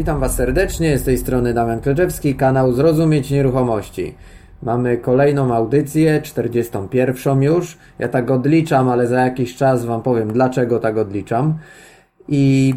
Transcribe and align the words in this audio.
Witam 0.00 0.20
Was 0.20 0.34
serdecznie, 0.34 0.98
z 0.98 1.04
tej 1.04 1.18
strony 1.18 1.54
Damian 1.54 1.80
Kleczewski, 1.80 2.34
kanał 2.34 2.72
Zrozumieć 2.72 3.30
Nieruchomości. 3.30 4.14
Mamy 4.62 4.96
kolejną 4.96 5.54
audycję, 5.54 6.22
41 6.22 7.42
już. 7.42 7.78
Ja 7.98 8.08
tak 8.08 8.30
odliczam, 8.30 8.88
ale 8.88 9.06
za 9.06 9.20
jakiś 9.20 9.56
czas 9.56 9.84
Wam 9.84 10.02
powiem, 10.02 10.32
dlaczego 10.32 10.78
tak 10.78 10.96
odliczam. 10.96 11.58
I 12.28 12.74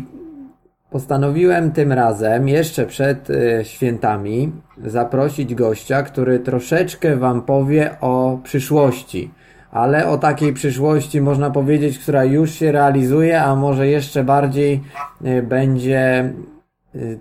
postanowiłem 0.91 1.72
tym 1.72 1.91
razem, 1.91 2.48
jeszcze 2.48 2.86
przed 2.86 3.30
e, 3.30 3.66
świętami, 3.66 4.52
zaprosić 4.86 5.55
gościa, 5.55 6.03
który 6.03 6.40
troszeczkę 6.40 7.16
Wam 7.16 7.42
powie 7.42 7.95
o 8.02 8.40
przyszłości. 8.44 9.31
Ale 9.72 10.08
o 10.08 10.17
takiej 10.17 10.53
przyszłości 10.53 11.22
można 11.22 11.52
powiedzieć, 11.52 12.00
która 12.00 12.23
już 12.23 12.52
się 12.52 12.72
realizuje, 12.72 13.42
a 13.42 13.55
może 13.55 13.88
jeszcze 13.88 14.23
bardziej 14.23 14.81
e, 15.23 15.42
będzie 15.42 16.34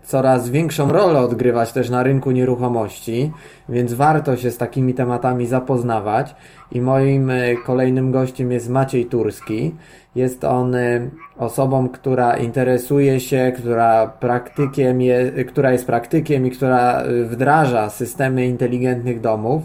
coraz 0.02 0.50
większą 0.50 0.92
rolę 0.92 1.18
odgrywać 1.18 1.72
też 1.72 1.90
na 1.90 2.02
rynku 2.02 2.30
nieruchomości, 2.30 3.32
więc 3.68 3.92
warto 3.92 4.36
się 4.36 4.50
z 4.50 4.56
takimi 4.58 4.94
tematami 4.94 5.46
zapoznawać. 5.46 6.34
I 6.72 6.80
moim 6.80 7.30
y, 7.30 7.56
kolejnym 7.66 8.12
gościem 8.12 8.52
jest 8.52 8.68
Maciej 8.68 9.06
Turski. 9.06 9.74
Jest 10.14 10.44
on 10.44 10.74
y, 10.74 11.10
osobą, 11.36 11.88
która 11.88 12.36
interesuje 12.36 13.20
się, 13.20 13.52
która 13.56 14.06
praktykiem 14.06 15.00
je, 15.00 15.44
która 15.44 15.72
jest 15.72 15.86
praktykiem 15.86 16.46
i 16.46 16.50
która 16.50 17.02
wdraża 17.24 17.90
systemy 17.90 18.46
inteligentnych 18.46 19.20
domów. 19.20 19.62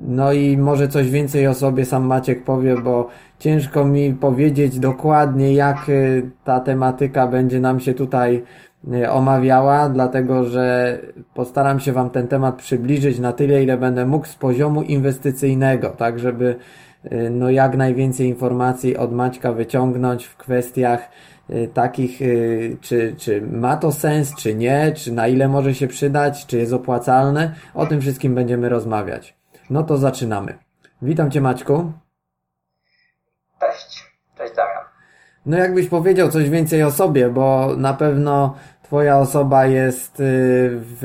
No 0.00 0.32
i 0.32 0.56
może 0.56 0.88
coś 0.88 1.10
więcej 1.10 1.46
o 1.46 1.54
sobie 1.54 1.84
sam 1.84 2.04
Maciek 2.04 2.44
powie, 2.44 2.76
bo 2.76 3.08
ciężko 3.38 3.84
mi 3.84 4.14
powiedzieć 4.14 4.78
dokładnie, 4.78 5.54
jak 5.54 5.88
y, 5.88 6.30
ta 6.44 6.60
tematyka 6.60 7.26
będzie 7.26 7.60
nam 7.60 7.80
się 7.80 7.94
tutaj 7.94 8.36
y, 8.36 8.69
omawiała, 9.10 9.88
dlatego 9.88 10.44
że 10.44 10.98
postaram 11.34 11.80
się 11.80 11.92
Wam 11.92 12.10
ten 12.10 12.28
temat 12.28 12.56
przybliżyć 12.56 13.18
na 13.18 13.32
tyle, 13.32 13.62
ile 13.62 13.78
będę 13.78 14.06
mógł 14.06 14.26
z 14.26 14.34
poziomu 14.34 14.82
inwestycyjnego, 14.82 15.90
tak 15.90 16.18
żeby 16.18 16.56
y, 17.12 17.30
no 17.30 17.50
jak 17.50 17.76
najwięcej 17.76 18.26
informacji 18.26 18.96
od 18.96 19.12
Maćka 19.12 19.52
wyciągnąć 19.52 20.24
w 20.24 20.36
kwestiach 20.36 21.08
takich, 21.74 22.20
czy, 22.80 23.14
czy 23.18 23.42
ma 23.42 23.76
to 23.76 23.92
sens, 23.92 24.34
czy 24.34 24.54
nie, 24.54 24.92
czy 24.92 25.12
na 25.12 25.28
ile 25.28 25.48
może 25.48 25.74
się 25.74 25.88
przydać, 25.88 26.46
czy 26.46 26.58
jest 26.58 26.72
opłacalne. 26.72 27.54
O 27.74 27.86
tym 27.86 28.00
wszystkim 28.00 28.34
będziemy 28.34 28.68
rozmawiać. 28.68 29.36
No 29.70 29.82
to 29.82 29.96
zaczynamy. 29.96 30.58
Witam 31.02 31.30
Cię 31.30 31.40
Maćku. 31.40 31.92
Cześć. 33.60 34.04
Cześć 34.38 34.54
Damian. 34.56 34.89
No 35.46 35.58
jakbyś 35.58 35.88
powiedział 35.88 36.28
coś 36.28 36.50
więcej 36.50 36.82
o 36.82 36.90
sobie, 36.90 37.28
bo 37.28 37.76
na 37.76 37.94
pewno 37.94 38.54
Twoja 38.82 39.18
osoba 39.18 39.66
jest 39.66 40.20
y, 40.20 40.22
w 40.72 41.02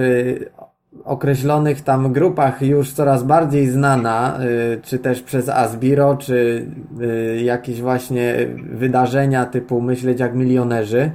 określonych 1.03 1.81
tam 1.81 2.14
grupach 2.14 2.61
już 2.61 2.94
coraz 2.94 3.23
bardziej 3.23 3.67
znana, 3.67 4.39
y, 4.42 4.81
czy 4.81 5.00
też 5.00 5.22
przez 5.22 5.50
Asbiro, 5.50 6.17
czy 6.17 6.67
y, 7.02 7.42
jakieś 7.42 7.82
właśnie 7.82 8.36
wydarzenia 8.71 9.45
typu 9.45 9.82
Myśleć 9.82 10.20
jak 10.20 10.36
milionerzy 10.36 11.11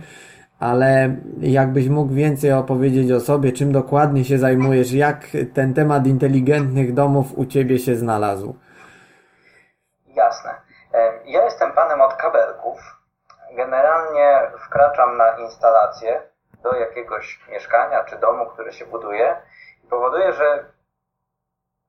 ale 0.61 1.17
jakbyś 1.41 1.89
mógł 1.89 2.15
więcej 2.15 2.53
opowiedzieć 2.53 3.13
o 3.13 3.21
sobie, 3.21 3.53
czym 3.53 3.73
dokładnie 3.73 4.25
się 4.25 4.39
zajmujesz, 4.39 4.93
jak 4.93 5.27
ten 5.55 5.75
temat 5.75 6.07
inteligentnych 6.07 6.95
domów 6.95 7.39
u 7.39 7.47
Ciebie 7.47 7.79
się 7.79 7.97
znalazł? 7.97 8.55
Jasne. 10.07 10.51
Ja 11.27 11.45
jestem 11.45 11.73
panem 11.73 12.01
od 12.01 12.15
kabelków. 12.15 12.90
Generalnie 13.61 14.53
wkraczam 14.59 15.17
na 15.17 15.39
instalację 15.39 16.23
do 16.63 16.75
jakiegoś 16.75 17.41
mieszkania 17.49 18.05
czy 18.05 18.17
domu, 18.17 18.47
który 18.47 18.73
się 18.73 18.87
buduje 18.87 19.43
i 19.85 19.87
powoduje, 19.87 20.33
że 20.33 20.65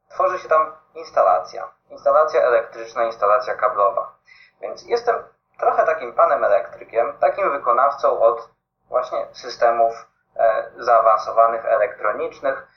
tworzy 0.10 0.40
się 0.40 0.50
tam 0.50 0.76
instalacja. 0.96 1.72
Instalacja 1.90 2.42
elektryczna, 2.42 3.04
instalacja 3.04 3.56
kablowa. 3.56 4.16
Więc 4.62 4.86
jestem 4.86 5.16
trochę 5.60 5.86
takim 5.86 6.14
panem 6.14 6.44
elektrykiem, 6.44 7.18
takim 7.20 7.52
wykonawcą 7.52 8.20
od 8.20 8.50
właśnie 8.90 9.28
systemów 9.32 9.94
e, 10.36 10.72
zaawansowanych 10.78 11.66
elektronicznych, 11.66 12.68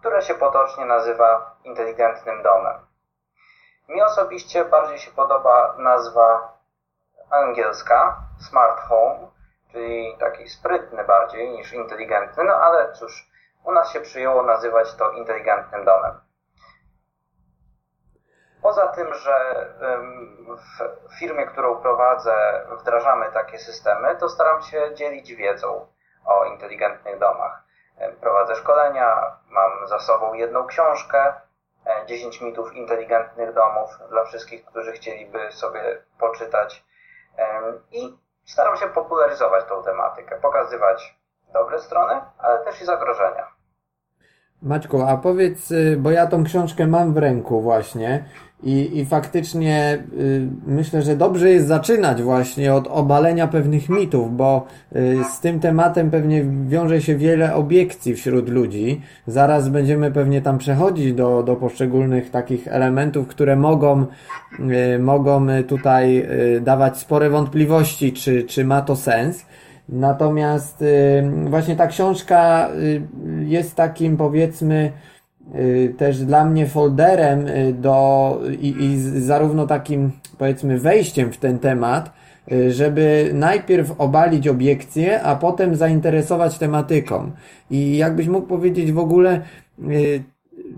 które 0.00 0.22
się 0.22 0.34
potocznie 0.34 0.84
nazywa 0.84 1.56
inteligentnym 1.64 2.42
domem. 2.42 2.86
Mi 3.88 4.02
osobiście 4.02 4.64
bardziej 4.64 4.98
się 4.98 5.10
podoba 5.10 5.74
nazwa 5.78 6.55
angielska 7.30 8.16
smart 8.48 8.80
home, 8.80 9.18
czyli 9.72 10.16
taki 10.20 10.48
sprytny 10.48 11.04
bardziej 11.04 11.50
niż 11.50 11.72
inteligentny, 11.72 12.44
no 12.44 12.54
ale 12.54 12.92
cóż, 12.92 13.30
u 13.64 13.72
nas 13.72 13.92
się 13.92 14.00
przyjęło 14.00 14.42
nazywać 14.42 14.94
to 14.94 15.10
inteligentnym 15.10 15.84
domem. 15.84 16.20
Poza 18.62 18.86
tym, 18.86 19.14
że 19.14 19.66
w 21.08 21.18
firmie, 21.18 21.46
którą 21.46 21.76
prowadzę, 21.76 22.66
wdrażamy 22.80 23.32
takie 23.32 23.58
systemy, 23.58 24.16
to 24.16 24.28
staram 24.28 24.62
się 24.62 24.94
dzielić 24.94 25.34
wiedzą 25.34 25.86
o 26.26 26.44
inteligentnych 26.44 27.18
domach. 27.18 27.62
Prowadzę 28.20 28.56
szkolenia, 28.56 29.36
mam 29.50 29.88
za 29.88 29.98
sobą 29.98 30.34
jedną 30.34 30.66
książkę, 30.66 31.34
10 32.06 32.42
e, 32.42 32.44
mitów 32.44 32.74
inteligentnych 32.74 33.54
domów 33.54 33.90
dla 34.08 34.24
wszystkich, 34.24 34.64
którzy 34.64 34.92
chcieliby 34.92 35.52
sobie 35.52 36.02
poczytać. 36.18 36.84
I 37.92 38.18
staram 38.44 38.76
się 38.76 38.86
popularyzować 38.86 39.64
tą 39.68 39.82
tematykę, 39.82 40.36
pokazywać 40.42 41.18
dobre 41.52 41.78
strony, 41.78 42.20
ale 42.38 42.64
też 42.64 42.82
i 42.82 42.84
zagrożenia. 42.84 43.46
Maćku, 44.62 45.02
a 45.02 45.16
powiedz, 45.16 45.70
y, 45.70 45.96
bo 45.98 46.10
ja 46.10 46.26
tą 46.26 46.44
książkę 46.44 46.86
mam 46.86 47.14
w 47.14 47.16
ręku 47.16 47.60
właśnie 47.60 48.24
i, 48.62 48.98
i 48.98 49.04
faktycznie 49.04 50.04
y, 50.18 50.48
myślę, 50.66 51.02
że 51.02 51.16
dobrze 51.16 51.50
jest 51.50 51.66
zaczynać 51.66 52.22
właśnie 52.22 52.74
od 52.74 52.86
obalenia 52.86 53.48
pewnych 53.48 53.88
mitów, 53.88 54.36
bo 54.36 54.66
y, 54.96 55.16
z 55.34 55.40
tym 55.40 55.60
tematem 55.60 56.10
pewnie 56.10 56.44
wiąże 56.68 57.02
się 57.02 57.16
wiele 57.16 57.54
obiekcji 57.54 58.14
wśród 58.14 58.48
ludzi. 58.48 59.00
Zaraz 59.26 59.68
będziemy 59.68 60.10
pewnie 60.10 60.42
tam 60.42 60.58
przechodzić 60.58 61.12
do, 61.12 61.42
do 61.42 61.56
poszczególnych 61.56 62.30
takich 62.30 62.68
elementów, 62.68 63.26
które 63.28 63.56
mogą, 63.56 64.06
y, 64.94 64.98
mogą 64.98 65.46
tutaj 65.68 66.18
y, 66.56 66.60
dawać 66.60 66.98
spore 66.98 67.30
wątpliwości, 67.30 68.12
czy, 68.12 68.44
czy 68.44 68.64
ma 68.64 68.82
to 68.82 68.96
sens. 68.96 69.46
Natomiast 69.88 70.82
y, 70.82 71.30
właśnie 71.44 71.76
ta 71.76 71.86
książka 71.86 72.68
y, 72.70 73.02
jest 73.44 73.74
takim 73.74 74.16
powiedzmy 74.16 74.92
też 75.98 76.24
dla 76.24 76.44
mnie 76.44 76.66
folderem 76.66 77.46
do 77.74 78.40
i, 78.60 78.74
i 78.80 78.98
zarówno 79.20 79.66
takim 79.66 80.10
powiedzmy 80.38 80.78
wejściem 80.78 81.32
w 81.32 81.36
ten 81.36 81.58
temat, 81.58 82.12
żeby 82.68 83.30
najpierw 83.34 84.00
obalić 84.00 84.48
obiekcje, 84.48 85.22
a 85.22 85.36
potem 85.36 85.76
zainteresować 85.76 86.58
tematyką. 86.58 87.30
I 87.70 87.96
jakbyś 87.96 88.28
mógł 88.28 88.46
powiedzieć 88.46 88.92
w 88.92 88.98
ogóle, 88.98 89.40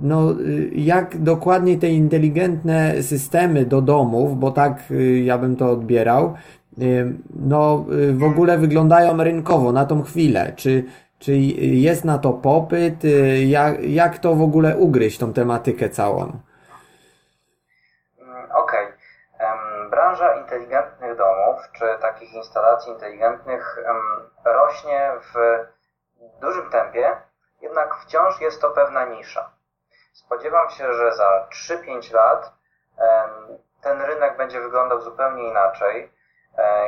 no, 0.02 0.34
jak 0.74 1.22
dokładnie 1.22 1.78
te 1.78 1.88
inteligentne 1.88 3.02
systemy 3.02 3.66
do 3.66 3.82
domów, 3.82 4.38
bo 4.38 4.50
tak 4.50 4.92
ja 5.24 5.38
bym 5.38 5.56
to 5.56 5.70
odbierał, 5.70 6.34
no, 7.36 7.84
y, 7.92 8.12
w 8.12 8.22
ogóle 8.22 8.58
wyglądają 8.58 9.24
rynkowo 9.24 9.72
na 9.72 9.84
tą 9.84 10.02
chwilę. 10.02 10.52
Czy, 10.56 10.84
czy 11.18 11.32
jest 11.58 12.04
na 12.04 12.18
to 12.18 12.32
popyt? 12.32 13.04
Y, 13.04 13.44
jak, 13.44 13.80
jak 13.80 14.18
to 14.18 14.34
w 14.34 14.42
ogóle 14.42 14.76
ugryźć, 14.76 15.18
tą 15.18 15.32
tematykę 15.32 15.88
całą? 15.88 16.22
Mm, 18.20 18.50
okej. 18.50 18.86
Okay. 18.86 18.98
Branża 19.90 20.34
inteligentnych 20.34 21.16
domów, 21.16 21.60
czy 21.72 21.84
takich 22.00 22.34
instalacji 22.34 22.92
inteligentnych 22.92 23.78
rośnie 24.44 25.12
w 25.34 25.36
dużym 26.40 26.70
tempie, 26.70 27.16
jednak 27.62 27.94
wciąż 27.94 28.40
jest 28.40 28.60
to 28.60 28.70
pewna 28.70 29.04
nisza. 29.04 29.50
Spodziewam 30.12 30.70
się, 30.70 30.92
że 30.92 31.12
za 31.12 31.48
3-5 31.68 32.14
lat 32.14 32.52
ten 33.82 34.02
rynek 34.02 34.36
będzie 34.36 34.60
wyglądał 34.60 35.00
zupełnie 35.00 35.48
inaczej 35.48 36.12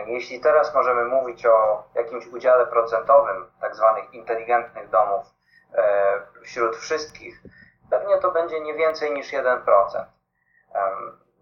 jeśli 0.07 0.41
teraz 0.41 0.75
możemy 0.75 1.05
mówić 1.05 1.47
o 1.47 1.85
jakimś 1.95 2.27
udziale 2.27 2.67
procentowym 2.67 3.51
tak 3.61 3.77
zwanych 3.77 4.15
inteligentnych 4.15 4.91
domów 4.91 5.27
e, 5.75 6.23
wśród 6.43 6.77
wszystkich, 6.77 7.43
pewnie 7.91 8.19
to 8.19 8.31
będzie 8.31 8.61
nie 8.61 8.75
więcej 8.75 9.13
niż 9.13 9.33
1%. 9.33 10.05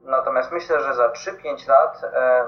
Natomiast 0.01 0.53
myślę, 0.53 0.81
że 0.81 0.95
za 0.95 1.09
3-5 1.09 1.69
lat 1.69 2.05
e, 2.05 2.47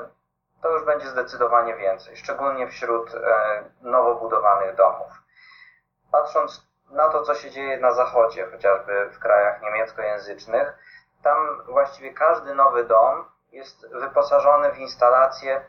to 0.63 0.71
już 0.71 0.85
będzie 0.85 1.07
zdecydowanie 1.07 1.77
więcej, 1.77 2.17
szczególnie 2.17 2.69
wśród 2.69 3.13
nowo 3.83 4.15
budowanych 4.15 4.77
domów. 4.77 5.13
Patrząc 6.13 6.71
na 6.91 7.09
to, 7.09 7.23
co 7.23 7.35
się 7.35 7.51
dzieje 7.51 7.81
na 7.81 7.95
zachodzie, 7.95 8.47
chociażby 8.51 9.11
w 9.11 9.19
krajach 9.19 9.63
niemieckojęzycznych, 9.63 10.79
tam 11.23 11.63
właściwie 11.69 12.13
każdy 12.15 12.55
nowy 12.55 12.85
dom 12.85 13.25
jest 13.53 13.89
wyposażony 13.93 14.73
w 14.73 14.79
instalację 14.79 15.65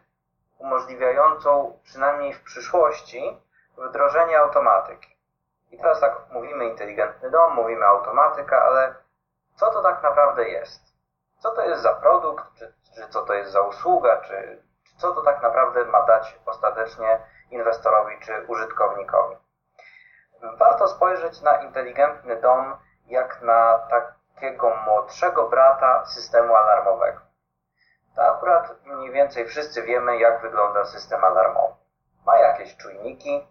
umożliwiającą 0.57 1.79
przynajmniej 1.83 2.33
w 2.33 2.43
przyszłości 2.43 3.41
wdrożenie 3.77 4.39
automatyki. 4.39 5.17
I 5.71 5.77
teraz 5.77 5.99
tak 5.99 6.15
mówimy 6.31 6.65
inteligentny 6.65 7.31
dom, 7.31 7.53
mówimy 7.53 7.85
automatyka, 7.85 8.61
ale 8.61 8.95
co 9.55 9.71
to 9.71 9.81
tak 9.81 10.03
naprawdę 10.03 10.49
jest? 10.49 10.81
Co 11.39 11.51
to 11.51 11.61
jest 11.61 11.81
za 11.81 11.93
produkt, 11.93 12.43
czy, 12.57 12.73
czy 12.95 13.07
co 13.09 13.25
to 13.25 13.33
jest 13.33 13.51
za 13.51 13.61
usługa, 13.61 14.21
czy, 14.21 14.63
czy 14.83 14.97
co 14.97 15.11
to 15.11 15.21
tak 15.21 15.41
naprawdę 15.41 15.85
ma 15.85 16.01
dać 16.01 16.39
ostatecznie 16.45 17.19
inwestorowi 17.49 18.19
czy 18.19 18.45
użytkownikowi? 18.47 19.35
Warto 20.57 20.87
spojrzeć 20.87 21.41
na 21.41 21.61
inteligentny 21.61 22.35
dom 22.35 22.77
jak 23.07 23.41
na 23.41 23.79
takiego 23.89 24.75
młodszego 24.85 25.49
brata 25.49 26.05
systemu 26.05 26.55
alarmowego. 26.55 27.30
To 28.15 28.21
akurat 28.35 28.85
mniej 28.85 29.11
więcej 29.11 29.45
wszyscy 29.45 29.81
wiemy, 29.81 30.17
jak 30.17 30.41
wygląda 30.41 30.85
system 30.85 31.23
alarmowy. 31.23 31.73
Ma 32.25 32.37
jakieś 32.37 32.77
czujniki, 32.77 33.47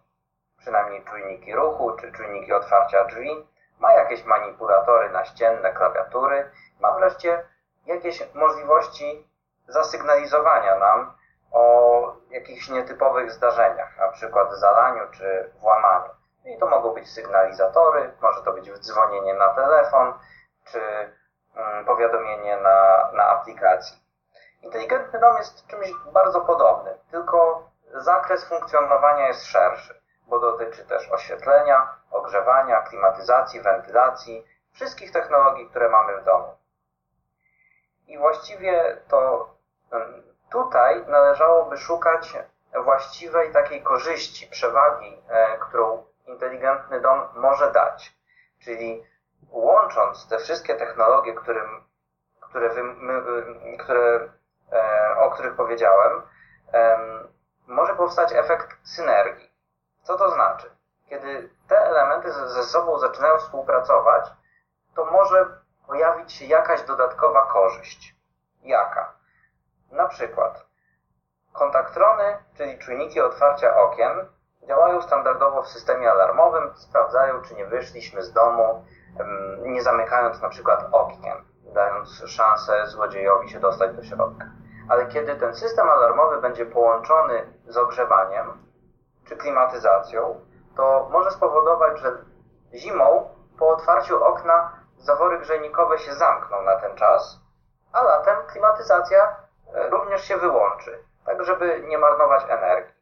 przynajmniej 0.59 1.05
czujniki 1.05 1.55
ruchu 1.55 1.93
czy 1.97 2.12
czujniki 2.12 2.53
otwarcia 2.53 3.05
drzwi, 3.05 3.47
ma 3.79 3.93
jakieś 3.93 4.25
manipulatory 4.25 5.11
naścienne, 5.11 5.73
klawiatury, 5.73 6.51
ma 6.81 6.93
wreszcie 6.93 7.45
jakieś 7.87 8.35
możliwości 8.35 9.31
zasygnalizowania 9.69 10.79
nam 10.79 11.15
o 11.53 12.17
jakichś 12.31 12.69
nietypowych 12.69 13.33
zdarzeniach, 13.33 13.99
na 13.99 14.09
przykład 14.09 14.53
zalaniu 14.53 15.03
czy 15.11 15.53
włamaniu. 15.61 16.11
I 16.45 16.59
to 16.59 16.67
mogą 16.67 16.95
być 16.95 17.11
sygnalizatory, 17.11 18.12
może 18.23 18.43
to 18.43 18.53
być 18.53 18.73
dzwonienie 18.79 19.35
na 19.35 19.49
telefon, 19.49 20.15
czy 20.65 20.81
mm, 21.57 21.85
powiadomienie 21.85 22.57
na, 22.57 23.11
na 23.12 23.29
aplikacji. 23.29 24.10
Inteligentny 24.62 25.21
dom 25.21 25.37
jest 25.37 25.67
czymś 25.67 25.93
bardzo 26.12 26.41
podobnym, 26.41 26.95
tylko 27.11 27.71
zakres 27.95 28.45
funkcjonowania 28.45 29.27
jest 29.27 29.45
szerszy, 29.45 30.01
bo 30.27 30.39
dotyczy 30.39 30.85
też 30.85 31.12
oświetlenia, 31.12 31.89
ogrzewania, 32.11 32.83
klimatyzacji, 32.83 33.61
wentylacji, 33.61 34.47
wszystkich 34.73 35.12
technologii, 35.12 35.69
które 35.69 35.89
mamy 35.89 36.21
w 36.21 36.25
domu. 36.25 36.57
I 38.07 38.19
właściwie 38.19 38.97
to 39.09 39.51
mm, 39.91 40.23
tutaj 40.51 41.07
należałoby 41.07 41.77
szukać 41.77 42.33
właściwej 42.85 43.53
takiej 43.53 43.83
korzyści, 43.83 44.47
przewagi, 44.47 45.23
e, 45.29 45.59
którą 45.59 46.05
inteligentny 46.27 47.01
dom 47.01 47.29
może 47.35 47.73
dać. 47.73 48.12
Czyli 48.59 49.07
łącząc 49.51 50.29
te 50.29 50.39
wszystkie 50.39 50.75
technologie, 50.75 51.35
którym, 51.35 51.85
które, 52.41 52.69
wy, 52.69 52.83
my, 52.83 53.23
które, 53.79 54.29
o 55.17 55.31
których 55.31 55.56
powiedziałem, 55.56 56.22
może 57.67 57.94
powstać 57.94 58.32
efekt 58.32 58.88
synergii. 58.88 59.50
Co 60.02 60.19
to 60.19 60.31
znaczy? 60.31 60.70
Kiedy 61.08 61.50
te 61.69 61.78
elementy 61.78 62.32
ze, 62.32 62.49
ze 62.49 62.62
sobą 62.62 62.99
zaczynają 62.99 63.38
współpracować, 63.38 64.31
to 64.94 65.05
może 65.05 65.46
pojawić 65.87 66.32
się 66.32 66.44
jakaś 66.44 66.82
dodatkowa 66.82 67.46
korzyść. 67.46 68.14
Jaka? 68.62 69.12
Na 69.93 70.08
przykład 70.08 70.64
kontaktrony, 71.52 72.38
czyli 72.56 72.78
czujniki 72.78 73.20
otwarcia 73.20 73.76
okien, 73.76 74.28
działają 74.69 75.02
standardowo 75.02 75.62
w 75.62 75.69
systemie 75.69 76.11
alarmowym, 76.11 76.76
sprawdzają, 76.76 77.43
czy 77.43 77.55
nie 77.55 77.66
wyszliśmy 77.66 78.23
z 78.23 78.32
domu, 78.32 78.84
nie 79.62 79.82
zamykając 79.82 80.43
na 80.43 80.49
przykład 80.49 80.88
okien, 80.93 81.44
dając 81.75 82.23
szansę 82.26 82.87
złodziejowi 82.87 83.49
się 83.50 83.61
dostać 83.61 83.96
do 83.96 84.02
środka. 84.02 84.44
Ale 84.90 85.06
kiedy 85.06 85.37
ten 85.37 85.54
system 85.54 85.88
alarmowy 85.88 86.40
będzie 86.40 86.66
połączony 86.66 87.52
z 87.66 87.76
ogrzewaniem 87.76 88.66
czy 89.28 89.37
klimatyzacją, 89.37 90.40
to 90.76 91.08
może 91.10 91.31
spowodować, 91.31 91.98
że 91.98 92.25
zimą 92.75 93.34
po 93.58 93.69
otwarciu 93.69 94.25
okna 94.25 94.72
zawory 94.98 95.38
grzejnikowe 95.38 95.98
się 95.98 96.14
zamkną 96.14 96.62
na 96.62 96.76
ten 96.76 96.96
czas, 96.96 97.40
a 97.92 98.02
latem 98.02 98.37
klimatyzacja 98.46 99.37
e, 99.75 99.88
również 99.88 100.25
się 100.25 100.37
wyłączy, 100.37 101.04
tak 101.26 101.44
żeby 101.44 101.82
nie 101.88 101.98
marnować 101.98 102.44
energii. 102.48 103.00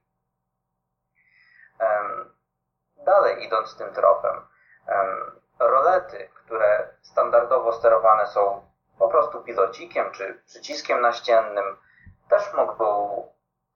Dalej 2.96 3.44
idąc 3.44 3.76
tym 3.76 3.92
tropem, 3.92 4.46
rolety, 5.58 6.30
które 6.34 6.88
standardowo 7.02 7.72
sterowane 7.72 8.26
są 8.26 8.67
po 8.98 9.08
prostu 9.08 9.42
pilocikiem 9.42 10.10
czy 10.10 10.42
przyciskiem 10.46 11.00
naściennym, 11.00 11.76
też 12.28 12.54
mogą 12.54 13.22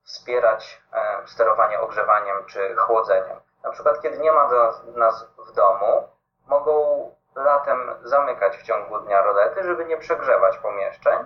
wspierać 0.05 0.83
sterowanie 1.27 1.81
ogrzewaniem 1.81 2.45
czy 2.47 2.77
chłodzeniem. 2.77 3.41
Na 3.65 3.71
przykład, 3.71 4.01
kiedy 4.03 4.19
nie 4.19 4.33
ma 4.33 4.51
nas 4.97 5.27
w 5.49 5.53
domu, 5.53 6.09
mogą 6.47 7.11
latem 7.37 7.95
zamykać 8.03 8.57
w 8.57 8.63
ciągu 8.63 8.99
dnia 8.99 9.23
rolety, 9.23 9.63
żeby 9.63 9.85
nie 9.85 9.97
przegrzewać 9.97 10.59
pomieszczeń, 10.59 11.25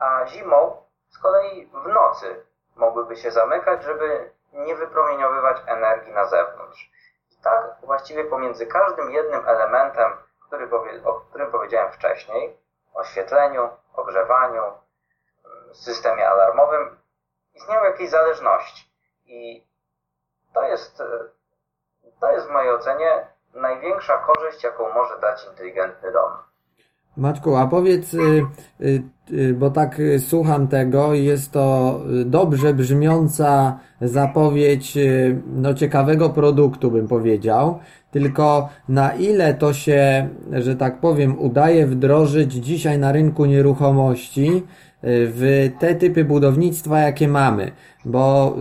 a 0.00 0.26
zimą 0.26 0.82
z 1.08 1.18
kolei 1.18 1.66
w 1.66 1.88
nocy 1.88 2.46
mogłyby 2.76 3.16
się 3.16 3.30
zamykać, 3.30 3.82
żeby 3.82 4.30
nie 4.52 4.76
wypromieniowywać 4.76 5.56
energii 5.66 6.12
na 6.12 6.24
zewnątrz. 6.24 6.90
I 7.30 7.42
tak 7.42 7.76
właściwie 7.82 8.24
pomiędzy 8.24 8.66
każdym 8.66 9.10
jednym 9.10 9.48
elementem, 9.48 10.12
który 10.46 10.68
o 11.04 11.12
którym 11.12 11.50
powiedziałem 11.50 11.92
wcześniej, 11.92 12.56
oświetleniu, 12.94 13.68
ogrzewaniu, 13.94 14.62
systemie 15.72 16.28
alarmowym, 16.28 16.98
istnieją 17.54 17.84
jakieś 17.84 18.10
zależności. 18.10 18.90
I 19.26 19.66
to 20.54 20.62
jest, 20.62 21.02
to 22.20 22.32
jest 22.32 22.46
w 22.46 22.50
mojej 22.50 22.72
ocenie 22.72 23.28
największa 23.54 24.18
korzyść, 24.18 24.64
jaką 24.64 24.92
może 24.92 25.18
dać 25.18 25.44
inteligentny 25.44 26.12
dom. 26.12 26.47
Maćku, 27.16 27.56
a 27.56 27.66
powiedz, 27.66 28.14
y, 28.14 28.18
y, 28.80 29.02
y, 29.32 29.54
bo 29.54 29.70
tak 29.70 30.00
słucham 30.18 30.68
tego, 30.68 31.14
jest 31.14 31.52
to 31.52 32.00
dobrze 32.24 32.74
brzmiąca 32.74 33.78
zapowiedź 34.00 34.98
no, 35.56 35.74
ciekawego 35.74 36.30
produktu, 36.30 36.90
bym 36.90 37.08
powiedział. 37.08 37.78
Tylko 38.10 38.68
na 38.88 39.12
ile 39.12 39.54
to 39.54 39.72
się, 39.72 40.28
że 40.52 40.76
tak 40.76 41.00
powiem, 41.00 41.38
udaje 41.38 41.86
wdrożyć 41.86 42.52
dzisiaj 42.52 42.98
na 42.98 43.12
rynku 43.12 43.44
nieruchomości 43.44 44.62
w 45.02 45.70
te 45.78 45.94
typy 45.94 46.24
budownictwa, 46.24 47.00
jakie 47.00 47.28
mamy. 47.28 47.70
Bo 48.04 48.56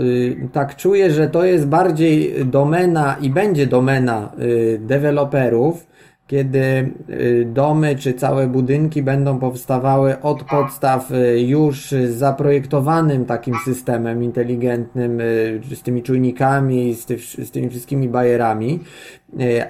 tak 0.54 0.76
czuję, 0.76 1.12
że 1.12 1.30
to 1.30 1.44
jest 1.44 1.68
bardziej 1.68 2.46
domena 2.46 3.16
i 3.22 3.30
będzie 3.30 3.68
domena 3.68 4.32
deweloperów, 4.80 5.87
kiedy 6.28 6.92
y, 7.10 7.46
domy 7.46 7.96
czy 7.96 8.14
całe 8.14 8.48
budynki 8.48 9.04
będą 9.04 9.40
powstawały 9.40 10.22
od 10.22 10.44
podstaw 10.44 11.12
y, 11.12 11.42
już 11.42 11.92
zaprojektowanym 12.08 13.26
takim 13.26 13.56
systemem 13.66 14.24
inteligentnym, 14.24 15.22
y, 15.22 15.62
z 15.76 15.84
tymi 15.84 16.04
czujnikami, 16.04 16.94
z, 16.94 17.06
ty, 17.06 17.18
z 17.18 17.52
tymi 17.52 17.70
wszystkimi 17.70 18.10
bajerami, 18.10 18.80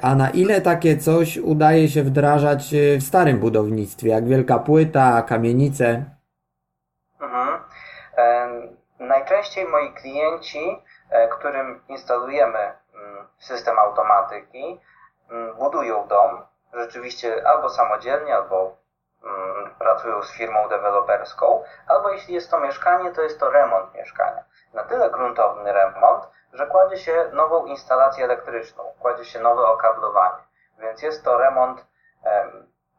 a 0.01 0.15
na 0.15 0.29
ile 0.29 0.61
takie 0.61 0.97
coś 0.97 1.37
udaje 1.37 1.89
się 1.89 2.03
wdrażać 2.03 2.75
w 2.99 3.03
starym 3.03 3.39
budownictwie, 3.39 4.09
jak 4.09 4.27
wielka 4.27 4.59
płyta, 4.59 5.21
kamienice? 5.21 6.05
Mhm. 7.21 7.59
najczęściej 8.99 9.65
moi 9.65 9.93
klienci, 9.93 10.81
e, 11.09 11.27
którym 11.27 11.79
instalujemy 11.89 12.59
mm, 12.59 13.27
system 13.39 13.79
automatyki, 13.79 14.79
budują 15.57 16.07
dom, 16.07 16.45
rzeczywiście 16.73 17.47
albo 17.47 17.69
samodzielnie, 17.69 18.35
albo 18.35 18.77
mm, 19.23 19.75
pracują 19.79 20.23
z 20.23 20.31
firmą 20.31 20.69
deweloperską, 20.69 21.63
albo 21.87 22.09
jeśli 22.09 22.33
jest 22.33 22.51
to 22.51 22.59
mieszkanie, 22.59 23.11
to 23.11 23.21
jest 23.21 23.39
to 23.39 23.49
remont 23.49 23.93
mieszkania. 23.93 24.43
Na 24.73 24.83
tyle 24.83 25.09
gruntowny 25.09 25.73
remont, 25.73 26.27
że 26.53 26.67
kładzie 26.67 26.97
się 26.97 27.29
nową 27.33 27.65
instalację 27.65 28.25
elektryczną, 28.25 28.83
kładzie 28.99 29.25
się 29.25 29.39
nowe 29.39 29.65
okablowanie. 29.67 30.43
Więc 30.79 31.01
jest 31.01 31.23
to 31.23 31.37
remont 31.37 31.85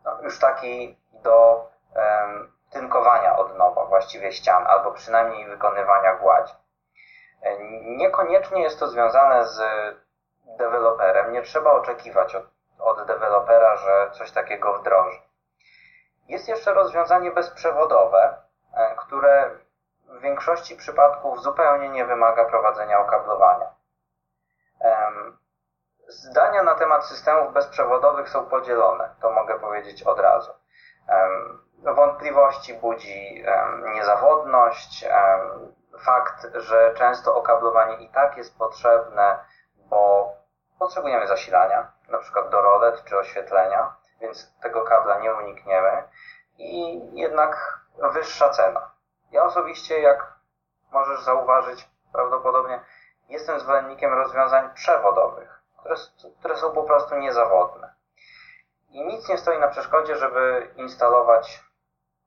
no, 0.04 0.22
już 0.22 0.38
taki 0.38 0.98
do 1.12 1.66
tynkowania 2.70 3.36
od 3.36 3.58
nowa, 3.58 3.84
właściwie 3.84 4.32
ścian, 4.32 4.66
albo 4.66 4.92
przynajmniej 4.92 5.46
wykonywania 5.46 6.14
gładzi. 6.14 6.54
E, 7.42 7.58
niekoniecznie 7.82 8.62
jest 8.62 8.80
to 8.80 8.88
związane 8.88 9.44
z 9.44 9.60
deweloperem, 10.56 11.32
nie 11.32 11.42
trzeba 11.42 11.72
oczekiwać 11.72 12.34
od, 12.34 12.44
od 12.78 13.06
dewelopera, 13.06 13.76
że 13.76 14.10
coś 14.12 14.30
takiego 14.30 14.78
wdroży. 14.78 15.18
Jest 16.28 16.48
jeszcze 16.48 16.74
rozwiązanie 16.74 17.30
bezprzewodowe, 17.30 18.42
e, 18.74 18.94
które 18.96 19.50
w 20.08 20.20
większości 20.20 20.76
przypadków 20.76 21.42
zupełnie 21.42 21.88
nie 21.88 22.04
wymaga 22.04 22.44
prowadzenia 22.44 23.00
okablowania. 23.00 23.78
Zdania 26.08 26.62
na 26.62 26.74
temat 26.74 27.04
systemów 27.06 27.52
bezprzewodowych 27.52 28.28
są 28.28 28.46
podzielone, 28.46 29.14
to 29.20 29.30
mogę 29.30 29.60
powiedzieć 29.60 30.02
od 30.02 30.18
razu. 30.18 30.52
Wątpliwości 31.78 32.74
budzi 32.74 33.44
niezawodność, 33.94 35.04
fakt, 36.04 36.46
że 36.54 36.94
często 36.94 37.36
okablowanie 37.36 37.96
i 37.96 38.08
tak 38.08 38.36
jest 38.36 38.58
potrzebne, 38.58 39.38
bo 39.76 40.32
potrzebujemy 40.78 41.26
zasilania, 41.26 41.92
na 42.08 42.18
przykład 42.18 42.50
do 42.50 42.62
rolet 42.62 43.04
czy 43.04 43.18
oświetlenia, 43.18 43.96
więc 44.20 44.60
tego 44.62 44.84
kabla 44.84 45.18
nie 45.18 45.34
unikniemy 45.34 46.08
i 46.58 47.00
jednak 47.14 47.80
wyższa 48.12 48.48
cena. 48.48 48.90
Ja 49.30 49.44
osobiście, 49.44 50.00
jak 50.00 50.32
możesz 50.92 51.20
zauważyć, 51.20 51.88
prawdopodobnie 52.12 52.80
jestem 53.28 53.60
zwolennikiem 53.60 54.12
rozwiązań 54.12 54.70
przewodowych, 54.74 55.62
które, 55.78 55.94
które 56.38 56.56
są 56.56 56.72
po 56.72 56.82
prostu 56.82 57.14
niezawodne. 57.14 57.94
I 58.90 59.04
nic 59.04 59.28
nie 59.28 59.38
stoi 59.38 59.58
na 59.58 59.68
przeszkodzie, 59.68 60.16
żeby 60.16 60.70
instalować 60.76 61.64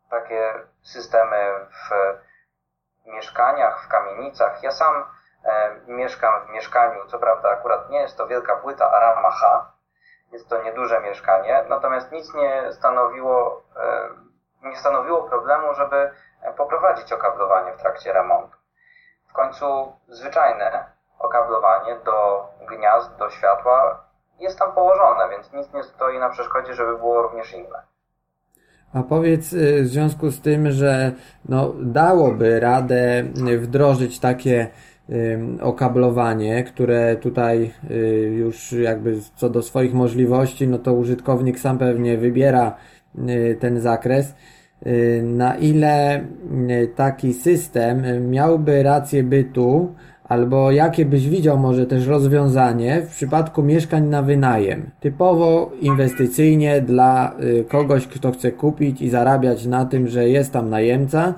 takie 0.10 0.54
systemy 0.82 1.68
w 1.70 1.90
mieszkaniach, 3.06 3.86
w 3.86 3.88
kamienicach. 3.88 4.64
Ja 4.64 4.72
sam 4.72 5.06
mieszkam 5.88 6.46
w 6.46 6.50
mieszkaniu, 6.50 7.06
co 7.08 7.20
prawda 7.20 7.50
akurat 7.50 7.90
nie 7.90 8.00
jest 8.00 8.18
to 8.18 8.28
wielka 8.28 8.56
płyta 8.56 8.92
Arama 8.92 9.32
H, 9.32 9.72
jest 10.32 10.50
to 10.50 10.64
nieduże 10.64 11.02
mieszkanie, 11.02 11.66
natomiast 11.70 12.12
nic 12.12 12.34
nie 12.34 12.72
stanowiło, 12.72 13.62
e, 14.64 14.68
nie 14.70 14.78
stanowiło 14.78 15.24
problemu, 15.24 15.74
żeby 15.74 16.12
poprowadzić 16.58 17.14
okablowanie 17.14 17.74
w 17.74 17.82
trakcie 17.82 18.14
remontu. 18.14 18.58
W 19.30 19.34
końcu 19.34 19.94
zwyczajne 20.08 20.86
okablowanie 21.20 21.96
do 21.96 22.48
gniazd, 22.70 23.16
do 23.18 23.30
światła 23.30 24.04
jest 24.40 24.60
tam 24.60 24.72
położone, 24.72 25.30
więc 25.30 25.54
nic 25.54 25.74
nie 25.74 25.84
stoi 25.84 26.20
na 26.20 26.30
przeszkodzie, 26.30 26.74
żeby 26.74 26.98
było 26.98 27.22
również 27.22 27.54
inne. 27.54 27.84
A 28.94 29.04
powiedz 29.04 29.54
y, 29.54 29.82
w 29.84 29.88
związku 29.88 30.30
z 30.30 30.42
tym, 30.42 30.72
że 30.72 31.12
no, 31.50 31.72
dałoby 31.80 32.60
radę 32.60 33.24
wdrożyć 33.60 34.20
takie 34.20 34.68
okablowanie, 35.62 36.64
które 36.64 37.16
tutaj 37.16 37.72
y, 37.92 37.96
już 38.38 38.72
jakby 38.72 39.18
co 39.36 39.50
do 39.50 39.62
swoich 39.62 39.94
możliwości, 39.94 40.68
no 40.68 40.78
to 40.78 40.94
użytkownik 40.94 41.60
sam 41.60 41.78
pewnie 41.78 42.18
wybiera 42.18 42.76
y, 43.30 43.58
ten 43.60 43.82
zakres. 43.82 44.36
Na 45.24 45.56
ile 45.58 46.26
taki 46.96 47.34
system 47.34 48.30
miałby 48.30 48.84
rację 48.84 49.24
bytu, 49.24 49.96
Albo 50.32 50.72
jakie 50.72 51.06
byś 51.06 51.30
widział 51.30 51.58
może 51.58 51.86
też 51.86 52.08
rozwiązanie 52.08 53.02
w 53.02 53.16
przypadku 53.16 53.64
mieszkań 53.64 54.08
na 54.08 54.22
wynajem, 54.22 54.90
typowo 55.00 55.72
inwestycyjnie 55.82 56.82
dla 56.82 57.36
y, 57.44 57.66
kogoś, 57.70 58.08
kto 58.08 58.32
chce 58.32 58.52
kupić 58.52 59.02
i 59.02 59.10
zarabiać 59.10 59.66
na 59.66 59.86
tym, 59.86 60.08
że 60.08 60.30
jest 60.30 60.54
tam 60.54 60.70
najemca. 60.70 61.34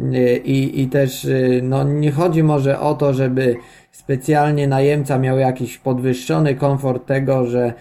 Y, 0.00 0.36
i, 0.44 0.82
i 0.82 0.88
też 0.88 1.24
y, 1.24 1.60
no, 1.62 1.84
nie 1.84 2.12
chodzi 2.12 2.42
może 2.42 2.80
o 2.80 2.94
to, 2.94 3.14
żeby 3.14 3.56
specjalnie 3.92 4.68
najemca 4.68 5.18
miał 5.18 5.38
jakiś 5.38 5.78
podwyższony 5.78 6.54
komfort 6.54 7.06
tego, 7.06 7.46
że, 7.46 7.72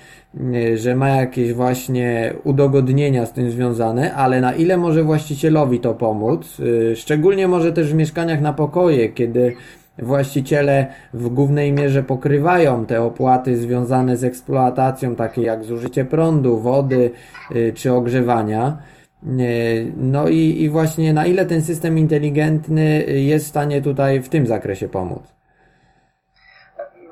że 0.75 0.95
ma 0.95 1.09
jakieś 1.09 1.53
właśnie 1.53 2.33
udogodnienia 2.43 3.25
z 3.25 3.33
tym 3.33 3.51
związane, 3.51 4.13
ale 4.13 4.41
na 4.41 4.53
ile 4.53 4.77
może 4.77 5.03
właścicielowi 5.03 5.79
to 5.79 5.93
pomóc, 5.93 6.57
szczególnie 6.95 7.47
może 7.47 7.73
też 7.73 7.91
w 7.91 7.95
mieszkaniach 7.95 8.41
na 8.41 8.53
pokoje, 8.53 9.09
kiedy 9.09 9.55
właściciele 9.99 10.87
w 11.13 11.29
głównej 11.29 11.71
mierze 11.73 12.03
pokrywają 12.03 12.85
te 12.85 13.01
opłaty 13.01 13.57
związane 13.57 14.17
z 14.17 14.23
eksploatacją, 14.23 15.15
takie 15.15 15.41
jak 15.41 15.63
zużycie 15.63 16.05
prądu, 16.05 16.59
wody 16.59 17.11
y, 17.55 17.73
czy 17.73 17.93
ogrzewania. 17.93 18.77
Y, 19.23 19.93
no 19.97 20.27
i, 20.27 20.61
i 20.61 20.69
właśnie 20.69 21.13
na 21.13 21.25
ile 21.25 21.45
ten 21.45 21.61
system 21.61 21.97
inteligentny 21.97 23.03
jest 23.03 23.45
w 23.45 23.49
stanie 23.49 23.81
tutaj 23.81 24.19
w 24.19 24.29
tym 24.29 24.47
zakresie 24.47 24.87
pomóc? 24.87 25.35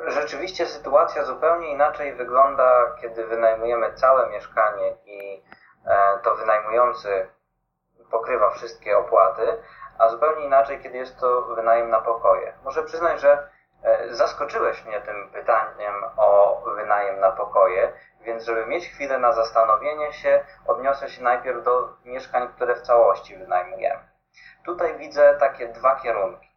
Rzeczywiście 0.07 0.65
sytuacja 0.65 1.25
zupełnie 1.25 1.71
inaczej 1.71 2.13
wygląda, 2.13 2.95
kiedy 3.01 3.27
wynajmujemy 3.27 3.93
całe 3.93 4.29
mieszkanie 4.29 4.93
i 5.05 5.43
e, 5.85 6.19
to 6.23 6.35
wynajmujący 6.35 7.27
pokrywa 8.11 8.49
wszystkie 8.49 8.97
opłaty, 8.97 9.41
a 10.03 10.09
zupełnie 10.09 10.45
inaczej, 10.45 10.79
kiedy 10.79 10.97
jest 10.97 11.19
to 11.19 11.41
wynajem 11.41 11.89
na 11.89 12.01
pokoje. 12.01 12.53
Muszę 12.63 12.83
przyznać, 12.83 13.21
że 13.21 13.47
e, 13.83 14.13
zaskoczyłeś 14.13 14.85
mnie 14.85 15.01
tym 15.01 15.29
pytaniem 15.29 15.93
o 16.17 16.61
wynajem 16.75 17.19
na 17.19 17.31
pokoje, 17.31 17.93
więc 18.21 18.43
żeby 18.43 18.65
mieć 18.65 18.87
chwilę 18.87 19.17
na 19.17 19.31
zastanowienie 19.31 20.13
się, 20.13 20.45
odniosę 20.67 21.09
się 21.09 21.23
najpierw 21.23 21.63
do 21.63 21.89
mieszkań, 22.05 22.47
które 22.55 22.75
w 22.75 22.81
całości 22.81 23.37
wynajmujemy. 23.37 24.03
Tutaj 24.65 24.97
widzę 24.97 25.37
takie 25.39 25.67
dwa 25.67 25.95
kierunki. 25.95 26.49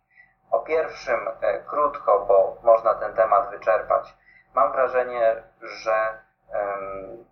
O 0.50 0.60
pierwszym 0.60 1.28
e, 1.40 1.58
krótko, 1.58 2.24
bo 2.28 2.56
można 2.62 2.94
ten 2.94 3.14
temat 3.14 3.50
wyczerpać. 3.50 4.14
Mam 4.54 4.72
wrażenie, 4.72 5.42
że 5.62 6.20
um, 6.52 7.24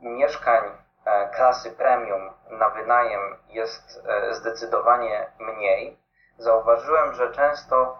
mieszkań 0.00 0.62
E, 1.08 1.28
klasy 1.28 1.70
premium 1.70 2.30
na 2.50 2.68
wynajem 2.68 3.36
jest 3.48 4.02
e, 4.06 4.34
zdecydowanie 4.34 5.32
mniej, 5.38 5.98
zauważyłem, 6.38 7.14
że 7.14 7.32
często 7.32 7.98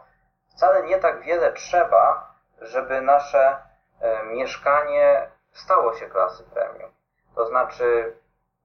wcale 0.50 0.82
nie 0.82 0.98
tak 0.98 1.20
wiele 1.22 1.52
trzeba, 1.52 2.34
żeby 2.60 3.00
nasze 3.00 3.62
e, 4.00 4.24
mieszkanie 4.24 5.30
stało 5.52 5.94
się 5.94 6.06
klasy 6.06 6.44
premium. 6.44 6.90
To 7.34 7.46
znaczy, 7.46 8.16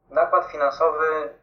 nakład 0.10 0.46
finansowy 0.46 1.34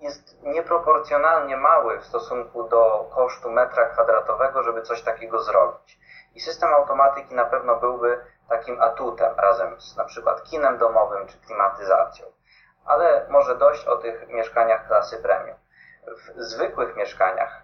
jest 0.00 0.42
nieproporcjonalnie 0.42 1.56
mały 1.56 1.98
w 1.98 2.04
stosunku 2.04 2.68
do 2.68 3.10
kosztu 3.14 3.50
metra 3.50 3.86
kwadratowego, 3.86 4.62
żeby 4.62 4.82
coś 4.82 5.02
takiego 5.02 5.42
zrobić. 5.42 6.00
I 6.34 6.40
system 6.40 6.74
automatyki 6.74 7.34
na 7.34 7.44
pewno 7.44 7.76
byłby 7.76 8.24
takim 8.48 8.82
atutem 8.82 9.34
razem 9.36 9.80
z 9.80 9.96
na 9.96 10.04
przykład 10.04 10.42
kinem 10.42 10.78
domowym 10.78 11.26
czy 11.26 11.40
klimatyzacją. 11.40 12.26
Ale 12.90 13.26
może 13.28 13.56
dość 13.56 13.86
o 13.86 13.96
tych 13.96 14.28
mieszkaniach 14.28 14.86
klasy 14.86 15.22
premium. 15.22 15.56
W 16.36 16.42
zwykłych 16.42 16.96
mieszkaniach, 16.96 17.62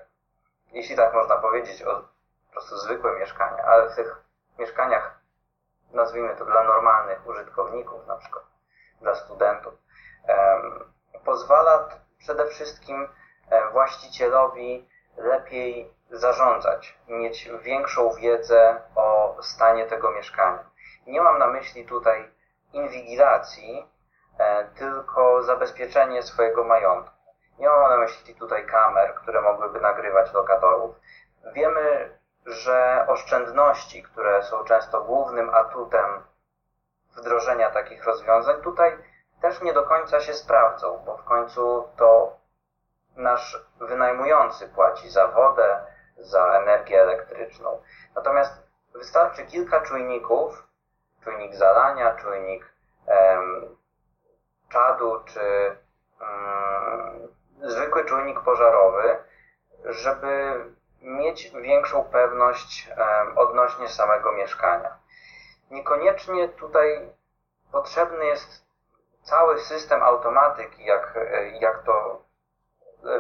jeśli 0.72 0.96
tak 0.96 1.14
można 1.14 1.36
powiedzieć, 1.36 1.82
o 1.82 2.02
po 2.46 2.52
prostu 2.52 2.76
zwykłe 2.76 3.18
mieszkania, 3.18 3.64
ale 3.64 3.90
w 3.90 3.94
tych 3.96 4.16
mieszkaniach, 4.58 5.20
nazwijmy 5.92 6.36
to 6.36 6.44
dla 6.44 6.64
normalnych 6.64 7.26
użytkowników, 7.26 8.06
na 8.06 8.16
przykład 8.16 8.44
dla 9.00 9.14
studentów, 9.14 9.74
pozwala 11.24 11.88
przede 12.18 12.46
wszystkim 12.46 13.08
właścicielowi 13.72 14.88
lepiej 15.16 15.94
zarządzać, 16.10 16.98
mieć 17.08 17.50
większą 17.60 18.12
wiedzę 18.12 18.82
o 18.94 19.36
stanie 19.42 19.86
tego 19.86 20.10
mieszkania. 20.10 20.70
Nie 21.06 21.20
mam 21.20 21.38
na 21.38 21.46
myśli 21.46 21.86
tutaj 21.86 22.32
inwigilacji, 22.72 23.95
tylko 24.78 25.42
zabezpieczenie 25.42 26.22
swojego 26.22 26.64
majątku. 26.64 27.16
Nie 27.58 27.68
mam 27.68 27.90
na 27.90 27.98
myśli 27.98 28.34
tutaj 28.34 28.66
kamer, 28.66 29.14
które 29.14 29.40
mogłyby 29.40 29.80
nagrywać 29.80 30.32
lokatorów. 30.32 30.96
Wiemy, 31.52 32.10
że 32.46 33.04
oszczędności, 33.08 34.02
które 34.02 34.42
są 34.42 34.64
często 34.64 35.02
głównym 35.02 35.54
atutem 35.54 36.22
wdrożenia 37.16 37.70
takich 37.70 38.04
rozwiązań, 38.04 38.62
tutaj 38.62 38.98
też 39.40 39.62
nie 39.62 39.72
do 39.72 39.82
końca 39.82 40.20
się 40.20 40.34
sprawdzą, 40.34 41.02
bo 41.06 41.16
w 41.16 41.24
końcu 41.24 41.88
to 41.96 42.36
nasz 43.16 43.66
wynajmujący 43.80 44.68
płaci 44.68 45.10
za 45.10 45.26
wodę, 45.26 45.86
za 46.18 46.46
energię 46.46 47.02
elektryczną. 47.02 47.82
Natomiast 48.14 48.52
wystarczy 48.94 49.46
kilka 49.46 49.80
czujników, 49.80 50.66
czujnik 51.24 51.54
zalania, 51.54 52.14
czujnik 52.14 52.72
em, 53.06 53.75
czadu 54.68 55.22
czy 55.24 55.76
em, 56.20 57.28
zwykły 57.62 58.04
czujnik 58.04 58.40
pożarowy, 58.40 59.16
żeby 59.84 60.64
mieć 61.02 61.50
większą 61.50 62.04
pewność 62.04 62.90
odnośnie 63.36 63.88
samego 63.88 64.32
mieszkania. 64.32 64.96
Niekoniecznie 65.70 66.48
tutaj 66.48 67.10
potrzebny 67.72 68.24
jest 68.26 68.66
cały 69.22 69.58
system 69.60 70.02
automatyki, 70.02 70.84
jak, 70.84 71.18
jak 71.60 71.82
to 71.82 72.22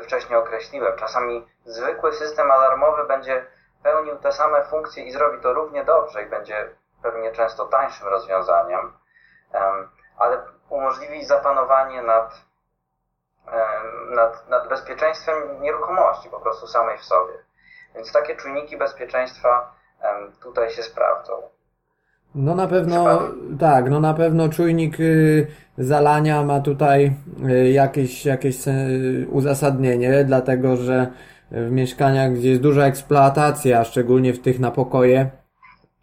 wcześniej 0.02 0.38
określiłem. 0.38 0.96
Czasami 0.96 1.48
zwykły 1.64 2.12
system 2.12 2.50
alarmowy 2.50 3.04
będzie 3.04 3.46
pełnił 3.82 4.16
te 4.16 4.32
same 4.32 4.64
funkcje 4.64 5.04
i 5.04 5.12
zrobi 5.12 5.40
to 5.40 5.52
równie 5.52 5.84
dobrze 5.84 6.22
i 6.22 6.26
będzie 6.26 6.70
pewnie 7.02 7.32
często 7.32 7.66
tańszym 7.66 8.08
rozwiązaniem, 8.08 8.92
ale 10.18 10.42
umożliwi 10.70 11.24
zapanowanie 11.24 12.02
nad, 12.02 12.40
nad, 14.14 14.48
nad 14.48 14.68
bezpieczeństwem 14.68 15.60
nieruchomości 15.60 16.28
po 16.28 16.40
prostu 16.40 16.66
samej 16.66 16.98
w 16.98 17.04
sobie. 17.04 17.32
Więc 17.94 18.12
takie 18.12 18.36
czujniki 18.36 18.76
bezpieczeństwa 18.76 19.72
tutaj 20.42 20.70
się 20.70 20.82
sprawdzą. 20.82 21.32
No 22.34 22.54
na 22.54 22.66
pewno, 22.66 23.22
tak, 23.60 23.90
no 23.90 24.00
na 24.00 24.14
pewno 24.14 24.48
czujnik 24.48 25.00
y, 25.00 25.46
zalania 25.78 26.42
ma 26.42 26.60
tutaj 26.60 27.12
y, 27.50 27.70
jakieś, 27.70 28.26
jakieś 28.26 28.56
uzasadnienie, 29.30 30.24
dlatego 30.24 30.76
że 30.76 31.06
w 31.50 31.70
mieszkaniach, 31.70 32.32
gdzie 32.32 32.48
jest 32.48 32.62
duża 32.62 32.86
eksploatacja, 32.86 33.84
szczególnie 33.84 34.32
w 34.32 34.42
tych 34.42 34.60
na 34.60 34.70
pokoje, 34.70 35.30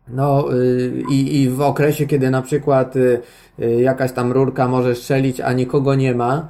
No 0.07 0.53
y, 0.53 1.03
i, 1.11 1.41
i 1.41 1.49
w 1.49 1.61
okresie, 1.61 2.07
kiedy 2.07 2.29
na 2.29 2.41
przykład 2.41 2.95
y, 2.95 3.21
y, 3.59 3.81
jakaś 3.81 4.11
tam 4.11 4.31
rurka 4.31 4.67
może 4.67 4.95
strzelić, 4.95 5.41
a 5.41 5.53
nikogo 5.53 5.95
nie 5.95 6.15
ma, 6.15 6.49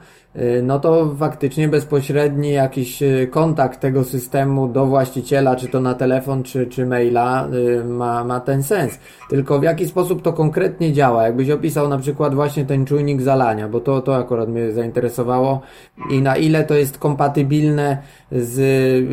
no 0.64 0.80
to 0.80 1.16
faktycznie 1.20 1.68
bezpośredni 1.68 2.52
jakiś 2.52 3.04
y, 3.04 3.28
kontakt 3.32 3.80
tego 3.80 4.04
systemu 4.04 4.68
do 4.68 4.86
właściciela, 4.86 5.56
czy 5.56 5.68
to 5.68 5.80
na 5.80 5.94
telefon, 5.94 6.44
czy, 6.44 6.68
czy 6.68 6.86
maila, 6.86 7.48
y, 7.54 7.84
ma, 7.84 8.24
ma 8.24 8.40
ten 8.40 8.64
sens. 8.64 9.00
Tylko 9.30 9.60
w 9.60 9.64
jaki 9.64 9.88
sposób 9.88 10.22
to 10.22 10.34
konkretnie 10.34 10.94
działa? 10.94 11.24
Jakbyś 11.24 11.50
opisał 11.50 11.90
na 11.90 11.98
przykład 11.98 12.36
właśnie 12.36 12.66
ten 12.66 12.86
czujnik 12.86 13.22
zalania, 13.22 13.70
bo 13.70 13.80
to, 13.80 14.02
to 14.02 14.16
akurat 14.16 14.50
mnie 14.50 14.72
zainteresowało 14.72 15.62
i 16.10 16.22
na 16.22 16.36
ile 16.36 16.64
to 16.64 16.76
jest 16.76 16.98
kompatybilne 16.98 17.98
z 18.32 18.60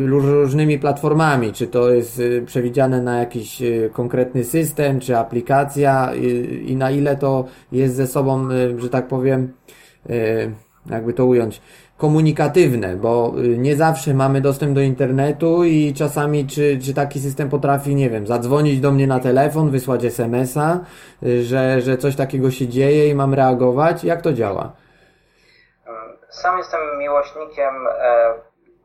różnymi 0.09 0.79
platformami, 0.79 1.53
czy 1.53 1.67
to 1.67 1.89
jest 1.89 2.21
przewidziane 2.45 3.01
na 3.01 3.19
jakiś 3.19 3.61
konkretny 3.93 4.43
system, 4.43 4.99
czy 4.99 5.17
aplikacja 5.17 6.13
i 6.65 6.75
na 6.75 6.91
ile 6.91 7.17
to 7.17 7.45
jest 7.71 7.95
ze 7.95 8.07
sobą, 8.07 8.47
że 8.77 8.89
tak 8.89 9.07
powiem, 9.07 9.53
jakby 10.85 11.13
to 11.13 11.25
ująć, 11.25 11.61
komunikatywne, 11.97 12.95
bo 12.95 13.33
y, 13.37 13.57
nie 13.57 13.75
zawsze 13.75 14.13
mamy 14.13 14.41
dostęp 14.41 14.75
do 14.75 14.81
internetu 14.81 15.63
i 15.63 15.93
czasami 15.93 16.47
czy, 16.47 16.79
czy 16.85 16.93
taki 16.93 17.19
system 17.19 17.49
potrafi, 17.49 17.95
nie 17.95 18.09
wiem, 18.09 18.27
zadzwonić 18.27 18.79
do 18.79 18.91
mnie 18.91 19.07
na 19.07 19.19
telefon, 19.19 19.69
wysłać 19.69 20.05
SMS-a, 20.05 20.79
y, 21.23 21.43
że, 21.43 21.81
że 21.81 21.97
coś 21.97 22.15
takiego 22.15 22.51
się 22.51 22.67
dzieje 22.67 23.09
i 23.09 23.15
mam 23.15 23.33
reagować. 23.33 24.03
Jak 24.03 24.21
to 24.21 24.33
działa? 24.33 24.71
Sam 26.29 26.57
jestem 26.57 26.97
miłośnikiem 26.97 27.87
e, 27.87 28.33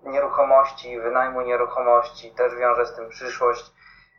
nieruchomości, 0.05 1.01
wynajmu 1.01 1.41
nieruchomości, 1.41 2.35
też 2.35 2.55
wiążę 2.55 2.87
z 2.87 2.95
tym 2.95 3.09
przyszłość. 3.09 3.65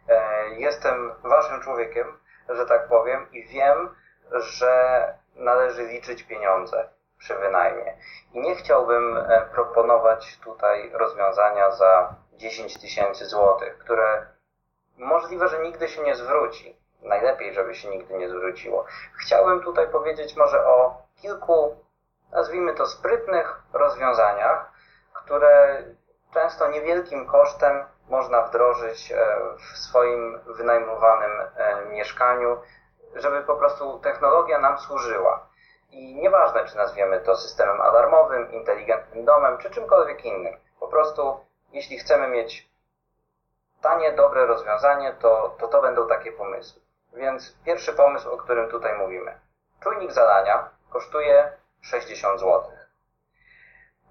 E, 0.10 0.50
jestem 0.58 1.12
waszym 1.24 1.62
człowiekiem, 1.62 2.08
że 2.50 2.66
tak 2.66 2.88
powiem, 2.88 3.32
i 3.32 3.44
wiem, 3.44 3.90
że 4.32 5.04
należy 5.36 5.88
liczyć 5.88 6.24
pieniądze 6.24 6.97
przy 7.20 7.36
wynajmie. 7.36 7.98
I 8.34 8.40
nie 8.40 8.56
chciałbym 8.56 9.18
e, 9.18 9.50
proponować 9.54 10.40
tutaj 10.44 10.92
rozwiązania 10.94 11.72
za 11.72 12.16
10 12.34 12.82
tysięcy 12.82 13.26
złotych, 13.26 13.78
które 13.78 14.28
możliwe, 14.98 15.48
że 15.48 15.60
nigdy 15.60 15.88
się 15.88 16.02
nie 16.02 16.16
zwróci. 16.16 16.78
Najlepiej, 17.02 17.54
żeby 17.54 17.76
się 17.76 17.90
nigdy 17.90 18.18
nie 18.18 18.30
zwróciło. 18.30 18.86
Chciałbym 19.22 19.62
tutaj 19.62 19.88
powiedzieć 19.88 20.36
może 20.36 20.66
o 20.66 21.02
kilku, 21.22 21.76
nazwijmy 22.32 22.74
to 22.74 22.86
sprytnych 22.86 23.62
rozwiązaniach, 23.74 24.72
które 25.14 25.84
często 26.34 26.68
niewielkim 26.68 27.28
kosztem 27.28 27.84
można 28.10 28.42
wdrożyć 28.42 29.12
e, 29.12 29.38
w 29.58 29.78
swoim 29.78 30.40
wynajmowanym 30.46 31.32
e, 31.56 31.86
mieszkaniu, 31.86 32.58
żeby 33.16 33.44
po 33.44 33.56
prostu 33.56 34.00
technologia 34.00 34.60
nam 34.60 34.80
służyła. 34.80 35.47
I 35.92 36.16
nieważne, 36.16 36.66
czy 36.66 36.78
nazwiemy 36.78 37.20
to 37.20 37.36
systemem 37.36 37.82
alarmowym, 37.82 38.52
inteligentnym 38.52 39.26
domem, 39.26 39.58
czy 39.58 39.70
czymkolwiek 39.70 40.26
innym. 40.26 40.58
Po 40.80 40.88
prostu, 40.88 41.46
jeśli 41.72 41.98
chcemy 41.98 42.28
mieć 42.28 42.70
tanie, 43.82 44.12
dobre 44.12 44.46
rozwiązanie, 44.46 45.14
to, 45.14 45.56
to 45.60 45.68
to 45.68 45.82
będą 45.82 46.08
takie 46.08 46.32
pomysły. 46.32 46.82
Więc 47.14 47.58
pierwszy 47.66 47.94
pomysł, 47.94 48.32
o 48.32 48.38
którym 48.38 48.70
tutaj 48.70 48.98
mówimy. 48.98 49.40
Czujnik 49.80 50.12
zalania 50.12 50.70
kosztuje 50.90 51.52
60 51.82 52.40
zł. 52.40 52.72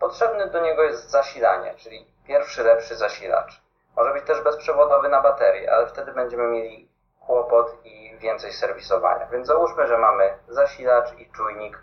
Potrzebny 0.01 0.46
do 0.51 0.61
niego 0.61 0.83
jest 0.83 1.11
zasilanie, 1.11 1.74
czyli 1.74 2.07
pierwszy 2.27 2.62
lepszy 2.62 2.96
zasilacz. 2.96 3.62
Może 3.96 4.12
być 4.12 4.24
też 4.27 4.40
bezprzewodowy 4.40 5.09
na 5.09 5.22
baterię, 5.22 5.72
ale 5.72 5.87
wtedy 5.87 6.12
będziemy 6.12 6.46
mieli 6.48 6.88
kłopot 7.27 7.85
i 7.85 8.19
więcej 8.19 8.53
serwisowania. 8.53 9.27
Więc 9.27 9.47
załóżmy, 9.47 9.87
że 9.87 9.99
mamy 9.99 10.39
zasilacz 10.49 11.12
i 11.19 11.31
czujnik 11.31 11.79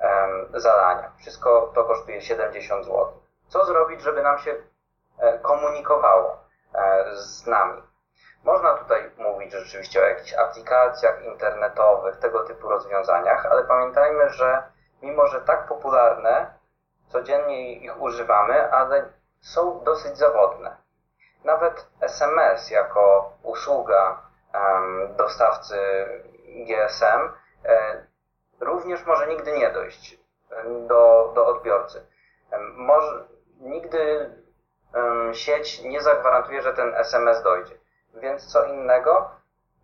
um, 0.00 0.60
zalania. 0.60 1.12
Wszystko 1.18 1.72
to 1.74 1.84
kosztuje 1.84 2.20
70 2.20 2.84
zł. 2.84 3.12
Co 3.48 3.64
zrobić, 3.64 4.00
żeby 4.00 4.22
nam 4.22 4.38
się 4.38 4.54
e, 5.18 5.38
komunikowało 5.38 6.38
e, 6.74 7.04
z 7.14 7.46
nami? 7.46 7.82
Można 8.44 8.74
tutaj 8.74 9.10
mówić 9.18 9.52
rzeczywiście 9.52 10.02
o 10.02 10.06
jakichś 10.06 10.34
aplikacjach 10.34 11.24
internetowych, 11.24 12.16
tego 12.16 12.44
typu 12.44 12.68
rozwiązaniach, 12.68 13.46
ale 13.46 13.64
pamiętajmy, 13.64 14.28
że 14.28 14.62
mimo, 15.02 15.26
że 15.26 15.40
tak 15.40 15.68
popularne, 15.68 16.54
codziennie 17.08 17.72
ich 17.72 18.00
używamy, 18.00 18.72
ale 18.72 19.12
są 19.40 19.84
dosyć 19.84 20.18
zawodne. 20.18 20.76
Nawet 21.44 21.86
SMS 22.00 22.70
jako 22.70 23.32
usługa 23.42 24.23
dostawcy 25.16 25.76
GSM 26.46 27.32
e, 27.64 28.06
również 28.60 29.06
może 29.06 29.26
nigdy 29.26 29.52
nie 29.52 29.70
dojść 29.70 30.18
do, 30.86 31.32
do 31.34 31.46
odbiorcy. 31.46 32.06
Może, 32.74 33.24
nigdy 33.60 34.30
sieć 35.32 35.82
nie 35.82 36.00
zagwarantuje, 36.00 36.62
że 36.62 36.74
ten 36.74 36.94
SMS 36.94 37.42
dojdzie. 37.42 37.74
Więc 38.14 38.52
co 38.52 38.64
innego? 38.64 39.30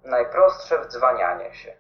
Najprostsze 0.05 0.79
wdzwanianie 0.79 1.55
się. 1.55 1.77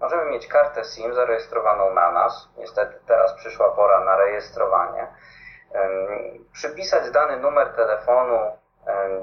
Możemy 0.00 0.24
mieć 0.24 0.46
kartę 0.46 0.84
SIM 0.84 1.14
zarejestrowaną 1.14 1.94
na 1.94 2.12
nas. 2.12 2.48
Niestety 2.56 3.00
teraz 3.06 3.32
przyszła 3.34 3.70
pora 3.70 4.04
na 4.04 4.16
rejestrowanie. 4.16 5.06
Przypisać 6.52 7.10
dany 7.10 7.36
numer 7.36 7.68
telefonu 7.68 8.38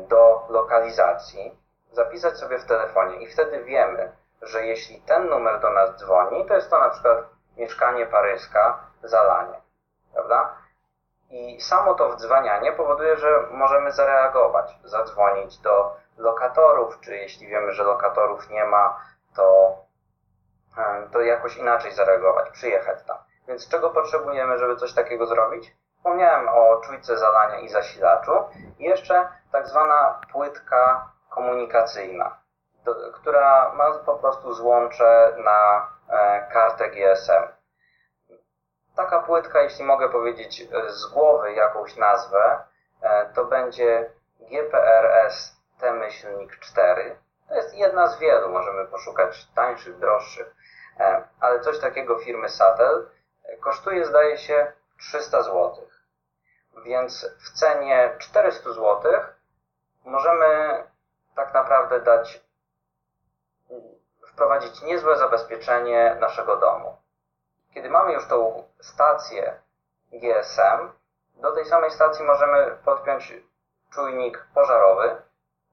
do 0.08 0.46
lokalizacji 0.50 1.59
zapisać 1.92 2.38
sobie 2.38 2.60
w 2.60 2.66
telefonie 2.66 3.16
i 3.16 3.28
wtedy 3.28 3.64
wiemy, 3.64 4.12
że 4.42 4.66
jeśli 4.66 5.02
ten 5.02 5.30
numer 5.30 5.60
do 5.60 5.70
nas 5.70 5.96
dzwoni, 5.96 6.46
to 6.46 6.54
jest 6.54 6.70
to 6.70 6.80
na 6.80 6.90
przykład 6.90 7.18
mieszkanie 7.58 8.06
paryska, 8.06 8.80
zalanie, 9.04 9.62
prawda? 10.14 10.58
I 11.30 11.62
samo 11.62 11.94
to 11.94 12.10
wdzwanianie 12.10 12.72
powoduje, 12.72 13.18
że 13.18 13.28
możemy 13.52 13.92
zareagować, 13.92 14.80
zadzwonić 14.84 15.58
do 15.58 15.96
lokatorów, 16.18 17.00
czy 17.00 17.16
jeśli 17.18 17.48
wiemy, 17.48 17.72
że 17.72 17.84
lokatorów 17.84 18.50
nie 18.50 18.66
ma, 18.66 19.00
to, 19.36 19.78
e, 20.78 21.10
to 21.12 21.22
jakoś 21.22 21.58
inaczej 21.58 21.92
zareagować, 21.92 22.50
przyjechać 22.50 23.04
tam. 23.04 23.18
Więc 23.48 23.70
czego 23.70 23.90
potrzebujemy, 23.90 24.58
żeby 24.58 24.76
coś 24.76 24.94
takiego 24.94 25.26
zrobić? 25.26 25.76
Wspomniałem 25.98 26.50
o 26.50 26.82
czujce 26.86 27.18
zalania 27.18 27.60
i 27.60 27.70
zasilaczu. 27.70 28.32
I 28.80 28.84
jeszcze 28.84 29.30
tak 29.52 29.68
zwana 29.68 30.22
płytka 30.32 31.12
komunikacyjna, 31.30 32.38
do, 32.86 32.96
która 33.14 33.74
ma 33.74 33.94
po 33.94 34.16
prostu 34.16 34.54
złącze 34.54 35.36
na 35.38 35.88
e, 36.10 36.48
kartę 36.54 36.90
GSM. 36.90 37.48
Taka 38.96 39.20
płytka, 39.20 39.62
jeśli 39.62 39.86
mogę 39.86 40.10
powiedzieć 40.10 40.70
z 40.88 41.06
głowy 41.06 41.54
jakąś 41.54 41.96
nazwę, 41.96 42.64
e, 43.02 43.26
to 43.34 43.46
będzie 43.46 44.12
GPRS 44.40 45.56
T-4. 45.80 47.16
To 47.50 47.56
jest 47.56 47.74
jedna 47.74 48.08
z 48.08 48.20
wielu, 48.20 48.50
możemy 48.50 48.86
poszukać 48.86 49.48
tańszych, 49.56 50.00
droższych, 50.00 50.56
e, 51.00 51.24
ale 51.40 51.60
coś 51.60 51.80
takiego 51.80 52.20
firmy 52.20 52.50
Satel 52.50 53.10
kosztuje, 53.62 54.06
zdaje 54.06 54.38
się, 54.38 54.72
300 55.00 55.42
zł. 55.42 55.74
Więc 56.86 57.36
w 57.40 57.60
cenie 57.60 58.16
400 58.20 58.72
zł 58.74 59.12
możemy 60.06 60.84
tak 61.40 61.54
naprawdę 61.54 62.00
dać, 62.00 62.42
wprowadzić 64.28 64.82
niezłe 64.82 65.18
zabezpieczenie 65.18 66.18
naszego 66.20 66.58
domu. 66.58 66.98
Kiedy 67.74 67.90
mamy 67.90 68.14
już 68.14 68.28
tą 68.28 68.64
stację 68.80 69.62
GSM, 70.12 70.92
do 71.36 71.52
tej 71.52 71.66
samej 71.66 71.92
stacji 71.92 72.26
możemy 72.26 72.78
podpiąć 72.86 73.34
czujnik 73.94 74.48
pożarowy. 74.54 75.22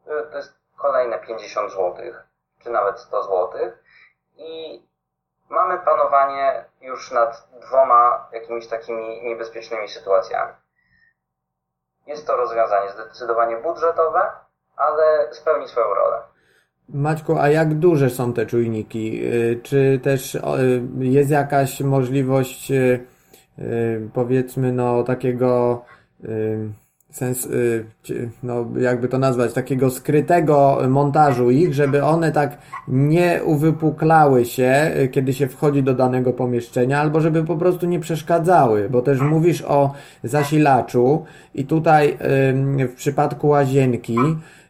To 0.05 0.37
jest 0.37 0.55
kolejne 0.77 1.19
50 1.19 1.71
zł, 1.71 1.95
czy 2.63 2.71
nawet 2.71 3.01
100 3.01 3.23
zł. 3.23 3.73
I 4.37 4.83
mamy 5.49 5.79
panowanie 5.79 6.65
już 6.81 7.11
nad 7.11 7.49
dwoma 7.53 8.29
jakimiś 8.33 8.69
takimi 8.69 9.23
niebezpiecznymi 9.23 9.89
sytuacjami. 9.89 10.53
Jest 12.07 12.27
to 12.27 12.37
rozwiązanie 12.37 12.91
zdecydowanie 12.91 13.57
budżetowe, 13.57 14.46
ale 14.77 15.29
spełni 15.33 15.69
swoją 15.69 15.87
rolę. 15.87 16.17
Maćku, 16.89 17.39
a 17.39 17.49
jak 17.49 17.75
duże 17.75 18.11
są 18.11 18.33
te 18.33 18.47
czujniki? 18.47 19.25
Y, 19.25 19.61
czy 19.63 20.01
też 20.03 20.39
jest 20.99 21.31
jakaś 21.31 21.81
możliwość, 21.81 22.71
y, 22.71 23.01
y, 23.59 24.09
powiedzmy, 24.15 24.73
no 24.73 25.03
takiego 25.03 25.83
sens, 27.11 27.49
no 28.43 28.67
jakby 28.79 29.09
to 29.09 29.19
nazwać, 29.19 29.53
takiego 29.53 29.91
skrytego 29.91 30.79
montażu 30.89 31.51
ich, 31.51 31.75
żeby 31.75 32.05
one 32.05 32.33
tak 32.33 32.59
nie 32.89 33.41
uwypuklały 33.45 34.45
się, 34.45 34.91
kiedy 35.13 35.33
się 35.33 35.49
wchodzi 35.49 35.83
do 35.83 35.95
danego 35.95 36.33
pomieszczenia, 36.33 37.01
albo 37.01 37.21
żeby 37.21 37.45
po 37.45 37.57
prostu 37.57 37.87
nie 37.87 38.01
przeszkadzały, 38.01 38.89
bo 38.91 39.03
też 39.03 39.21
mówisz 39.21 39.63
o 39.63 39.93
zasilaczu 40.25 41.25
i 41.55 41.65
tutaj 41.65 42.19
w 42.89 42.95
przypadku 42.97 43.49
łazienki 43.49 44.19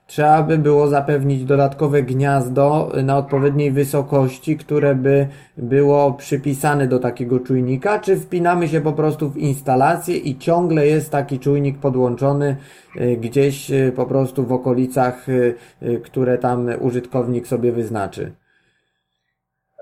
trzeba 0.07 0.42
by 0.42 0.59
było 0.59 0.88
zapewnić 0.88 1.45
dodatkowe 1.45 2.03
gniazdo 2.03 2.92
na 3.03 3.16
odpowiedniej 3.19 3.73
wysokości, 3.73 4.59
które 4.59 4.95
by 4.95 5.29
było 5.57 6.12
przypisane 6.12 6.87
do 6.87 6.99
takiego 6.99 7.40
czujnika, 7.40 7.99
czy 7.99 8.16
wpinamy 8.16 8.69
się 8.69 8.81
po 8.81 8.92
prostu 8.92 9.31
w 9.31 9.37
instalację 9.37 10.16
i 10.16 10.38
ciągle 10.38 10.87
jest 10.87 11.12
taki 11.12 11.40
czujnik 11.40 11.81
podłączony 11.81 12.57
y, 12.97 13.16
gdzieś 13.16 13.71
y, 13.71 13.92
po 13.97 14.07
prostu 14.07 14.47
w 14.47 14.53
okolicach, 14.53 15.29
y, 15.29 15.57
które 16.05 16.38
tam 16.38 16.69
użytkownik 16.81 17.47
sobie 17.47 17.73
wyznaczy. 17.73 18.35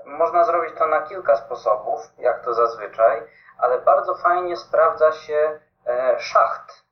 Można 0.05 0.43
zrobić 0.45 0.71
to 0.77 0.87
na 0.87 1.01
kilka 1.01 1.35
sposobów, 1.35 2.13
jak 2.19 2.45
to 2.45 2.53
zazwyczaj, 2.53 3.21
ale 3.57 3.81
bardzo 3.81 4.15
fajnie 4.15 4.57
sprawdza 4.57 5.11
się 5.11 5.59
e, 5.87 6.15
szacht 6.19 6.84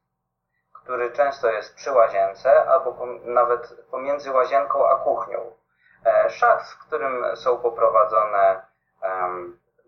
który 0.84 1.12
często 1.12 1.52
jest 1.52 1.76
przy 1.76 1.92
łazience 1.92 2.66
albo 2.70 3.08
nawet 3.24 3.86
pomiędzy 3.92 4.32
łazienką 4.32 4.90
a 4.90 4.96
kuchnią. 4.96 5.52
E, 6.06 6.30
szacht, 6.30 6.72
w 6.72 6.88
którym 6.88 7.36
są 7.36 7.58
poprowadzone 7.58 8.62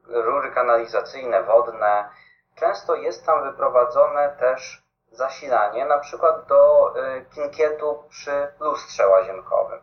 rury 0.07 0.51
kanalizacyjne, 0.51 1.43
wodne. 1.43 2.09
Często 2.55 2.95
jest 2.95 3.25
tam 3.25 3.43
wyprowadzone 3.43 4.35
też 4.39 4.83
zasilanie, 5.11 5.85
na 5.85 5.99
przykład 5.99 6.45
do 6.45 6.93
e, 6.95 7.21
kinkietu 7.21 8.03
przy 8.09 8.47
lustrze 8.59 9.07
łazienkowym. 9.07 9.79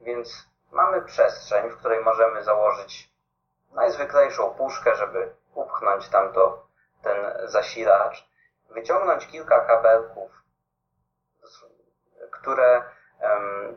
Więc 0.00 0.48
mamy 0.72 1.02
przestrzeń, 1.02 1.70
w 1.70 1.76
której 1.76 2.04
możemy 2.04 2.44
założyć 2.44 3.10
najzwyklejszą 3.72 4.54
puszkę, 4.54 4.94
żeby 4.94 5.34
upchnąć 5.54 6.08
tam 6.08 6.32
to, 6.32 6.66
ten 7.02 7.16
zasilacz, 7.44 8.29
wyciągnąć 8.70 9.26
kilka 9.26 9.60
kabelków 9.60 10.40
które 12.30 12.82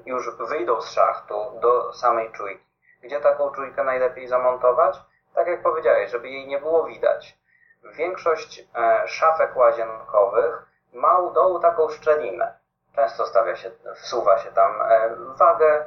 już 0.06 0.36
wyjdą 0.36 0.82
z 0.82 0.92
szachtu 0.92 1.60
do 1.60 1.94
samej 1.94 2.32
czujki. 2.32 2.66
Gdzie 3.02 3.20
taką 3.20 3.52
czujkę 3.52 3.84
najlepiej 3.84 4.28
zamontować? 4.28 5.00
Tak 5.36 5.48
jak 5.48 5.64
powiedziałeś, 5.64 6.12
żeby 6.12 6.30
jej 6.30 6.48
nie 6.48 6.60
było 6.60 6.84
widać. 6.84 7.38
Większość 7.84 8.68
e, 8.76 9.08
szafek 9.08 9.56
łazienkowych 9.56 10.66
ma 10.94 11.18
u 11.18 11.34
dołu 11.34 11.60
taką 11.60 11.90
szczelinę. 11.90 12.58
Często 12.96 13.26
stawia 13.26 13.56
się, 13.56 13.72
wsuwa 13.96 14.38
się 14.38 14.52
tam 14.52 14.82
e, 14.82 15.16
wagę 15.38 15.86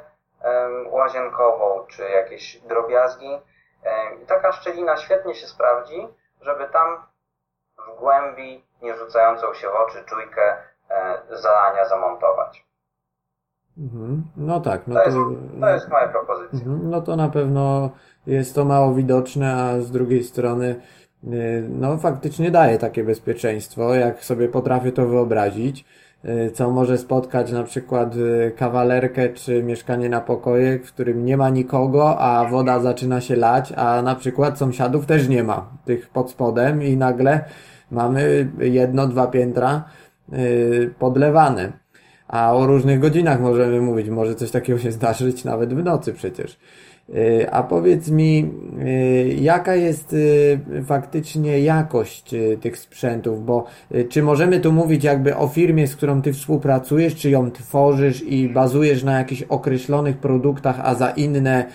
łazienkową 0.86 1.86
czy 1.86 2.08
jakieś 2.08 2.58
drobiazgi. 2.58 3.40
E, 3.82 4.16
taka 4.26 4.52
szczelina 4.52 4.96
świetnie 4.96 5.34
się 5.34 5.46
sprawdzi, 5.46 6.08
żeby 6.40 6.68
tam 6.68 7.06
w 7.78 7.98
głębi, 7.98 8.65
nie 8.82 8.96
rzucającą 8.96 9.54
się 9.54 9.66
w 9.68 9.74
oczy 9.74 10.04
czujkę 10.04 10.56
zalania 11.30 11.88
zamontować. 11.88 12.66
Mhm. 13.78 14.22
No 14.36 14.60
tak. 14.60 14.86
No 14.86 14.94
to, 14.94 15.04
jest, 15.04 15.16
to 15.60 15.68
jest 15.68 15.88
moja 15.88 16.08
propozycja. 16.08 16.58
Mhm. 16.58 16.90
No 16.90 17.00
to 17.00 17.16
na 17.16 17.28
pewno 17.28 17.90
jest 18.26 18.54
to 18.54 18.64
mało 18.64 18.94
widoczne, 18.94 19.54
a 19.54 19.80
z 19.80 19.90
drugiej 19.90 20.24
strony 20.24 20.76
y, 21.24 21.66
no 21.68 21.98
faktycznie 21.98 22.50
daje 22.50 22.78
takie 22.78 23.04
bezpieczeństwo, 23.04 23.94
jak 23.94 24.24
sobie 24.24 24.48
potrafię 24.48 24.92
to 24.92 25.06
wyobrazić, 25.06 25.84
y, 26.24 26.50
co 26.50 26.70
może 26.70 26.98
spotkać 26.98 27.52
na 27.52 27.62
przykład 27.62 28.16
y, 28.16 28.52
kawalerkę 28.56 29.28
czy 29.28 29.62
mieszkanie 29.62 30.08
na 30.08 30.20
pokoje, 30.20 30.78
w 30.78 30.92
którym 30.92 31.24
nie 31.24 31.36
ma 31.36 31.48
nikogo, 31.48 32.18
a 32.18 32.44
woda 32.44 32.80
zaczyna 32.80 33.20
się 33.20 33.36
lać, 33.36 33.72
a 33.76 34.02
na 34.02 34.14
przykład 34.14 34.58
sąsiadów 34.58 35.06
też 35.06 35.28
nie 35.28 35.44
ma, 35.44 35.66
tych 35.84 36.08
pod 36.08 36.30
spodem 36.30 36.82
i 36.82 36.96
nagle 36.96 37.44
mamy 37.90 38.48
jedno, 38.58 39.06
dwa 39.06 39.26
piętra 39.26 39.84
podlewane 40.98 41.72
a 42.28 42.54
o 42.54 42.66
różnych 42.66 43.00
godzinach 43.00 43.40
możemy 43.40 43.80
mówić. 43.80 44.08
Może 44.08 44.34
coś 44.34 44.50
takiego 44.50 44.78
się 44.78 44.92
zdarzyć 44.92 45.44
nawet 45.44 45.74
w 45.74 45.84
nocy 45.84 46.12
przecież. 46.12 46.58
Y, 47.14 47.50
a 47.50 47.62
powiedz 47.62 48.10
mi, 48.10 48.50
y, 48.86 49.36
jaka 49.40 49.74
jest 49.74 50.12
y, 50.12 50.58
faktycznie 50.86 51.60
jakość 51.60 52.34
tych 52.60 52.78
sprzętów, 52.78 53.44
bo 53.44 53.64
czy 54.08 54.22
możemy 54.22 54.60
tu 54.60 54.72
mówić 54.72 55.04
jakby 55.04 55.36
o 55.36 55.48
firmie, 55.48 55.86
z 55.86 55.96
którą 55.96 56.22
ty 56.22 56.32
współpracujesz, 56.32 57.14
czy 57.14 57.30
ją 57.30 57.50
tworzysz 57.50 58.22
i 58.22 58.48
bazujesz 58.48 59.04
na 59.04 59.18
jakichś 59.18 59.42
określonych 59.42 60.18
produktach, 60.18 60.80
a 60.82 60.94
za 60.94 61.10
inne 61.10 61.66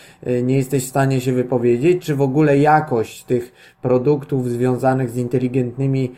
nie 0.43 0.55
jesteś 0.55 0.85
w 0.85 0.89
stanie 0.89 1.21
się 1.21 1.33
wypowiedzieć, 1.33 2.05
czy 2.05 2.15
w 2.15 2.21
ogóle 2.21 2.57
jakość 2.57 3.23
tych 3.23 3.51
produktów 3.81 4.49
związanych 4.49 5.09
z 5.09 5.17
inteligentnymi 5.17 6.11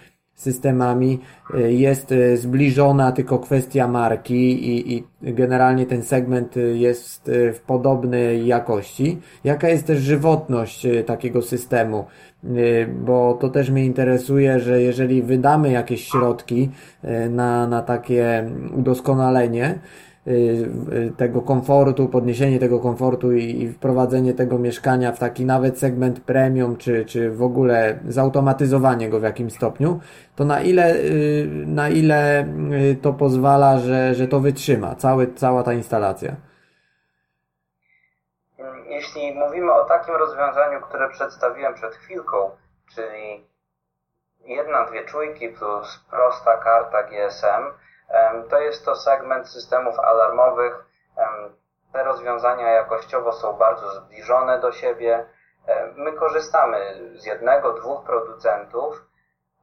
systemami 0.44 1.20
y, 1.56 1.74
jest 1.74 2.12
y, 2.12 2.38
zbliżona 2.38 3.12
tylko 3.12 3.40
kwestia 3.40 3.88
marki 3.88 4.68
i, 4.70 4.94
i 4.98 5.04
generalnie 5.22 5.86
ten 5.86 6.04
segment 6.04 6.58
y, 6.58 6.78
jest 6.78 7.32
w 7.54 7.60
podobnej 7.60 8.48
jakości. 8.48 9.18
Jaka 9.44 9.70
jest 9.70 9.88
też 9.88 10.00
żywotność 10.00 10.88
takiego 11.06 11.42
systemu? 11.42 12.06
Bo 13.06 13.38
to 13.42 13.50
też 13.50 13.70
mnie 13.70 13.86
interesuje, 13.86 14.60
że 14.60 14.82
jeżeli 14.82 15.22
wydamy 15.22 15.72
jakieś 15.72 16.08
środki 16.08 16.70
na, 17.30 17.68
na 17.68 17.82
takie 17.82 18.50
udoskonalenie, 18.78 19.80
tego 21.18 21.42
komfortu, 21.42 22.10
podniesienie 22.10 22.60
tego 22.60 22.80
komfortu 22.80 23.32
i, 23.32 23.68
wprowadzenie 23.68 24.34
tego 24.34 24.60
mieszkania 24.60 25.12
w 25.12 25.20
taki 25.20 25.46
nawet 25.46 25.80
segment 25.80 26.20
premium, 26.20 26.78
czy, 26.78 27.06
czy 27.06 27.32
w 27.32 27.44
ogóle 27.44 28.00
zautomatyzowanie 28.08 29.10
go 29.10 29.20
w 29.20 29.24
jakimś 29.24 29.54
stopniu, 29.54 30.00
to 30.36 30.46
na 30.46 30.62
ile, 30.62 30.96
y, 30.96 31.48
na 31.66 31.90
ile 31.90 32.46
to 33.02 33.14
pozwala, 33.14 33.78
że, 33.78 34.14
że 34.14 34.28
to 34.28 34.40
wytrzyma, 34.40 34.96
cały, 34.96 35.34
cała 35.34 35.64
ta 35.64 35.74
instalacja? 35.74 36.36
Jeśli 38.90 39.36
mówimy 39.36 39.74
o 39.74 39.86
takim 39.86 40.16
rozwiązaniu, 40.16 40.82
które 40.82 41.10
przedstawiłem 41.10 41.74
przed 41.74 41.96
chwilką, 41.96 42.38
czyli 42.96 43.48
jedna, 44.46 44.86
dwie 44.86 45.06
czujki 45.06 45.50
plus 45.50 46.06
prosta 46.10 46.58
karta 46.58 47.04
GSM, 47.04 47.84
to 48.49 48.60
jest 48.60 48.86
to 48.86 48.95
segment 48.95 49.49
systemów 49.49 49.99
alarmowych. 49.99 50.86
Te 51.93 52.04
rozwiązania 52.04 52.71
jakościowo 52.71 53.32
są 53.34 53.54
bardzo 53.54 53.91
zbliżone 53.91 54.60
do 54.60 54.71
siebie. 54.71 55.26
My 55.95 56.13
korzystamy 56.13 56.99
z 57.15 57.26
jednego, 57.26 57.73
dwóch 57.73 58.06
producentów, 58.06 59.02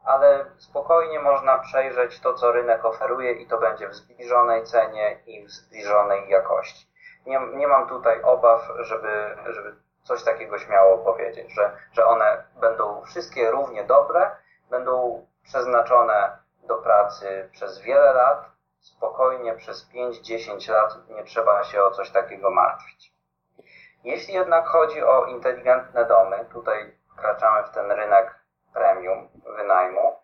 ale 0.04 0.44
spokojnie 0.58 1.20
można 1.20 1.58
przejrzeć 1.58 2.20
to, 2.20 2.34
co 2.34 2.52
rynek 2.52 2.84
oferuje 2.84 3.32
i 3.32 3.46
to 3.46 3.58
będzie 3.58 3.88
w 3.88 3.94
zbliżonej 3.94 4.64
cenie 4.64 5.20
i 5.26 5.46
w 5.46 5.50
zbliżonej 5.50 6.28
jakości. 6.28 6.90
Nie, 7.26 7.40
nie 7.52 7.66
mam 7.66 7.88
tutaj 7.88 8.22
obaw, 8.22 8.72
żeby, 8.78 9.36
żeby 9.46 9.74
coś 10.02 10.24
takiego 10.24 10.58
śmiało 10.58 10.98
powiedzieć, 10.98 11.54
że, 11.54 11.76
że 11.92 12.06
one 12.06 12.44
będą 12.60 13.02
wszystkie 13.02 13.50
równie 13.50 13.84
dobre, 13.84 14.30
będą 14.70 15.26
przeznaczone 15.44 16.38
do 16.70 16.76
pracy 16.76 17.48
przez 17.52 17.80
wiele 17.80 18.12
lat, 18.12 18.44
spokojnie 18.80 19.54
przez 19.54 19.90
5-10 19.92 20.72
lat 20.72 20.96
nie 21.08 21.24
trzeba 21.24 21.64
się 21.64 21.82
o 21.82 21.90
coś 21.90 22.10
takiego 22.10 22.50
martwić. 22.50 23.14
Jeśli 24.04 24.34
jednak 24.34 24.66
chodzi 24.66 25.02
o 25.02 25.26
inteligentne 25.26 26.04
domy, 26.04 26.46
tutaj 26.52 26.96
wkraczamy 27.12 27.62
w 27.62 27.70
ten 27.70 27.90
rynek 27.90 28.34
premium 28.74 29.28
wynajmu, 29.56 30.16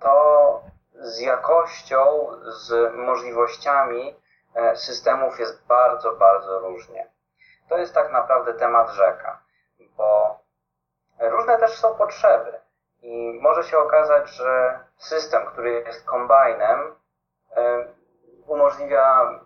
to 0.00 0.62
z 0.94 1.20
jakością, 1.20 2.26
z 2.42 2.94
możliwościami 2.94 4.20
e, 4.54 4.76
systemów 4.76 5.38
jest 5.38 5.66
bardzo, 5.66 6.12
bardzo 6.12 6.58
różnie. 6.58 7.10
To 7.68 7.78
jest 7.78 7.94
tak 7.94 8.12
naprawdę 8.12 8.54
temat 8.54 8.90
rzeka, 8.90 9.40
bo 9.96 10.38
różne 11.20 11.58
też 11.58 11.78
są 11.78 11.94
potrzeby. 11.94 12.65
I 13.06 13.38
może 13.42 13.62
się 13.62 13.78
okazać, 13.78 14.30
że 14.30 14.80
system, 14.96 15.46
który 15.46 15.70
jest 15.70 16.06
kombajnem, 16.06 16.94
e, 17.56 17.86
umożliwia 18.46 19.40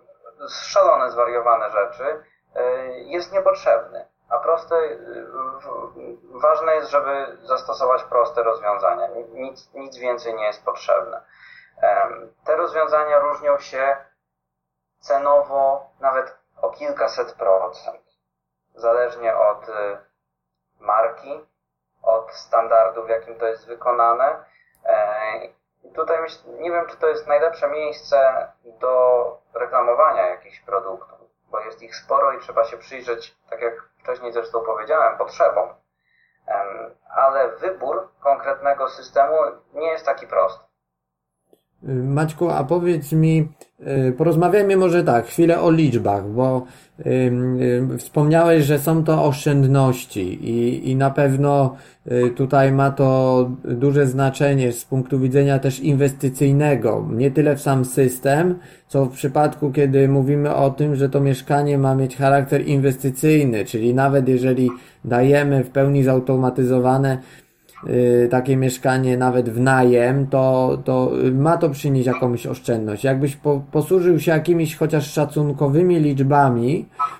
szalone, 0.48 1.10
zwariowane 1.10 1.70
rzeczy, 1.70 2.24
e, 2.54 2.62
jest 2.90 3.32
niepotrzebny. 3.32 4.08
A 4.30 4.38
proste, 4.38 4.76
e, 4.76 4.98
ważne 6.22 6.74
jest, 6.74 6.90
żeby 6.90 7.38
zastosować 7.42 8.02
proste 8.02 8.42
rozwiązania. 8.42 9.08
Nic, 9.32 9.74
nic 9.74 9.98
więcej 9.98 10.34
nie 10.34 10.44
jest 10.44 10.64
potrzebne. 10.64 11.22
Te 12.44 12.56
rozwiązania 12.56 13.18
różnią 13.18 13.58
się 13.58 13.96
cenowo 15.00 15.90
nawet 16.00 16.38
o 16.62 16.70
kilkaset 16.70 17.32
procent. 17.32 18.02
Zależnie 18.74 19.36
od 19.36 19.66
marki, 20.80 21.49
od 22.02 22.32
standardu, 22.32 23.04
w 23.04 23.08
jakim 23.08 23.38
to 23.38 23.46
jest 23.46 23.66
wykonane. 23.66 24.44
E, 24.84 25.48
tutaj 25.94 26.18
nie 26.46 26.70
wiem, 26.70 26.86
czy 26.86 26.96
to 26.96 27.08
jest 27.08 27.26
najlepsze 27.26 27.68
miejsce 27.68 28.48
do 28.64 29.36
reklamowania 29.54 30.26
jakichś 30.26 30.60
produktów, 30.60 31.18
bo 31.50 31.60
jest 31.60 31.82
ich 31.82 31.96
sporo 31.96 32.32
i 32.32 32.40
trzeba 32.40 32.64
się 32.64 32.76
przyjrzeć, 32.76 33.36
tak 33.50 33.60
jak 33.60 33.74
wcześniej 33.98 34.32
zresztą 34.32 34.60
powiedziałem, 34.60 35.18
potrzebom. 35.18 35.74
Ale 37.14 37.48
wybór 37.48 38.08
konkretnego 38.20 38.88
systemu 38.88 39.36
nie 39.72 39.86
jest 39.86 40.06
taki 40.06 40.26
prosty. 40.26 40.69
Maćku, 41.82 42.50
a 42.50 42.64
powiedz 42.64 43.12
mi, 43.12 43.48
y, 44.08 44.12
porozmawiajmy 44.12 44.76
może 44.76 45.04
tak, 45.04 45.26
chwilę 45.26 45.60
o 45.60 45.70
liczbach, 45.70 46.28
bo 46.28 46.64
wspomniałeś, 47.98 48.64
że 48.64 48.78
są 48.78 49.04
to 49.04 49.24
oszczędności 49.24 50.20
i, 50.50 50.90
i 50.90 50.96
na 50.96 51.10
pewno 51.10 51.76
y, 52.12 52.30
tutaj 52.30 52.72
ma 52.72 52.90
to 52.90 53.50
duże 53.64 54.06
znaczenie 54.06 54.72
z 54.72 54.84
punktu 54.84 55.18
widzenia 55.18 55.58
też 55.58 55.80
inwestycyjnego, 55.80 57.08
nie 57.12 57.30
tyle 57.30 57.56
w 57.56 57.60
sam 57.60 57.84
system, 57.84 58.58
co 58.88 59.04
w 59.04 59.10
przypadku, 59.10 59.70
kiedy 59.72 60.08
mówimy 60.08 60.54
o 60.54 60.70
tym, 60.70 60.96
że 60.96 61.08
to 61.08 61.20
mieszkanie 61.20 61.78
ma 61.78 61.94
mieć 61.94 62.16
charakter 62.16 62.66
inwestycyjny, 62.66 63.64
czyli 63.64 63.94
nawet 63.94 64.28
jeżeli 64.28 64.70
dajemy 65.04 65.64
w 65.64 65.70
pełni 65.70 66.04
zautomatyzowane 66.04 67.18
Y, 67.18 67.49
takie 68.30 68.56
mieszkanie 68.56 69.16
nawet 69.16 69.50
w 69.50 69.60
najem, 69.60 70.26
to, 70.26 70.78
to 70.84 71.12
ma 71.32 71.56
to 71.56 71.70
przynieść 71.70 72.06
jakąś 72.06 72.46
oszczędność. 72.46 73.04
Jakbyś 73.04 73.36
po, 73.36 73.62
posłużył 73.72 74.20
się 74.20 74.32
jakimiś 74.32 74.76
chociaż 74.76 75.12
szacunkowymi 75.12 76.00
liczbami, 76.00 76.86
Y, 76.86 77.19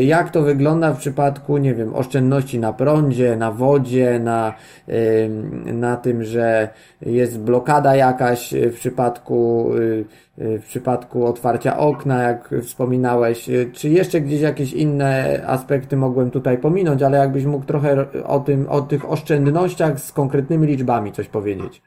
jak 0.00 0.30
to 0.30 0.42
wygląda 0.42 0.92
w 0.92 0.98
przypadku, 0.98 1.58
nie 1.58 1.74
wiem, 1.74 1.94
oszczędności 1.94 2.58
na 2.58 2.72
prądzie, 2.72 3.36
na 3.36 3.52
wodzie, 3.52 4.20
na, 4.20 4.54
y, 4.88 5.30
na 5.72 5.96
tym, 5.96 6.24
że 6.24 6.68
jest 7.00 7.40
blokada 7.40 7.96
jakaś 7.96 8.54
w 8.54 8.74
przypadku, 8.74 9.70
y, 9.74 10.04
w 10.38 10.64
przypadku 10.64 11.26
otwarcia 11.26 11.78
okna, 11.78 12.22
jak 12.22 12.54
wspominałeś, 12.62 13.50
czy 13.72 13.88
jeszcze 13.88 14.20
gdzieś 14.20 14.40
jakieś 14.40 14.72
inne 14.72 15.42
aspekty 15.46 15.96
mogłem 15.96 16.30
tutaj 16.30 16.58
pominąć, 16.58 17.02
ale 17.02 17.18
jakbyś 17.18 17.44
mógł 17.44 17.66
trochę 17.66 18.06
o 18.24 18.40
tym, 18.40 18.66
o 18.68 18.80
tych 18.80 19.10
oszczędnościach 19.10 20.00
z 20.00 20.12
konkretnymi 20.12 20.66
liczbami 20.66 21.12
coś 21.12 21.28
powiedzieć. 21.28 21.82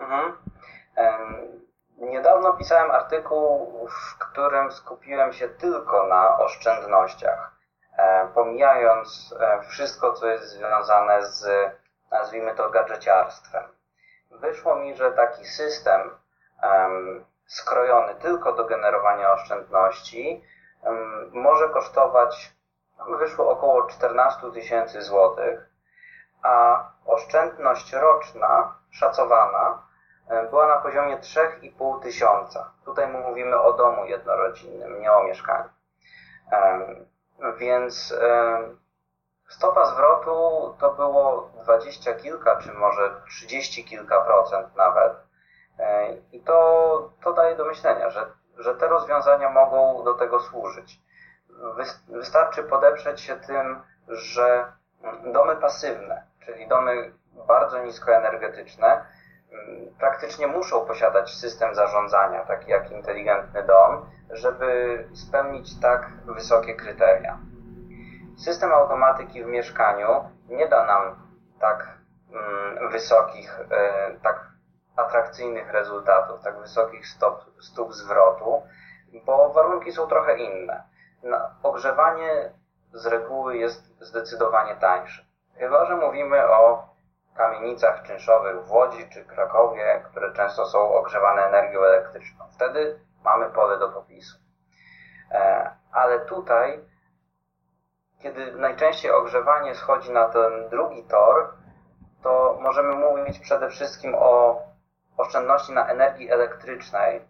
Mhm. 0.00 0.32
Niedawno 2.10 2.52
pisałem 2.52 2.90
artykuł, 2.90 3.88
w 3.88 4.18
którym 4.18 4.72
skupiłem 4.72 5.32
się 5.32 5.48
tylko 5.48 6.06
na 6.06 6.38
oszczędnościach, 6.38 7.52
e, 7.96 8.28
pomijając 8.34 9.34
e, 9.40 9.62
wszystko, 9.62 10.12
co 10.12 10.26
jest 10.26 10.44
związane 10.44 11.22
z, 11.26 11.70
nazwijmy 12.10 12.54
to, 12.54 12.70
gadżeciarstwem. 12.70 13.64
Wyszło 14.30 14.76
mi, 14.76 14.96
że 14.96 15.12
taki 15.12 15.44
system 15.46 16.10
skrojony 17.46 18.14
tylko 18.14 18.52
do 18.52 18.64
generowania 18.64 19.32
oszczędności 19.32 20.44
może 21.32 21.68
kosztować, 21.68 22.52
wyszło 23.18 23.50
około 23.50 23.86
14 23.86 24.52
tysięcy 24.52 25.02
złotych, 25.02 25.70
a 26.42 26.84
oszczędność 27.06 27.92
roczna 27.92 28.74
szacowana 28.90 29.89
była 30.50 30.66
na 30.66 30.76
poziomie 30.76 31.18
3,5 31.18 32.02
tysiąca. 32.02 32.72
Tutaj 32.84 33.08
mówimy 33.08 33.60
o 33.60 33.72
domu 33.72 34.04
jednorodzinnym, 34.04 35.00
nie 35.00 35.12
o 35.12 35.24
mieszkaniu. 35.24 35.68
E, 36.52 36.80
więc 37.56 38.14
e, 38.20 38.58
stopa 39.48 39.84
zwrotu 39.84 40.74
to 40.80 40.94
było 40.94 41.50
20 41.62 42.14
kilka, 42.14 42.56
czy 42.56 42.72
może 42.72 43.10
30 43.28 43.84
kilka 43.84 44.20
procent 44.20 44.76
nawet. 44.76 45.12
I 46.32 46.40
to, 46.40 47.10
to 47.22 47.32
daje 47.32 47.56
do 47.56 47.64
myślenia, 47.64 48.10
że, 48.10 48.26
że 48.58 48.74
te 48.74 48.88
rozwiązania 48.88 49.50
mogą 49.50 50.04
do 50.04 50.14
tego 50.14 50.40
służyć. 50.40 51.00
Wystarczy 52.08 52.62
podeprzeć 52.62 53.20
się 53.20 53.36
tym, 53.36 53.82
że 54.08 54.72
domy 55.24 55.56
pasywne, 55.56 56.26
czyli 56.44 56.68
domy 56.68 57.12
bardzo 57.46 57.78
niskoenergetyczne, 57.78 59.04
praktycznie 59.98 60.46
muszą 60.46 60.86
posiadać 60.86 61.34
system 61.34 61.74
zarządzania, 61.74 62.44
taki 62.44 62.70
jak 62.70 62.90
inteligentny 62.90 63.62
dom, 63.62 64.06
żeby 64.30 65.08
spełnić 65.14 65.80
tak 65.80 66.10
wysokie 66.26 66.74
kryteria. 66.74 67.38
System 68.44 68.72
automatyki 68.72 69.44
w 69.44 69.46
mieszkaniu 69.46 70.08
nie 70.48 70.68
da 70.68 70.86
nam 70.86 71.28
tak 71.60 71.98
mm, 72.32 72.90
wysokich, 72.90 73.60
e, 73.70 74.10
tak 74.22 74.50
atrakcyjnych 74.96 75.72
rezultatów, 75.72 76.42
tak 76.42 76.60
wysokich 76.60 77.06
stop, 77.06 77.44
stóp 77.60 77.92
zwrotu, 77.92 78.62
bo 79.26 79.52
warunki 79.52 79.92
są 79.92 80.06
trochę 80.06 80.38
inne. 80.38 80.82
ogrzewanie 81.62 82.52
z 82.92 83.06
reguły 83.06 83.56
jest 83.56 83.96
zdecydowanie 84.00 84.76
tańsze. 84.76 85.22
Chyba, 85.58 85.84
że 85.84 85.96
mówimy 85.96 86.48
o 86.48 86.89
kamienicach 87.34 88.02
czynszowych 88.02 88.64
w 88.64 88.72
Łodzi 88.72 89.08
czy 89.08 89.24
Krakowie, 89.24 90.02
które 90.10 90.32
często 90.32 90.66
są 90.66 90.94
ogrzewane 90.94 91.42
energią 91.42 91.80
elektryczną. 91.80 92.44
Wtedy 92.52 93.00
mamy 93.24 93.50
pole 93.50 93.78
do 93.78 93.88
popisu. 93.88 94.38
E, 95.30 95.70
ale 95.92 96.20
tutaj, 96.20 96.84
kiedy 98.22 98.52
najczęściej 98.52 99.10
ogrzewanie 99.10 99.74
schodzi 99.74 100.12
na 100.12 100.28
ten 100.28 100.68
drugi 100.68 101.04
tor, 101.04 101.54
to 102.22 102.58
możemy 102.60 102.94
mówić 102.94 103.38
przede 103.38 103.68
wszystkim 103.68 104.14
o 104.18 104.62
oszczędności 105.16 105.72
na 105.72 105.88
energii 105.88 106.30
elektrycznej 106.30 107.28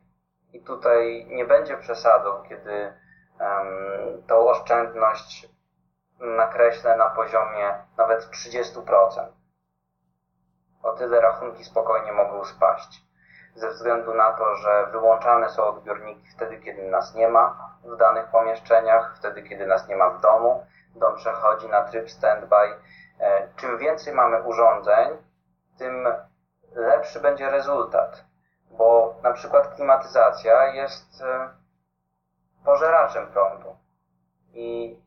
i 0.52 0.60
tutaj 0.62 1.26
nie 1.28 1.44
będzie 1.44 1.76
przesadą, 1.76 2.42
kiedy 2.48 2.92
um, 3.40 4.22
tą 4.26 4.48
oszczędność 4.48 5.48
nakreślę 6.20 6.96
na 6.96 7.10
poziomie 7.10 7.74
nawet 7.96 8.20
30% 8.20 9.39
o 10.82 10.92
tyle 10.92 11.20
rachunki 11.20 11.64
spokojnie 11.64 12.12
mogą 12.12 12.44
spaść. 12.44 13.02
Ze 13.54 13.70
względu 13.70 14.14
na 14.14 14.32
to, 14.32 14.54
że 14.54 14.86
wyłączane 14.86 15.50
są 15.50 15.64
odbiorniki 15.64 16.28
wtedy, 16.36 16.58
kiedy 16.58 16.90
nas 16.90 17.14
nie 17.14 17.28
ma 17.28 17.76
w 17.84 17.96
danych 17.96 18.26
pomieszczeniach, 18.26 19.16
wtedy, 19.16 19.42
kiedy 19.42 19.66
nas 19.66 19.88
nie 19.88 19.96
ma 19.96 20.10
w 20.10 20.20
domu. 20.20 20.66
Dom 20.94 21.16
przechodzi 21.16 21.68
na 21.68 21.82
tryb 21.82 22.10
standby. 22.10 22.56
E, 23.20 23.48
czym 23.56 23.78
więcej 23.78 24.14
mamy 24.14 24.42
urządzeń, 24.42 25.08
tym 25.78 26.08
lepszy 26.74 27.20
będzie 27.20 27.50
rezultat, 27.50 28.24
bo 28.70 29.14
na 29.22 29.32
przykład 29.32 29.74
klimatyzacja 29.74 30.66
jest 30.66 31.22
e, 31.22 31.50
pożeraczem 32.64 33.26
prądu. 33.26 33.76
I 34.52 35.00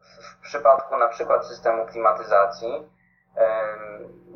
w 0.00 0.40
przypadku 0.42 0.96
na 0.96 1.08
przykład 1.08 1.46
systemu 1.46 1.86
klimatyzacji 1.86 2.93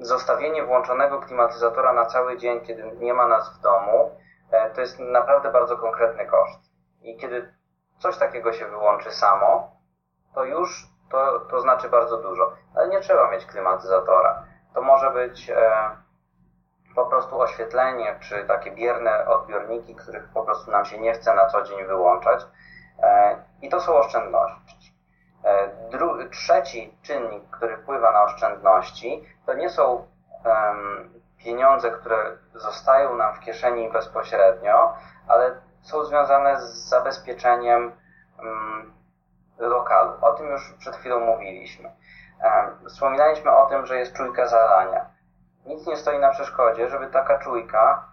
zostawienie 0.01 0.65
włączonego 0.65 1.21
klimatyzatora 1.21 1.93
na 1.93 2.07
cały 2.07 2.37
dzień, 2.37 2.61
kiedy 2.61 2.83
nie 2.97 3.15
ma 3.15 3.27
nas 3.27 3.59
w 3.59 3.61
domu, 3.61 4.11
e, 4.51 4.71
to 4.71 4.81
jest 4.81 4.99
naprawdę 4.99 5.53
bardzo 5.53 5.77
konkretny 5.77 6.27
koszt. 6.27 6.61
I 7.03 7.17
kiedy 7.17 7.55
coś 7.99 8.19
takiego 8.19 8.53
się 8.53 8.67
wyłączy 8.67 9.11
samo, 9.11 9.71
to 10.35 10.45
już 10.45 10.87
to, 11.11 11.41
to 11.41 11.61
znaczy 11.61 11.89
bardzo 11.89 12.23
dużo. 12.23 12.53
Ale 12.77 12.89
nie 12.89 13.01
trzeba 13.01 13.31
mieć 13.31 13.47
klimatyzatora. 13.47 14.45
To 14.75 14.83
może 14.83 15.11
być 15.11 15.51
e, 15.51 15.91
po 16.95 17.07
prostu 17.07 17.41
oświetlenie, 17.41 18.19
czy 18.21 18.45
takie 18.45 18.71
bierne 18.71 19.27
odbiorniki, 19.27 19.95
których 19.95 20.29
po 20.35 20.43
prostu 20.43 20.71
nam 20.71 20.85
się 20.85 20.99
nie 20.99 21.13
chce 21.13 21.35
na 21.35 21.47
co 21.47 21.63
dzień 21.63 21.87
wyłączać. 21.87 22.47
E, 23.03 23.37
I 23.63 23.69
to 23.69 23.81
są 23.81 23.95
oszczędności. 23.95 24.98
E, 25.45 25.69
dru- 25.91 26.31
trzeci 26.31 26.99
czynnik, 27.03 27.51
który 27.51 27.77
wpływa 27.77 28.13
na 28.13 28.23
oszczędności, 28.23 29.29
to 29.47 29.55
nie 29.55 29.71
są 29.71 30.07
um, 30.45 31.11
pieniądze, 31.39 31.91
które 31.91 32.37
zostają 32.55 33.17
nam 33.17 33.35
w 33.35 33.41
kieszeni 33.41 33.93
bezpośrednio, 33.93 34.95
ale 35.29 35.61
są 35.83 36.05
związane 36.05 36.61
z 36.61 36.89
zabezpieczeniem 36.89 37.93
um, 38.39 38.93
lokalu. 39.59 40.13
O 40.21 40.33
tym 40.33 40.47
już 40.47 40.75
przed 40.79 40.97
chwilą 40.97 41.21
mówiliśmy. 41.21 41.91
Um, 42.45 42.89
wspominaliśmy 42.89 43.51
o 43.51 43.67
tym, 43.67 43.87
że 43.87 43.99
jest 43.99 44.13
czujka 44.13 44.47
zalania. 44.47 45.07
Nic 45.67 45.87
nie 45.87 45.97
stoi 45.97 46.19
na 46.19 46.31
przeszkodzie, 46.31 46.89
żeby 46.89 47.07
taka 47.07 47.39
czujka 47.39 48.09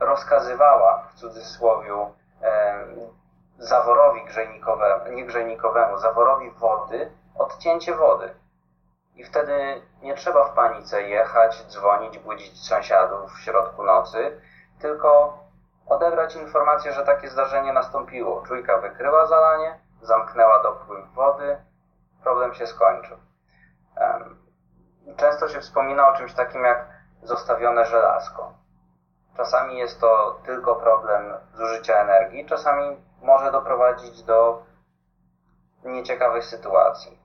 rozkazywała 0.00 1.08
w 1.08 1.14
cudzysłowie 1.14 1.94
zaworowi 3.60 4.24
grzejnikowemu, 4.24 5.12
nie 5.12 5.24
grzejnikowemu, 5.24 5.98
zaworowi 5.98 6.50
wody 6.50 7.12
odcięcie 7.38 7.94
wody. 7.94 8.34
I 9.14 9.24
wtedy 9.24 9.82
nie 10.02 10.14
trzeba 10.14 10.44
w 10.44 10.54
panice 10.54 11.02
jechać, 11.02 11.66
dzwonić, 11.66 12.18
budzić 12.18 12.66
sąsiadów 12.66 13.32
w 13.32 13.40
środku 13.40 13.82
nocy, 13.82 14.40
tylko 14.80 15.38
odebrać 15.86 16.36
informację, 16.36 16.92
że 16.92 17.04
takie 17.04 17.30
zdarzenie 17.30 17.72
nastąpiło. 17.72 18.42
Czujka 18.46 18.78
wykryła 18.78 19.26
zalanie, 19.26 19.80
zamknęła 20.02 20.62
dopływ 20.62 21.12
wody, 21.14 21.58
problem 22.22 22.54
się 22.54 22.66
skończył. 22.66 23.16
Często 25.16 25.48
się 25.48 25.60
wspomina 25.60 26.08
o 26.08 26.16
czymś 26.16 26.34
takim 26.34 26.64
jak 26.64 26.86
zostawione 27.22 27.84
żelazko. 27.86 28.52
Czasami 29.40 29.78
jest 29.78 30.00
to 30.00 30.40
tylko 30.46 30.76
problem 30.76 31.22
zużycia 31.54 31.94
energii, 31.94 32.46
czasami 32.46 32.96
może 33.22 33.52
doprowadzić 33.52 34.22
do 34.22 34.62
nieciekawych 35.84 36.44
sytuacji. 36.44 37.18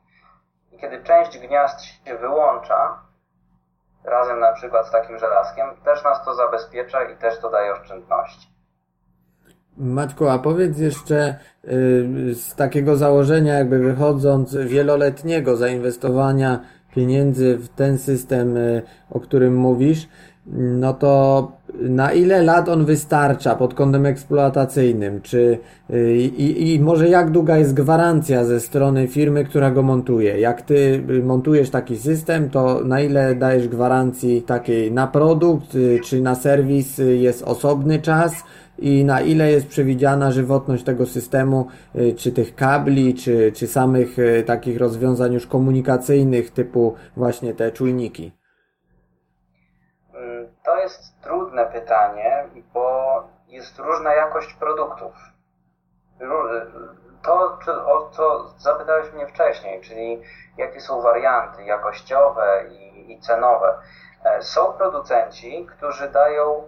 I 0.72 0.78
kiedy 0.78 1.04
część 1.04 1.40
gniazd 1.40 1.84
się 1.84 2.18
wyłącza, 2.18 3.00
razem 4.04 4.40
na 4.40 4.54
przykład 4.54 4.88
z 4.88 4.92
takim 4.92 5.20
żelazkiem, 5.20 5.66
też 5.86 6.04
nas 6.04 6.26
to 6.26 6.36
zabezpiecza 6.36 7.04
i 7.04 7.18
też 7.18 7.40
to 7.40 7.50
daje 7.50 7.74
oszczędności. 7.74 8.48
Maćku, 9.78 10.28
a 10.28 10.40
powiedz 10.40 10.80
jeszcze 10.80 11.36
y, 11.66 12.36
z 12.36 12.56
takiego 12.56 12.96
założenia, 12.96 13.54
jakby 13.54 13.80
wychodząc 13.80 14.56
wieloletniego 14.56 15.56
zainwestowania 15.56 16.60
pieniędzy 16.96 17.58
w 17.58 17.70
ten 17.70 17.98
system, 17.98 18.58
y, 18.58 18.84
o 19.12 19.20
którym 19.20 19.56
mówisz, 19.56 20.08
no 20.54 20.94
to 20.94 21.52
na 21.82 22.14
ile 22.14 22.44
lat 22.44 22.70
on 22.70 22.86
wystarcza 22.86 23.56
pod 23.56 23.74
kątem 23.74 24.06
eksploatacyjnym? 24.06 25.22
Czy 25.22 25.58
y, 25.94 26.18
i, 26.18 26.74
i 26.74 26.80
może 26.80 27.10
jak 27.10 27.32
długa 27.32 27.58
jest 27.58 27.74
gwarancja 27.74 28.46
ze 28.46 28.60
strony 28.60 29.08
firmy, 29.08 29.46
która 29.46 29.72
go 29.72 29.84
montuje? 29.84 30.40
Jak 30.40 30.62
ty 30.62 31.04
montujesz 31.24 31.70
taki 31.70 31.98
system, 31.98 32.50
to 32.50 32.82
na 32.84 33.02
ile 33.02 33.36
dajesz 33.36 33.68
gwarancji 33.68 34.42
takiej 34.42 34.92
na 34.92 35.08
produkt, 35.08 35.78
czy 36.04 36.22
na 36.22 36.36
serwis 36.36 36.98
jest 36.98 37.44
osobny 37.44 38.00
czas? 38.00 38.34
i 38.80 39.06
na 39.06 39.22
ile 39.22 39.52
jest 39.52 39.68
przewidziana 39.68 40.32
żywotność 40.32 40.84
tego 40.84 41.06
systemu, 41.06 41.68
y, 41.96 42.14
czy 42.18 42.32
tych 42.32 42.56
kabli, 42.56 43.14
czy, 43.14 43.52
czy 43.56 43.68
samych 43.68 44.20
y, 44.20 44.44
takich 44.48 44.78
rozwiązań 44.78 45.34
już 45.34 45.48
komunikacyjnych, 45.48 46.52
typu 46.52 46.94
właśnie 47.18 47.54
te 47.54 47.72
czujniki? 47.72 48.32
To 50.66 50.78
jest 50.78 51.22
trudne 51.22 51.66
pytanie, 51.66 52.50
bo 52.74 53.24
jest 53.48 53.80
różna 53.80 54.14
jakość 54.14 54.54
produktów. 54.54 55.14
To, 57.22 57.58
o 57.86 58.10
co 58.10 58.50
zapytałeś 58.58 59.14
mnie 59.14 59.28
wcześniej, 59.28 59.82
czyli 59.82 60.22
jakie 60.58 60.82
są 60.82 61.02
warianty 61.02 61.64
jakościowe 61.64 62.64
i, 62.70 63.12
i 63.12 63.20
cenowe. 63.20 63.80
E, 64.24 64.42
są 64.42 64.74
producenci, 64.74 65.68
którzy 65.78 66.10
dają 66.10 66.68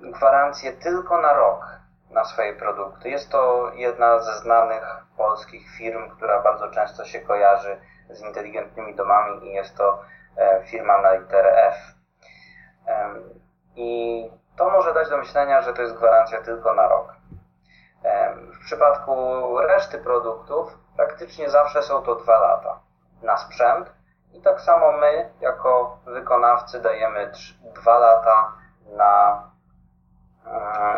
gwarancję 0.00 0.72
tylko 0.72 1.20
na 1.20 1.32
rok 1.32 1.66
na 2.10 2.24
swoje 2.24 2.54
produkty. 2.54 3.10
Jest 3.10 3.30
to 3.30 3.70
jedna 3.74 4.18
ze 4.18 4.38
znanych 4.38 5.04
polskich 5.16 5.70
firm, 5.78 6.10
która 6.10 6.42
bardzo 6.42 6.70
często 6.70 7.04
się 7.04 7.20
kojarzy 7.20 7.76
z 8.10 8.22
inteligentnymi 8.22 8.94
domami 8.94 9.46
i 9.46 9.52
jest 9.52 9.76
to 9.76 10.02
e, 10.36 10.62
firma 10.64 11.02
na 11.02 11.12
literę 11.12 11.66
F. 11.66 11.93
I 13.76 14.30
to 14.56 14.70
może 14.70 14.94
dać 14.94 15.10
do 15.10 15.18
myślenia, 15.18 15.62
że 15.62 15.74
to 15.74 15.82
jest 15.82 15.94
gwarancja 15.94 16.42
tylko 16.42 16.74
na 16.74 16.88
rok. 16.88 17.12
W 18.54 18.64
przypadku 18.64 19.14
reszty 19.58 19.98
produktów 19.98 20.78
praktycznie 20.96 21.50
zawsze 21.50 21.82
są 21.82 22.02
to 22.02 22.14
dwa 22.14 22.40
lata 22.40 22.80
na 23.22 23.36
sprzęt 23.36 23.92
i 24.32 24.40
tak 24.40 24.60
samo 24.60 24.92
my 24.92 25.30
jako 25.40 25.98
wykonawcy 26.04 26.80
dajemy 26.80 27.32
dwa 27.74 27.98
lata 27.98 28.52
na 28.96 29.42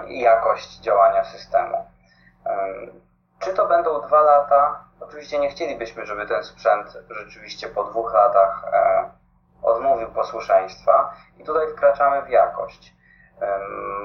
jakość 0.08 0.80
działania 0.80 1.24
systemu. 1.24 1.86
Czy 3.38 3.54
to 3.54 3.66
będą 3.66 4.00
dwa 4.00 4.20
lata? 4.20 4.84
Oczywiście 5.00 5.38
nie 5.38 5.48
chcielibyśmy, 5.48 6.06
żeby 6.06 6.26
ten 6.26 6.44
sprzęt 6.44 6.98
rzeczywiście 7.10 7.68
po 7.68 7.84
dwóch 7.84 8.14
latach 8.14 8.64
e, 8.72 9.10
odmówił 9.66 10.08
posłuszeństwa 10.08 11.14
i 11.38 11.44
tutaj 11.44 11.68
wkraczamy 11.68 12.22
w 12.22 12.28
jakość. 12.28 12.96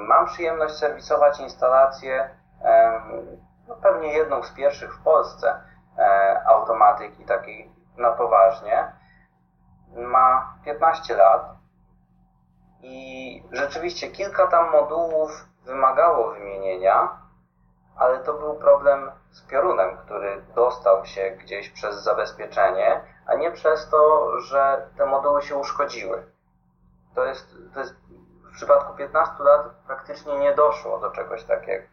Mam 0.07 0.25
przyjemność 0.25 0.75
serwisować 0.75 1.39
instalację, 1.39 2.29
no 3.67 3.75
pewnie 3.75 4.13
jedną 4.13 4.43
z 4.43 4.51
pierwszych 4.51 4.95
w 4.95 5.03
Polsce 5.03 5.63
e, 5.97 6.41
automatyki 6.45 7.25
takiej 7.25 7.71
na 7.97 8.11
poważnie. 8.11 8.91
Ma 9.95 10.55
15 10.65 11.15
lat 11.15 11.55
i 12.81 13.43
rzeczywiście 13.51 14.07
kilka 14.07 14.47
tam 14.47 14.71
modułów 14.71 15.45
wymagało 15.65 16.31
wymienienia, 16.31 17.20
ale 18.01 18.19
to 18.19 18.33
był 18.33 18.55
problem 18.55 19.11
z 19.31 19.41
piorunem, 19.41 19.97
który 19.97 20.41
dostał 20.55 21.05
się 21.05 21.31
gdzieś 21.31 21.69
przez 21.69 22.03
zabezpieczenie, 22.03 23.01
a 23.27 23.35
nie 23.35 23.51
przez 23.51 23.89
to, 23.89 24.31
że 24.39 24.89
te 24.97 25.05
moduły 25.05 25.41
się 25.41 25.55
uszkodziły. 25.55 26.31
To 27.15 27.25
jest, 27.25 27.55
to 27.73 27.79
jest 27.79 27.95
w 28.51 28.53
przypadku 28.53 28.93
15 28.93 29.43
lat 29.43 29.61
praktycznie 29.87 30.39
nie 30.39 30.55
doszło 30.55 30.99
do 30.99 31.11
czegoś 31.11 31.43
takiego. 31.43 31.87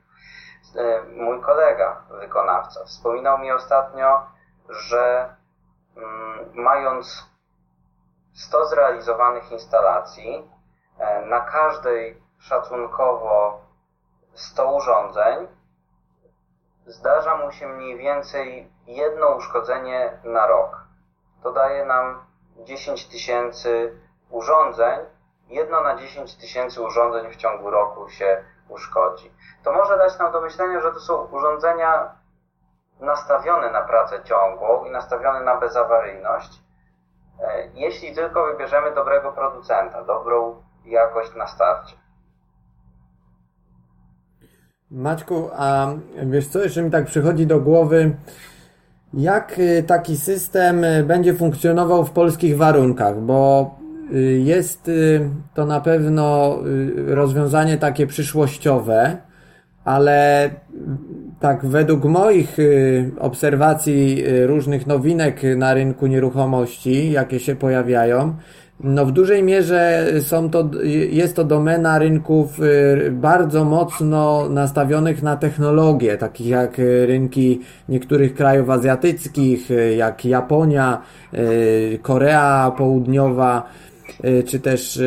E, 0.77 1.03
mój 1.03 1.41
kolega, 1.41 2.03
wykonawca, 2.11 2.85
wspominał 2.85 3.39
mi 3.39 3.53
ostatnio, 3.53 4.27
że 4.69 5.35
mm, 5.97 6.51
mając 6.55 7.31
100 8.35 8.67
zrealizowanych 8.67 9.53
instalacji, 9.53 10.59
E, 10.99 11.27
na 11.27 11.41
każdej 11.41 12.23
szacunkowo 12.39 13.61
100 14.35 14.73
urządzeń 14.73 15.49
zdarza 16.89 17.37
mu 17.37 17.53
się 17.53 17.69
mniej 17.69 17.99
więcej 17.99 18.73
jedno 18.87 19.29
uszkodzenie 19.29 20.19
na 20.25 20.47
rok. 20.47 20.85
To 21.43 21.53
daje 21.53 21.85
nam 21.85 22.27
10 22.57 23.07
tysięcy 23.09 24.01
urządzeń. 24.31 24.99
Jedno 25.49 25.81
na 25.81 25.97
10 25.97 26.37
tysięcy 26.37 26.83
urządzeń 26.83 27.31
w 27.31 27.37
ciągu 27.37 27.71
roku 27.71 28.09
się 28.09 28.45
uszkodzi. 28.69 29.33
To 29.65 29.73
może 29.73 29.99
dać 29.99 30.19
nam 30.19 30.33
do 30.33 30.41
myślenia, 30.41 30.81
że 30.81 30.93
to 30.93 31.01
są 31.01 31.15
urządzenia 31.15 32.15
nastawione 33.01 33.71
na 33.71 33.83
pracę 33.83 34.23
ciągłą 34.25 34.85
i 34.85 34.91
nastawione 34.91 35.41
na 35.41 35.57
bezawaryjność, 35.57 36.61
e, 37.43 37.67
jeśli 37.75 38.15
tylko 38.15 38.45
wybierzemy 38.45 38.95
dobrego 38.95 39.33
producenta, 39.33 40.03
dobrą 40.03 40.63
jakość 40.85 41.35
na 41.35 41.47
starcie. 41.47 41.97
Maćku, 44.91 45.49
a 45.57 45.95
wiesz 46.27 46.47
co, 46.47 46.63
jeszcze 46.63 46.83
mi 46.83 46.91
tak 46.91 47.07
przychodzi 47.07 47.47
do 47.47 47.61
głowy, 47.61 48.17
jak 49.15 49.59
y, 49.59 49.83
taki 49.83 50.17
system 50.17 50.85
y, 50.85 51.05
będzie 51.05 51.35
funkcjonował 51.35 52.05
w 52.05 52.11
polskich 52.11 52.57
warunkach, 52.57 53.21
bo 53.21 53.71
y, 54.15 54.41
jest 54.45 54.91
to 55.55 55.67
na 55.67 55.81
pewno 55.81 56.59
rozwiązanie 57.07 57.79
takie 57.79 58.07
przyszłościowe, 58.07 59.17
ale 59.85 60.51
tak 61.41 61.67
według 61.67 62.05
moich 62.05 62.57
obserwacji 63.19 64.25
różnych 64.47 64.87
nowinek 64.87 65.41
na 65.57 65.75
rynku 65.75 66.07
nieruchomości, 66.07 67.13
jakie 67.13 67.41
się 67.41 67.57
pojawiają, 67.57 68.35
no 68.81 69.07
w 69.07 69.13
dużej 69.13 69.43
mierze 69.43 70.07
są 70.21 70.51
to, 70.51 70.71
jest 71.11 71.37
to 71.37 71.45
domena 71.45 71.99
rynków 71.99 72.61
y, 72.61 73.11
bardzo 73.13 73.65
mocno 73.65 74.49
nastawionych 74.49 75.23
na 75.23 75.37
technologię, 75.37 76.17
takich 76.17 76.47
jak 76.47 76.79
rynki 77.07 77.61
niektórych 77.89 78.35
krajów 78.35 78.71
azjatyckich, 78.71 79.71
y, 79.71 79.95
jak 79.95 80.25
Japonia, 80.25 81.03
y, 81.35 81.99
Korea 82.03 82.73
Południowa, 82.77 83.63
czy 84.47 84.61
też 84.61 85.01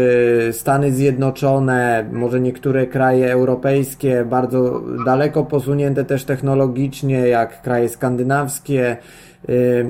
Stany 0.51 0.91
Zjednoczone, 0.91 2.05
może 2.11 2.39
niektóre 2.39 2.87
kraje 2.87 3.31
europejskie, 3.31 4.25
bardzo 4.25 4.81
daleko 5.05 5.43
posunięte 5.43 6.05
też 6.05 6.25
technologicznie, 6.25 7.27
jak 7.27 7.61
kraje 7.61 7.89
skandynawskie, 7.89 8.97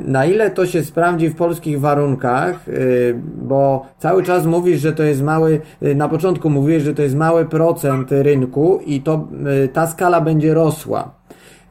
na 0.06 0.26
ile 0.26 0.52
to 0.52 0.66
się 0.66 0.84
sprawdzi 0.84 1.30
w 1.30 1.36
polskich 1.36 1.80
warunkach, 1.80 2.66
bo 3.42 3.86
cały 3.98 4.24
czas 4.24 4.46
mówisz, 4.46 4.82
że 4.82 4.94
to 4.94 5.04
jest 5.04 5.24
mały, 5.24 5.62
y, 5.84 5.96
na 5.96 6.10
początku 6.10 6.50
mówisz, 6.50 6.84
że 6.84 6.94
to 6.94 7.02
jest 7.02 7.16
mały 7.16 7.46
procent 7.46 8.12
rynku 8.12 8.80
i 8.86 9.02
to 9.02 9.28
y, 9.64 9.68
ta 9.68 9.88
skala 9.88 10.22
będzie 10.22 10.54
rosła. 10.54 11.12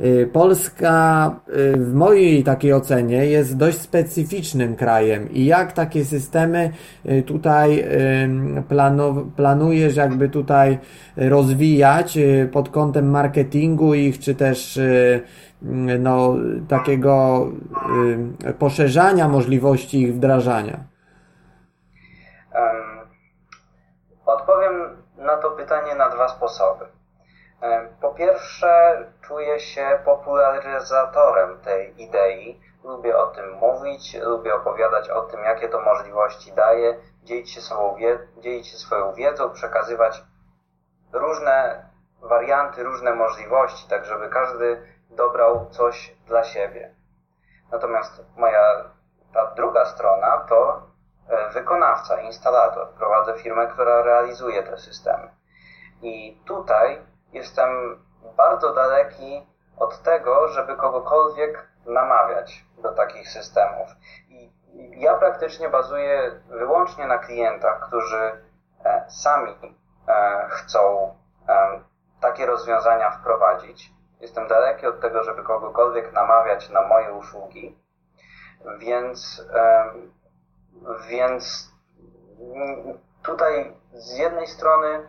Y, 0.00 0.28
Polska 0.32 1.40
w 1.76 1.92
mojej 1.94 2.44
takiej 2.44 2.72
ocenie 2.72 3.26
jest 3.26 3.56
dość 3.56 3.78
specyficznym 3.78 4.76
krajem 4.76 5.32
i 5.32 5.44
jak 5.44 5.72
takie 5.72 6.04
systemy 6.04 6.70
tutaj 7.26 7.84
planujesz 9.36 9.96
jakby 9.96 10.28
tutaj 10.28 10.78
rozwijać 11.16 12.18
pod 12.52 12.68
kątem 12.68 13.10
marketingu 13.10 13.94
ich, 13.94 14.18
czy 14.18 14.34
też 14.34 14.80
no, 15.62 16.34
takiego 16.68 17.46
y, 18.44 18.52
poszerzania 18.54 19.28
możliwości 19.28 20.02
ich 20.02 20.14
wdrażania? 20.14 20.78
Odpowiem 24.26 25.02
na 25.16 25.36
to 25.36 25.50
pytanie 25.50 25.94
na 25.94 26.08
dwa 26.08 26.28
sposoby. 26.28 26.84
Po 28.00 28.11
pierwsze, 28.11 29.04
czuję 29.20 29.61
się 29.61 29.98
popularyzatorem 30.04 31.58
tej 31.58 32.02
idei. 32.02 32.61
Lubię 32.84 33.18
o 33.18 33.26
tym 33.26 33.52
mówić, 33.52 34.14
lubię 34.14 34.54
opowiadać 34.54 35.08
o 35.08 35.20
tym, 35.22 35.40
jakie 35.44 35.68
to 35.68 35.80
możliwości 35.80 36.52
daje, 36.52 36.94
dzielić 37.24 37.50
się, 37.50 37.61
swoją, 37.61 37.96
dzielić 38.38 38.66
się 38.66 38.76
swoją 38.76 39.12
wiedzą, 39.12 39.50
przekazywać 39.50 40.22
różne 41.12 41.84
warianty, 42.20 42.82
różne 42.82 43.14
możliwości, 43.14 43.88
tak 43.88 44.04
żeby 44.04 44.28
każdy 44.28 44.82
dobrał 45.20 45.66
coś 45.70 46.16
dla 46.26 46.44
siebie. 46.44 46.94
Natomiast 47.72 48.22
moja 48.36 48.90
ta 49.34 49.46
druga 49.46 49.84
strona 49.84 50.38
to 50.48 50.82
e, 51.28 51.50
wykonawca, 51.50 52.20
instalator, 52.20 52.88
prowadzę 52.88 53.34
firmę, 53.34 53.66
która 53.66 54.02
realizuje 54.02 54.62
te 54.62 54.78
systemy. 54.78 55.30
I 56.02 56.42
tutaj 56.46 56.98
jestem 57.32 57.70
bardzo 58.36 58.74
daleki 58.74 59.46
od 59.76 60.02
tego, 60.02 60.48
żeby 60.48 60.76
kogokolwiek 60.76 61.68
namawiać 61.86 62.64
do 62.82 62.92
takich 62.92 63.28
systemów. 63.28 63.88
I 64.28 64.52
ja 65.00 65.14
praktycznie 65.14 65.68
bazuję 65.68 66.40
wyłącznie 66.48 67.06
na 67.06 67.18
klientach, 67.18 67.86
którzy 67.86 68.44
e, 68.84 69.04
sami 69.08 69.76
e, 70.08 70.46
chcą 70.50 71.14
takie 72.20 72.46
rozwiązania 72.46 73.10
wprowadzić. 73.10 73.99
Jestem 74.20 74.48
daleki 74.48 74.86
od 74.86 75.00
tego, 75.00 75.24
żeby 75.24 75.42
kogokolwiek 75.42 76.12
namawiać 76.12 76.70
na 76.70 76.82
moje 76.82 77.12
usługi, 77.12 77.78
więc, 78.78 79.46
więc 81.08 81.70
tutaj 83.22 83.76
z 83.92 84.18
jednej 84.18 84.46
strony 84.46 85.08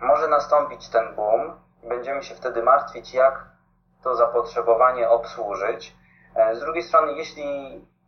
może 0.00 0.28
nastąpić 0.28 0.88
ten 0.88 1.14
boom, 1.14 1.60
będziemy 1.88 2.22
się 2.22 2.34
wtedy 2.34 2.62
martwić, 2.62 3.14
jak 3.14 3.44
to 4.02 4.16
zapotrzebowanie 4.16 5.08
obsłużyć. 5.08 5.96
E, 6.36 6.54
z 6.54 6.60
drugiej 6.60 6.82
strony, 6.82 7.12
jeśli 7.12 7.44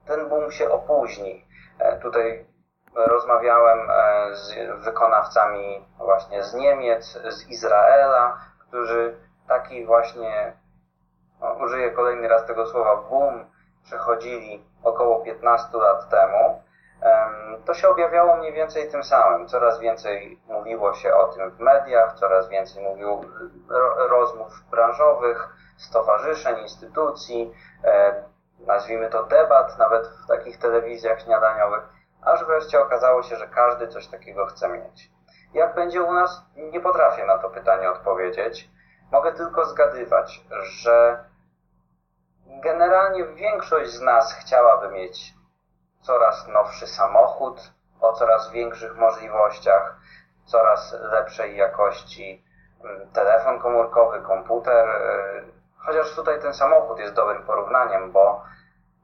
ten 0.06 0.28
boom 0.28 0.50
się 0.50 0.70
opóźni, 0.70 1.46
e, 1.78 1.98
tutaj 2.00 2.46
rozmawiałem 2.94 3.90
e, 3.90 4.34
z 4.34 4.54
wykonawcami 4.84 5.88
właśnie 5.98 6.42
z 6.42 6.54
Niemiec, 6.54 7.18
z 7.28 7.48
Izraela, 7.48 8.38
którzy 8.68 9.16
taki 9.48 9.86
właśnie, 9.86 10.52
no, 11.40 11.52
użyję 11.52 11.90
kolejny 11.90 12.28
raz 12.28 12.46
tego 12.46 12.66
słowa, 12.66 12.96
boom 12.96 13.44
przechodzili 13.84 14.64
około 14.84 15.20
15 15.20 15.78
lat 15.78 16.08
temu, 16.08 16.62
to 17.64 17.74
się 17.74 17.88
objawiało 17.88 18.36
mniej 18.36 18.52
więcej 18.52 18.90
tym 18.90 19.04
samym. 19.04 19.48
Coraz 19.48 19.80
więcej 19.80 20.40
mówiło 20.48 20.94
się 20.94 21.14
o 21.14 21.28
tym 21.28 21.50
w 21.50 21.60
mediach, 21.60 22.14
coraz 22.14 22.48
więcej 22.48 22.82
mówił 22.82 23.24
rozmów 24.08 24.64
branżowych, 24.70 25.48
stowarzyszeń, 25.76 26.58
instytucji, 26.58 27.54
e, 27.84 28.24
nazwijmy 28.66 29.10
to 29.10 29.24
debat, 29.24 29.78
nawet 29.78 30.06
w 30.06 30.26
takich 30.26 30.58
telewizjach 30.58 31.20
śniadaniowych, 31.20 31.82
aż 32.22 32.44
wreszcie 32.44 32.80
okazało 32.80 33.22
się, 33.22 33.36
że 33.36 33.46
każdy 33.46 33.88
coś 33.88 34.08
takiego 34.08 34.46
chce 34.46 34.68
mieć. 34.68 35.10
Jak 35.54 35.74
będzie 35.74 36.02
u 36.02 36.12
nas, 36.12 36.42
nie 36.56 36.80
potrafię 36.80 37.26
na 37.26 37.38
to 37.38 37.50
pytanie 37.50 37.90
odpowiedzieć. 37.90 38.70
Mogę 39.12 39.32
tylko 39.32 39.64
zgadywać, 39.64 40.44
że 40.62 41.24
generalnie 42.46 43.24
większość 43.24 43.90
z 43.90 44.00
nas 44.00 44.34
chciałaby 44.34 44.88
mieć 44.88 45.34
coraz 46.00 46.48
nowszy 46.48 46.86
samochód 46.86 47.72
o 48.00 48.12
coraz 48.12 48.50
większych 48.50 48.96
możliwościach, 48.96 49.96
coraz 50.44 50.92
lepszej 50.92 51.56
jakości 51.56 52.44
mm, 52.84 53.10
telefon 53.10 53.60
komórkowy, 53.60 54.20
komputer. 54.20 54.88
Y, 54.88 55.44
chociaż 55.78 56.14
tutaj 56.14 56.40
ten 56.40 56.54
samochód 56.54 56.98
jest 56.98 57.14
dobrym 57.14 57.42
porównaniem, 57.42 58.12
bo 58.12 58.42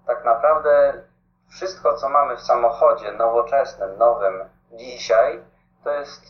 tak 0.06 0.24
naprawdę 0.24 1.02
wszystko, 1.50 1.94
co 1.94 2.08
mamy 2.08 2.36
w 2.36 2.40
samochodzie 2.40 3.12
nowoczesnym, 3.12 3.98
nowym 3.98 4.44
dzisiaj, 4.72 5.42
to 5.84 5.90
jest 5.90 6.22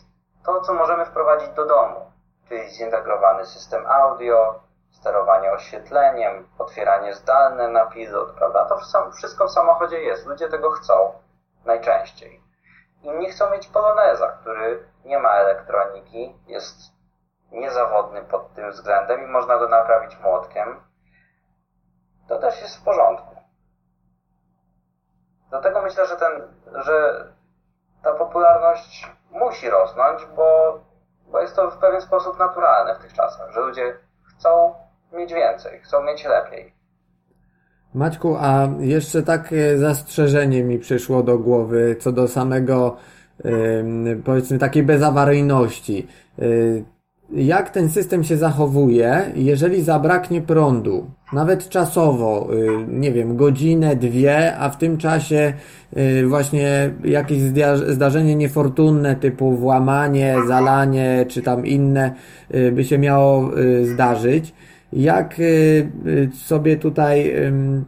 to, 0.45 0.61
co 0.61 0.73
możemy 0.73 1.05
wprowadzić 1.05 1.49
do 1.49 1.65
domu, 1.65 2.08
czyli 2.49 2.69
zintegrowany 2.69 3.45
system 3.45 3.85
audio, 3.87 4.59
sterowanie 4.91 5.51
oświetleniem, 5.51 6.47
otwieranie 6.57 7.13
zdalne 7.13 7.67
na 7.67 7.85
pilot, 7.85 8.31
prawda? 8.31 8.65
To 8.65 8.77
wszystko 9.17 9.47
w 9.47 9.51
samochodzie 9.51 9.99
jest. 9.99 10.25
Ludzie 10.25 10.49
tego 10.49 10.71
chcą 10.71 11.13
najczęściej. 11.65 12.41
Inni 13.03 13.29
chcą 13.29 13.51
mieć 13.51 13.67
Poloneza, 13.67 14.27
który 14.27 14.89
nie 15.05 15.19
ma 15.19 15.29
elektroniki, 15.29 16.35
jest 16.47 16.75
niezawodny 17.51 18.21
pod 18.21 18.53
tym 18.53 18.71
względem 18.71 19.23
i 19.23 19.27
można 19.27 19.57
go 19.57 19.67
naprawić 19.67 20.19
młotkiem. 20.19 20.83
To 22.27 22.39
też 22.39 22.61
jest 22.61 22.77
w 22.77 22.83
porządku. 22.83 23.35
Dlatego 25.49 25.81
myślę, 25.81 26.05
że, 26.05 26.15
ten, 26.17 26.53
że 26.75 27.25
ta 28.03 28.13
popularność 28.13 29.11
musi 29.31 29.69
rosnąć, 29.69 30.25
bo, 30.25 30.79
bo 31.31 31.41
jest 31.41 31.55
to 31.55 31.71
w 31.71 31.77
pewien 31.77 32.01
sposób 32.01 32.39
naturalne 32.39 32.95
w 32.95 33.01
tych 33.01 33.13
czasach, 33.13 33.51
że 33.51 33.59
ludzie 33.59 33.93
chcą 34.23 34.73
mieć 35.13 35.33
więcej, 35.33 35.79
chcą 35.79 36.03
mieć 36.03 36.25
lepiej. 36.25 36.73
Maćku, 37.93 38.37
a 38.39 38.67
jeszcze 38.79 39.23
takie 39.23 39.77
zastrzeżenie 39.77 40.63
mi 40.63 40.79
przyszło 40.79 41.23
do 41.23 41.37
głowy 41.37 41.95
co 41.99 42.11
do 42.11 42.27
samego, 42.27 42.97
powiedzmy, 44.25 44.59
takiej 44.59 44.83
bezawaryjności. 44.83 46.07
Y, 47.37 47.43
jak 47.43 47.69
ten 47.69 47.89
system 47.89 48.23
się 48.23 48.37
zachowuje, 48.37 49.31
jeżeli 49.35 49.81
zabraknie 49.83 50.41
prądu, 50.41 51.05
nawet 51.33 51.69
czasowo, 51.69 52.49
y, 52.53 52.67
nie 52.87 53.11
wiem, 53.11 53.37
godzinę, 53.37 53.95
dwie, 53.95 54.57
a 54.57 54.69
w 54.69 54.77
tym 54.77 54.97
czasie 54.97 55.53
y, 55.97 56.27
właśnie 56.27 56.91
jakieś 57.03 57.39
zdarzenie 57.87 58.35
niefortunne 58.35 59.15
typu 59.15 59.51
włamanie, 59.51 60.35
zalanie 60.47 61.25
czy 61.27 61.41
tam 61.41 61.65
inne 61.65 62.11
by 62.71 62.83
się 62.83 62.97
miało 62.97 63.51
zdarzyć 63.83 64.53
jak 64.93 65.39
y, 65.39 65.91
y, 66.05 66.29
sobie 66.35 66.77
tutaj 66.77 67.35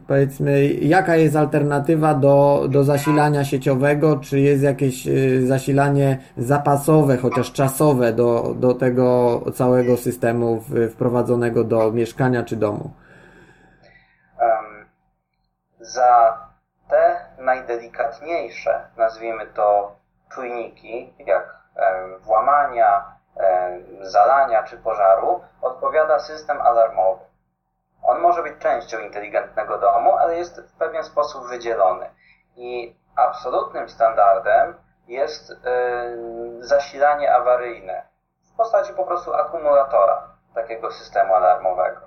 powiedzmy, 0.08 0.68
jaka 0.68 1.16
jest 1.16 1.36
alternatywa 1.36 2.14
do, 2.14 2.66
do 2.68 2.84
zasilania 2.84 3.44
sieciowego, 3.44 4.16
czy 4.16 4.40
jest 4.40 4.62
jakieś 4.62 5.06
y, 5.06 5.46
zasilanie 5.46 6.18
zapasowe, 6.36 7.16
chociaż 7.16 7.52
czasowe 7.52 8.12
do, 8.12 8.54
do 8.56 8.74
tego 8.74 9.40
całego 9.54 9.96
systemu 9.96 10.62
wprowadzonego 10.90 11.64
do 11.64 11.92
mieszkania 11.92 12.42
czy 12.42 12.56
domu? 12.56 12.90
Um, 14.40 14.86
za 15.80 16.38
te 16.88 17.16
najdelikatniejsze, 17.38 18.80
nazwijmy 18.96 19.46
to 19.46 19.96
czujniki, 20.34 21.14
jak 21.26 21.56
um, 21.76 22.20
włamania, 22.20 23.11
zalania 24.00 24.62
czy 24.62 24.78
pożaru 24.78 25.40
odpowiada 25.62 26.18
system 26.18 26.60
alarmowy. 26.60 27.24
On 28.02 28.20
może 28.20 28.42
być 28.42 28.58
częścią 28.58 28.98
inteligentnego 28.98 29.78
domu, 29.78 30.16
ale 30.16 30.36
jest 30.36 30.60
w 30.60 30.78
pewien 30.78 31.04
sposób 31.04 31.48
wydzielony. 31.48 32.10
I 32.56 32.96
absolutnym 33.16 33.88
standardem 33.88 34.74
jest 35.06 35.52
zasilanie 36.60 37.34
awaryjne 37.34 38.02
w 38.52 38.56
postaci 38.56 38.92
po 38.92 39.04
prostu 39.04 39.34
akumulatora 39.34 40.28
takiego 40.54 40.90
systemu 40.90 41.34
alarmowego. 41.34 42.00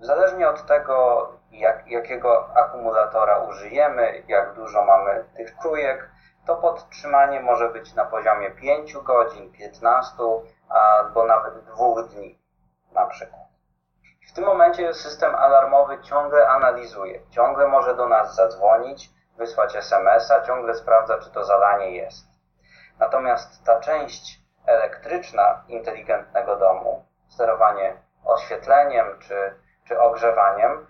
Zależnie 0.00 0.48
od 0.48 0.66
tego, 0.66 1.28
jak, 1.50 1.86
jakiego 1.86 2.48
akumulatora 2.54 3.38
użyjemy, 3.38 4.22
jak 4.28 4.54
dużo 4.54 4.84
mamy 4.84 5.24
tych 5.36 5.58
czujek, 5.58 6.10
to 6.46 6.56
podtrzymanie 6.56 7.40
może 7.40 7.68
być 7.68 7.94
na 7.94 8.04
poziomie 8.04 8.50
5 8.50 8.96
godzin, 8.96 9.52
15 9.52 10.16
albo 10.68 11.24
nawet 11.24 11.64
2 11.64 12.02
dni 12.02 12.38
na 12.92 13.06
przykład. 13.06 13.42
W 14.28 14.32
tym 14.34 14.44
momencie 14.44 14.94
system 14.94 15.34
alarmowy 15.34 16.02
ciągle 16.02 16.48
analizuje, 16.48 17.20
ciągle 17.30 17.68
może 17.68 17.94
do 17.94 18.08
nas 18.08 18.34
zadzwonić, 18.34 19.10
wysłać 19.36 19.76
SMS-a, 19.76 20.40
ciągle 20.40 20.74
sprawdza, 20.74 21.18
czy 21.18 21.30
to 21.30 21.44
zadanie 21.44 21.96
jest. 21.96 22.26
Natomiast 22.98 23.64
ta 23.64 23.80
część 23.80 24.40
elektryczna 24.66 25.64
inteligentnego 25.68 26.56
domu, 26.56 27.04
sterowanie 27.28 27.96
oświetleniem 28.24 29.18
czy, 29.18 29.54
czy 29.84 30.00
ogrzewaniem, 30.00 30.86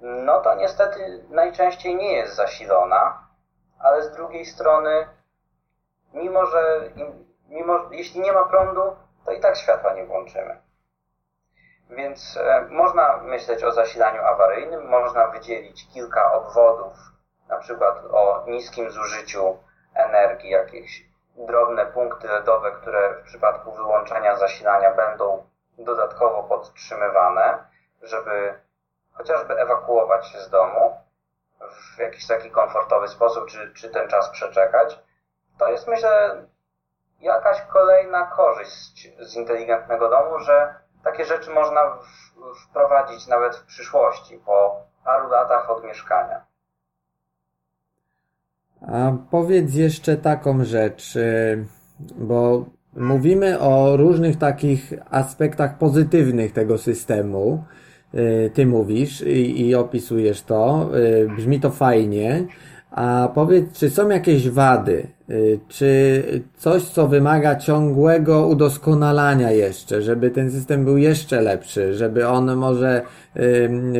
no 0.00 0.40
to 0.40 0.54
niestety 0.54 1.24
najczęściej 1.28 1.96
nie 1.96 2.12
jest 2.12 2.34
zasilona, 2.34 3.29
ale 3.80 4.02
z 4.02 4.10
drugiej 4.10 4.44
strony, 4.44 5.08
mimo 6.12 6.46
że 6.46 6.90
mimo, 7.48 7.88
jeśli 7.90 8.20
nie 8.20 8.32
ma 8.32 8.44
prądu, 8.44 8.96
to 9.24 9.32
i 9.32 9.40
tak 9.40 9.56
światła 9.56 9.92
nie 9.92 10.04
włączymy. 10.04 10.60
Więc 11.90 12.36
e, 12.36 12.60
można 12.68 13.16
myśleć 13.16 13.64
o 13.64 13.72
zasilaniu 13.72 14.22
awaryjnym, 14.22 14.88
można 14.88 15.26
wydzielić 15.26 15.88
kilka 15.94 16.32
obwodów, 16.32 16.92
na 17.48 17.58
przykład 17.58 18.04
o 18.12 18.44
niskim 18.46 18.90
zużyciu 18.90 19.58
energii, 19.94 20.50
jakieś 20.50 21.10
drobne 21.36 21.86
punkty 21.86 22.28
LEDowe, 22.28 22.72
które 22.72 23.14
w 23.14 23.22
przypadku 23.22 23.72
wyłączenia 23.72 24.36
zasilania 24.36 24.94
będą 24.94 25.46
dodatkowo 25.78 26.42
podtrzymywane, 26.42 27.64
żeby 28.02 28.60
chociażby 29.12 29.60
ewakuować 29.60 30.26
się 30.26 30.38
z 30.38 30.50
domu, 30.50 31.00
w 31.60 31.98
jakiś 31.98 32.26
taki 32.26 32.50
komfortowy 32.50 33.08
sposób, 33.08 33.46
czy, 33.46 33.72
czy 33.74 33.88
ten 33.88 34.08
czas 34.08 34.30
przeczekać, 34.30 34.98
to 35.58 35.68
jest 35.68 35.88
myślę 35.88 36.42
jakaś 37.20 37.62
kolejna 37.62 38.26
korzyść 38.26 39.12
z 39.20 39.36
inteligentnego 39.36 40.10
domu, 40.10 40.38
że 40.38 40.74
takie 41.04 41.24
rzeczy 41.24 41.50
można 41.50 41.98
wprowadzić 42.68 43.26
nawet 43.26 43.56
w 43.56 43.64
przyszłości, 43.64 44.40
po 44.46 44.76
paru 45.04 45.28
latach 45.28 45.70
od 45.70 45.84
mieszkania. 45.84 46.44
A 48.82 49.12
powiedz 49.30 49.74
jeszcze 49.74 50.16
taką 50.16 50.64
rzecz, 50.64 51.16
y, 51.16 51.66
bo 52.00 52.64
mówimy 52.96 53.60
o 53.60 53.96
różnych 53.96 54.38
takich 54.38 54.92
aspektach 55.10 55.78
pozytywnych 55.78 56.52
tego 56.52 56.78
systemu. 56.78 57.64
Y, 58.14 58.50
ty 58.54 58.66
mówisz 58.66 59.20
i, 59.20 59.66
i 59.66 59.74
opisujesz 59.74 60.42
to. 60.42 60.90
Y, 60.96 61.28
brzmi 61.36 61.60
to 61.60 61.70
fajnie. 61.70 62.44
A 62.90 63.28
powiedz, 63.34 63.72
czy 63.72 63.90
są 63.90 64.08
jakieś 64.08 64.48
wady? 64.48 65.06
Czy 65.68 66.22
coś, 66.56 66.82
co 66.82 67.08
wymaga 67.08 67.56
ciągłego 67.56 68.46
udoskonalania 68.46 69.50
jeszcze, 69.50 70.02
żeby 70.02 70.30
ten 70.30 70.50
system 70.50 70.84
był 70.84 70.96
jeszcze 70.96 71.40
lepszy, 71.40 71.94
żeby 71.94 72.28
on 72.28 72.56
może 72.56 73.02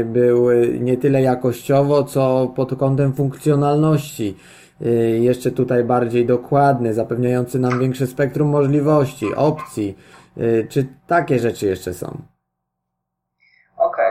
był 0.04 0.50
nie 0.80 0.96
tyle 0.96 1.22
jakościowo, 1.22 2.04
co 2.04 2.52
pod 2.56 2.78
kątem 2.78 3.12
funkcjonalności 3.12 4.34
Y, 4.82 5.18
jeszcze 5.22 5.50
tutaj 5.50 5.84
bardziej 5.84 6.26
dokładny, 6.26 6.94
zapewniający 6.94 7.58
nam 7.58 7.80
większe 7.80 8.06
spektrum 8.06 8.48
możliwości, 8.48 9.34
opcji. 9.34 9.96
Y, 10.38 10.66
czy 10.68 10.86
takie 11.06 11.38
rzeczy 11.38 11.66
jeszcze 11.66 11.94
są? 11.94 12.22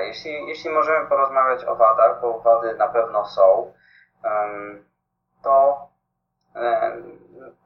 Jeśli, 0.10 0.48
jeśli 0.48 0.70
możemy 0.70 1.08
porozmawiać 1.08 1.66
o 1.66 1.76
wadach, 1.76 2.22
bo 2.22 2.40
wady 2.40 2.76
na 2.76 2.88
pewno 2.88 3.26
są, 3.26 3.74
to 5.44 5.88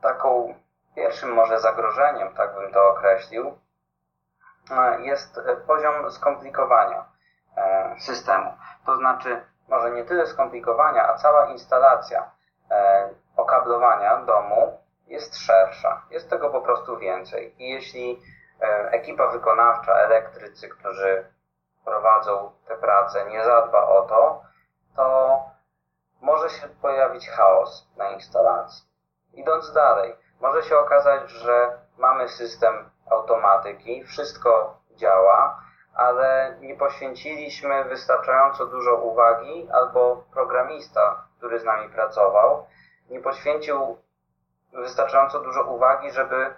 taką 0.02 0.56
pierwszym 0.96 1.34
może 1.34 1.60
zagrożeniem, 1.60 2.34
tak 2.36 2.56
bym 2.56 2.74
to 2.74 2.90
określił, 2.90 3.58
e, 4.72 5.02
jest 5.02 5.40
poziom 5.68 6.12
skomplikowania 6.12 7.06
e, 7.58 7.96
systemu. 8.00 8.54
To 8.86 8.96
znaczy, 8.96 9.42
może 9.68 9.92
nie 9.92 10.04
tyle 10.04 10.28
skomplikowania, 10.28 11.08
a 11.08 11.18
cała 11.18 11.46
instalacja 11.46 12.32
E, 12.72 13.10
okablowania 13.38 14.18
domu 14.18 14.80
jest 15.08 15.38
szersza. 15.38 16.02
Jest 16.10 16.30
tego 16.30 16.50
po 16.50 16.62
prostu 16.62 16.98
więcej. 16.98 17.56
I 17.64 17.70
jeśli 17.70 18.22
ekipa 18.92 19.28
wykonawcza, 19.28 19.94
elektrycy, 19.94 20.70
którzy 20.70 21.26
prowadzą 21.86 22.52
te 22.68 22.76
prace, 22.76 23.26
nie 23.26 23.44
zadba 23.44 23.88
o 23.88 24.02
to, 24.02 24.42
to 24.96 25.40
może 26.22 26.50
się 26.50 26.68
pojawić 26.68 27.30
chaos 27.30 27.88
na 27.98 28.12
instalacji. 28.12 28.86
Idąc 29.34 29.74
dalej, 29.74 30.16
może 30.42 30.64
się 30.64 30.78
okazać, 30.78 31.30
że 31.30 31.80
mamy 31.98 32.30
system 32.30 32.90
automatyki, 33.12 34.04
wszystko 34.04 34.78
działa, 34.96 35.60
ale 35.96 36.58
nie 36.60 36.76
poświęciliśmy 36.76 37.84
wystarczająco 37.84 38.66
dużo 38.66 38.96
uwagi, 38.96 39.70
albo 39.72 40.24
programista 40.34 41.24
który 41.44 41.60
z 41.60 41.64
nami 41.64 41.90
pracował, 41.90 42.66
nie 43.10 43.20
poświęcił 43.20 43.98
wystarczająco 44.74 45.40
dużo 45.40 45.64
uwagi, 45.64 46.12
żeby 46.12 46.54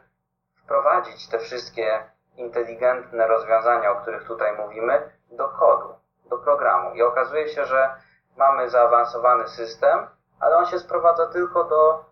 wprowadzić 0.63 1.29
te 1.29 1.39
wszystkie 1.39 2.09
inteligentne 2.37 3.27
rozwiązania, 3.27 3.91
o 3.91 3.95
których 3.95 4.27
tutaj 4.27 4.57
mówimy, 4.57 5.11
do 5.31 5.49
kodu, 5.49 5.95
do 6.29 6.37
programu. 6.37 6.95
I 6.95 7.01
okazuje 7.01 7.47
się, 7.49 7.65
że 7.65 7.95
mamy 8.37 8.69
zaawansowany 8.69 9.47
system, 9.47 10.07
ale 10.39 10.57
on 10.57 10.65
się 10.65 10.79
sprowadza 10.79 11.27
tylko 11.27 11.63
do 11.63 12.05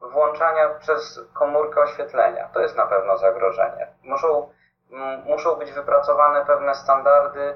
włączania 0.00 0.68
przez 0.68 1.20
komórkę 1.34 1.80
oświetlenia. 1.80 2.48
To 2.52 2.60
jest 2.60 2.76
na 2.76 2.86
pewno 2.86 3.18
zagrożenie. 3.18 3.88
Muszą, 4.02 4.48
muszą 5.24 5.56
być 5.56 5.72
wypracowane 5.72 6.44
pewne 6.46 6.74
standardy 6.74 7.54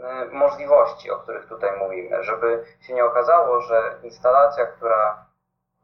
Y, 0.00 0.32
możliwości, 0.32 1.10
o 1.10 1.16
których 1.16 1.48
tutaj 1.48 1.78
mówimy, 1.78 2.24
żeby 2.24 2.64
się 2.80 2.94
nie 2.94 3.04
okazało, 3.04 3.60
że 3.60 3.94
instalacja, 4.02 4.66
która 4.66 5.24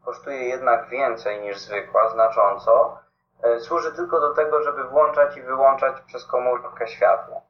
kosztuje 0.05 0.49
jednak 0.49 0.89
więcej 0.89 1.41
niż 1.41 1.59
zwykła, 1.59 2.09
znacząco, 2.09 2.99
służy 3.59 3.93
tylko 3.93 4.21
do 4.21 4.35
tego, 4.35 4.63
żeby 4.63 4.85
włączać 4.85 5.37
i 5.37 5.43
wyłączać 5.43 6.01
przez 6.01 6.27
komórkę 6.27 6.89
światło. 6.89 7.43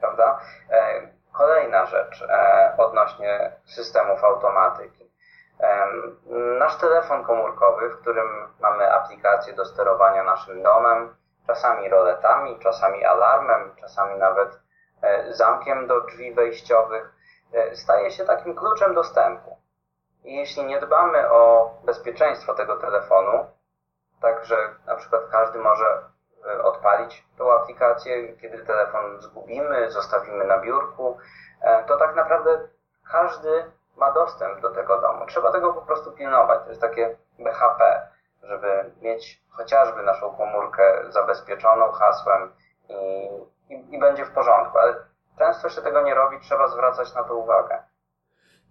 Prawda? 0.00 0.40
E, 0.70 1.08
kolejna 1.32 1.86
rzecz 1.86 2.22
e, 2.22 2.74
odnośnie 2.78 3.52
systemów 3.64 4.24
automatyki. 4.24 5.10
E, 5.60 5.86
nasz 6.58 6.76
telefon 6.76 7.24
komórkowy, 7.24 7.90
w 7.90 8.00
którym 8.00 8.28
mamy 8.60 8.92
aplikację 8.92 9.52
do 9.52 9.64
sterowania 9.64 10.24
naszym 10.24 10.62
domem, 10.62 11.16
czasami 11.46 11.88
roletami, 11.88 12.58
czasami 12.58 13.04
alarmem, 13.04 13.76
czasami 13.80 14.18
nawet 14.18 14.66
E, 15.02 15.34
zamkiem 15.34 15.86
do 15.86 16.00
drzwi 16.00 16.34
wejściowych, 16.34 17.12
e, 17.52 17.76
staje 17.76 18.10
się 18.10 18.24
takim 18.24 18.54
kluczem 18.54 18.94
dostępu. 18.94 19.56
I 20.24 20.36
jeśli 20.36 20.64
nie 20.64 20.80
dbamy 20.80 21.30
o 21.30 21.70
bezpieczeństwo 21.84 22.54
tego 22.54 22.76
telefonu, 22.76 23.46
tak 24.20 24.44
że 24.44 24.56
na 24.86 24.96
przykład 24.96 25.22
każdy 25.30 25.58
może 25.58 25.86
e, 26.46 26.62
odpalić 26.62 27.26
tą 27.38 27.52
aplikację, 27.52 28.36
kiedy 28.36 28.64
telefon 28.64 29.20
zgubimy, 29.20 29.90
zostawimy 29.90 30.44
na 30.44 30.58
biurku, 30.58 31.18
to 31.86 31.96
tak 31.96 32.16
naprawdę 32.16 32.68
każdy 33.10 33.72
ma 33.96 34.12
dostęp 34.12 34.60
do 34.60 34.70
tego 34.70 35.00
domu. 35.00 35.26
Trzeba 35.26 35.52
tego 35.52 35.72
po 35.72 35.82
prostu 35.82 36.12
pilnować. 36.12 36.62
To 36.62 36.68
jest 36.68 36.80
takie 36.80 37.16
BHP, 37.38 38.08
żeby 38.42 38.90
mieć 39.00 39.42
chociażby 39.50 40.02
naszą 40.02 40.36
komórkę 40.36 41.04
zabezpieczoną 41.08 41.92
hasłem 41.92 42.52
i 42.88 43.28
i, 43.70 43.94
i 43.94 43.98
będzie 43.98 44.24
w 44.24 44.30
porządku, 44.30 44.78
ale 44.78 44.94
często 45.38 45.68
się 45.68 45.82
tego 45.82 46.02
nie 46.02 46.14
robi, 46.14 46.40
trzeba 46.40 46.68
zwracać 46.68 47.14
na 47.14 47.24
to 47.24 47.34
uwagę. 47.34 47.82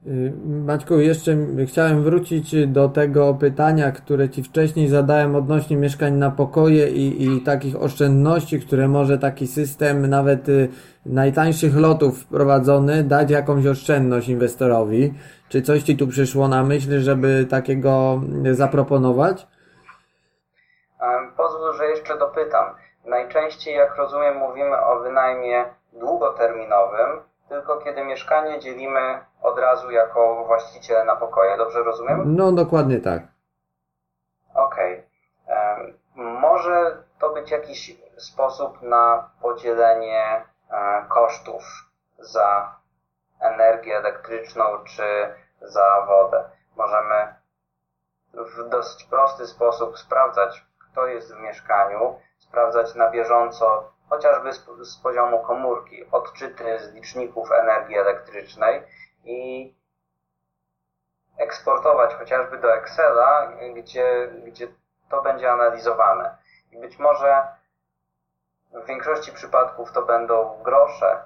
Y, 0.07 0.33
Maćku, 0.45 0.93
jeszcze 0.99 1.31
chciałem 1.67 2.03
wrócić 2.03 2.67
do 2.67 2.89
tego 2.89 3.33
pytania, 3.33 3.91
które 3.91 4.29
Ci 4.29 4.43
wcześniej 4.43 4.87
zadałem 4.87 5.35
odnośnie 5.35 5.77
mieszkań 5.77 6.13
na 6.13 6.31
pokoje 6.31 6.89
i, 6.89 7.25
i 7.25 7.41
takich 7.41 7.81
oszczędności, 7.81 8.59
które 8.59 8.87
może 8.87 9.17
taki 9.17 9.47
system 9.47 10.07
nawet 10.07 10.49
y, 10.49 10.69
najtańszych 11.05 11.75
lotów 11.75 12.19
wprowadzony 12.19 13.03
dać 13.03 13.31
jakąś 13.31 13.65
oszczędność 13.65 14.29
inwestorowi. 14.29 15.13
Czy 15.49 15.61
coś 15.61 15.83
Ci 15.83 15.97
tu 15.97 16.07
przyszło 16.07 16.47
na 16.47 16.63
myśl, 16.63 16.99
żeby 16.99 17.45
takiego 17.49 18.21
zaproponować? 18.51 19.47
Pozwól, 21.37 21.73
że 21.77 21.85
jeszcze 21.85 22.17
dopytam. 22.17 22.65
Najczęściej, 23.05 23.75
jak 23.75 23.95
rozumiem, 23.95 24.37
mówimy 24.37 24.77
o 24.77 24.99
wynajmie 24.99 25.65
długoterminowym, 25.93 27.21
tylko 27.49 27.77
kiedy 27.77 28.03
mieszkanie 28.03 28.59
dzielimy 28.59 29.25
od 29.41 29.59
razu 29.59 29.91
jako 29.91 30.43
właściciele 30.45 31.05
na 31.05 31.15
pokoje. 31.15 31.57
Dobrze 31.57 31.83
rozumiem? 31.83 32.35
No, 32.35 32.51
dokładnie 32.51 32.99
tak. 32.99 33.21
Okej. 34.53 34.93
Okay. 34.93 35.93
Może 36.15 37.03
to 37.19 37.29
być 37.29 37.51
jakiś 37.51 37.97
sposób 38.17 38.81
na 38.81 39.29
podzielenie 39.41 40.45
e, 40.71 41.05
kosztów 41.09 41.63
za 42.19 42.75
energię 43.39 43.97
elektryczną 43.97 44.63
czy 44.83 45.35
za 45.61 46.05
wodę. 46.07 46.43
Możemy 46.75 47.35
w 48.33 48.69
dosyć 48.69 49.03
prosty 49.03 49.47
sposób 49.47 49.97
sprawdzać, 49.97 50.65
kto 50.79 51.07
jest 51.07 51.35
w 51.35 51.39
mieszkaniu, 51.39 52.19
sprawdzać 52.37 52.95
na 52.95 53.11
bieżąco, 53.11 53.91
chociażby 54.09 54.53
z, 54.53 54.65
z 54.81 54.97
poziomu 54.97 55.39
komórki, 55.39 56.11
odczyty 56.11 56.79
z 56.79 56.93
liczników 56.93 57.51
energii 57.51 57.97
elektrycznej 57.97 58.83
i 59.23 59.73
eksportować 61.37 62.13
chociażby 62.13 62.57
do 62.57 62.73
Excela, 62.73 63.51
gdzie, 63.75 64.27
gdzie 64.27 64.67
to 65.09 65.21
będzie 65.21 65.51
analizowane. 65.51 66.37
I 66.71 66.77
być 66.77 66.99
może 66.99 67.47
w 68.73 68.85
większości 68.85 69.31
przypadków 69.31 69.91
to 69.91 70.01
będą 70.01 70.63
grosze, 70.63 71.25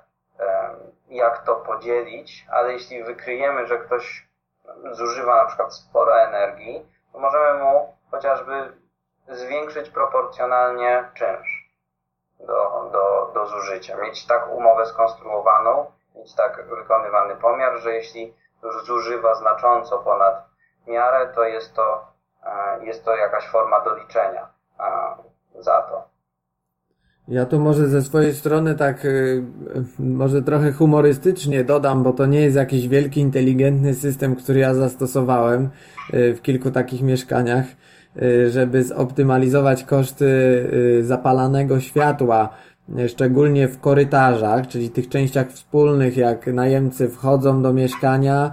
jak 1.08 1.46
to 1.46 1.56
podzielić, 1.56 2.46
ale 2.52 2.74
jeśli 2.74 3.04
wykryjemy, 3.04 3.68
że 3.68 3.78
ktoś 3.78 4.28
zużywa 4.92 5.36
na 5.36 5.46
przykład 5.46 5.74
sporo 5.74 6.22
energii, 6.22 6.86
to 7.14 7.20
możemy 7.20 7.64
mu 7.64 7.98
chociażby 8.12 8.74
zwiększyć 9.28 9.90
proporcjonalnie 9.90 11.10
czynsz 11.14 11.59
do, 12.40 12.90
do, 12.92 13.32
do 13.34 13.48
zużycia. 13.48 13.98
Mieć 13.98 14.28
tak 14.28 14.50
umowę 14.52 14.86
skonstruowaną, 14.86 15.86
mieć 16.16 16.36
tak 16.36 16.66
wykonywany 16.70 17.36
pomiar, 17.36 17.80
że 17.80 17.94
jeśli 17.94 18.34
zużywa 18.86 19.36
znacząco 19.36 19.98
ponad 19.98 20.50
miarę, 20.88 21.28
to 21.36 21.44
jest 21.44 21.76
to, 21.76 22.08
e, 22.44 22.86
jest 22.86 23.06
to 23.06 23.16
jakaś 23.16 23.48
forma 23.48 23.84
doliczenia 23.84 24.48
e, 24.80 25.64
za 25.64 25.82
to. 25.82 26.10
Ja 27.28 27.46
tu 27.46 27.60
może 27.60 27.88
ze 27.88 28.02
swojej 28.02 28.34
strony 28.34 28.76
tak 28.76 29.06
e, 29.06 29.10
może 30.00 30.42
trochę 30.42 30.72
humorystycznie 30.72 31.64
dodam, 31.64 32.04
bo 32.04 32.14
to 32.14 32.26
nie 32.26 32.42
jest 32.42 32.56
jakiś 32.56 32.88
wielki, 32.88 33.20
inteligentny 33.20 33.94
system, 33.94 34.36
który 34.36 34.60
ja 34.60 34.74
zastosowałem 34.74 35.70
w 36.14 36.42
kilku 36.42 36.72
takich 36.72 37.02
mieszkaniach. 37.02 37.66
Y, 38.18 38.50
żeby 38.50 38.84
zoptymalizować 38.84 39.84
koszty 39.84 40.26
y, 41.00 41.04
zapalanego 41.04 41.80
światła 41.80 42.50
szczególnie 43.08 43.68
w 43.68 43.80
korytarzach, 43.80 44.68
czyli 44.68 44.90
tych 44.90 45.10
częściach 45.10 45.52
wspólnych, 45.52 46.18
jak 46.18 46.48
najemcy 46.48 47.10
wchodzą 47.10 47.62
do 47.62 47.74
mieszkania, 47.74 48.52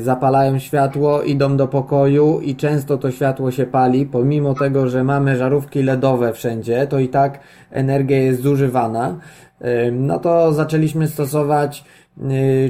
zapalają 0.00 0.58
światło, 0.58 1.22
idą 1.22 1.56
do 1.56 1.68
pokoju 1.68 2.40
i 2.40 2.56
często 2.56 2.98
to 2.98 3.10
światło 3.10 3.50
się 3.50 3.66
pali, 3.66 4.06
pomimo 4.06 4.54
tego, 4.54 4.88
że 4.88 5.04
mamy 5.04 5.36
żarówki 5.36 5.82
LEDowe 5.82 6.32
wszędzie, 6.32 6.86
to 6.86 6.98
i 6.98 7.08
tak 7.08 7.40
energia 7.70 8.18
jest 8.18 8.42
zużywana. 8.42 9.18
No 9.92 10.18
to 10.18 10.52
zaczęliśmy 10.52 11.08
stosować 11.08 11.84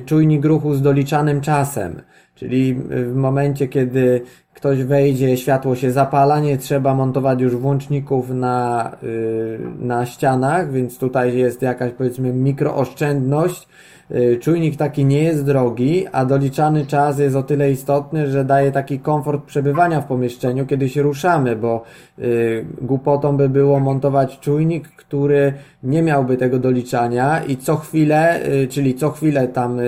czujnik 0.06 0.44
ruchu 0.44 0.74
z 0.74 0.82
doliczanym 0.82 1.40
czasem. 1.40 2.02
Czyli 2.42 2.74
w 2.90 3.14
momencie, 3.14 3.68
kiedy 3.68 4.20
ktoś 4.54 4.84
wejdzie, 4.84 5.36
światło 5.36 5.74
się 5.76 5.90
zapala, 5.90 6.40
nie 6.40 6.58
trzeba 6.58 6.94
montować 6.94 7.40
już 7.40 7.56
włączników 7.56 8.30
na, 8.30 8.90
y, 9.02 9.58
na 9.78 10.06
ścianach, 10.06 10.72
więc 10.72 10.98
tutaj 10.98 11.36
jest 11.36 11.62
jakaś 11.62 11.92
powiedzmy 11.92 12.32
mikrooszczędność. 12.32 13.68
Y, 14.10 14.38
czujnik 14.40 14.76
taki 14.76 15.04
nie 15.04 15.22
jest 15.22 15.44
drogi, 15.44 16.06
a 16.12 16.24
doliczany 16.24 16.86
czas 16.86 17.18
jest 17.18 17.36
o 17.36 17.42
tyle 17.42 17.70
istotny, 17.70 18.26
że 18.26 18.44
daje 18.44 18.72
taki 18.72 18.98
komfort 18.98 19.44
przebywania 19.44 20.00
w 20.00 20.06
pomieszczeniu, 20.06 20.66
kiedy 20.66 20.88
się 20.88 21.02
ruszamy, 21.02 21.56
bo 21.56 21.82
y, 22.18 22.66
głupotą 22.80 23.36
by 23.36 23.48
było 23.48 23.80
montować 23.80 24.38
czujnik, 24.40 24.88
który 24.88 25.52
nie 25.82 26.02
miałby 26.02 26.36
tego 26.36 26.58
doliczania 26.58 27.44
i 27.44 27.56
co 27.56 27.76
chwilę, 27.76 28.46
y, 28.46 28.68
czyli 28.68 28.94
co 28.94 29.10
chwilę 29.10 29.48
tam 29.48 29.80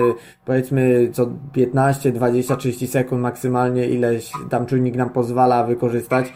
powiedzmy 0.45 1.09
co 1.13 1.29
15, 1.53 2.11
20, 2.11 2.55
30 2.55 2.87
sekund 2.87 3.21
maksymalnie 3.21 3.89
ileś 3.89 4.31
tam 4.49 4.65
czujnik 4.65 4.95
nam 4.95 5.09
pozwala 5.09 5.63
wykorzystać, 5.63 6.33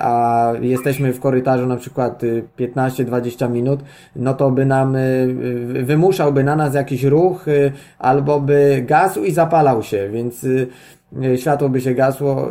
a 0.00 0.52
jesteśmy 0.60 1.12
w 1.12 1.20
korytarzu 1.20 1.66
na 1.66 1.76
przykład 1.76 2.22
15-20 2.58 3.50
minut, 3.50 3.80
no 4.16 4.34
to 4.34 4.50
by 4.50 4.66
nam 4.66 4.96
wymuszałby 5.84 6.44
na 6.44 6.56
nas 6.56 6.74
jakiś 6.74 7.04
ruch, 7.04 7.48
y, 7.48 7.72
albo 7.98 8.40
by 8.40 8.84
gasł 8.86 9.24
i 9.24 9.32
zapalał 9.32 9.82
się, 9.82 10.08
więc 10.12 10.44
y, 10.44 10.48
y, 10.48 10.66
światło 11.36 11.68
by 11.68 11.80
się 11.80 11.94
gasło, 11.94 12.50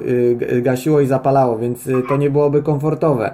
gasiło 0.62 1.02
i 1.02 1.08
zapalało, 1.08 1.58
więc 1.58 1.90
to 2.10 2.18
nie 2.18 2.30
byłoby 2.30 2.64
komfortowe. 2.64 3.34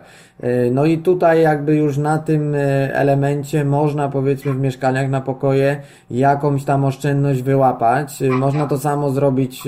No 0.71 0.85
i 0.85 0.97
tutaj 0.97 1.41
jakby 1.41 1.75
już 1.75 1.97
na 1.97 2.17
tym 2.17 2.55
elemencie 2.93 3.65
można 3.65 4.09
powiedzmy 4.09 4.53
w 4.53 4.59
mieszkaniach 4.59 5.09
na 5.09 5.21
pokoje 5.21 5.81
jakąś 6.11 6.63
tam 6.63 6.85
oszczędność 6.85 7.41
wyłapać. 7.41 8.23
Można 8.29 8.67
to 8.67 8.77
samo 8.77 9.09
zrobić 9.09 9.63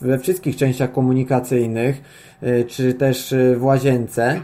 we 0.00 0.18
wszystkich 0.18 0.56
częściach 0.56 0.92
komunikacyjnych, 0.92 2.02
czy 2.68 2.94
też 2.94 3.34
w 3.56 3.64
łazience. 3.64 4.40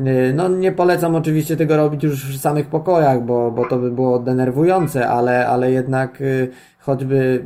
Y, 0.00 0.32
no 0.34 0.48
nie 0.48 0.72
polecam 0.72 1.14
oczywiście 1.14 1.56
tego 1.56 1.76
robić 1.76 2.02
już 2.02 2.38
w 2.38 2.40
samych 2.40 2.66
pokojach, 2.66 3.24
bo, 3.24 3.50
bo 3.50 3.64
to 3.68 3.78
by 3.78 3.90
było 3.90 4.18
denerwujące, 4.18 5.08
ale, 5.08 5.46
ale 5.48 5.70
jednak 5.70 6.20
y, 6.20 6.48
choćby 6.86 7.44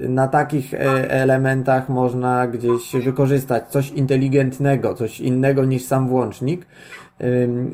y, 0.00 0.08
na 0.08 0.28
takich 0.28 0.74
e, 0.74 1.10
elementach 1.10 1.88
można 1.88 2.46
gdzieś 2.46 2.92
wykorzystać 3.04 3.68
coś 3.68 3.90
inteligentnego, 3.90 4.94
coś 4.94 5.20
innego 5.20 5.64
niż 5.64 5.84
sam 5.84 6.08
włącznik. 6.08 6.66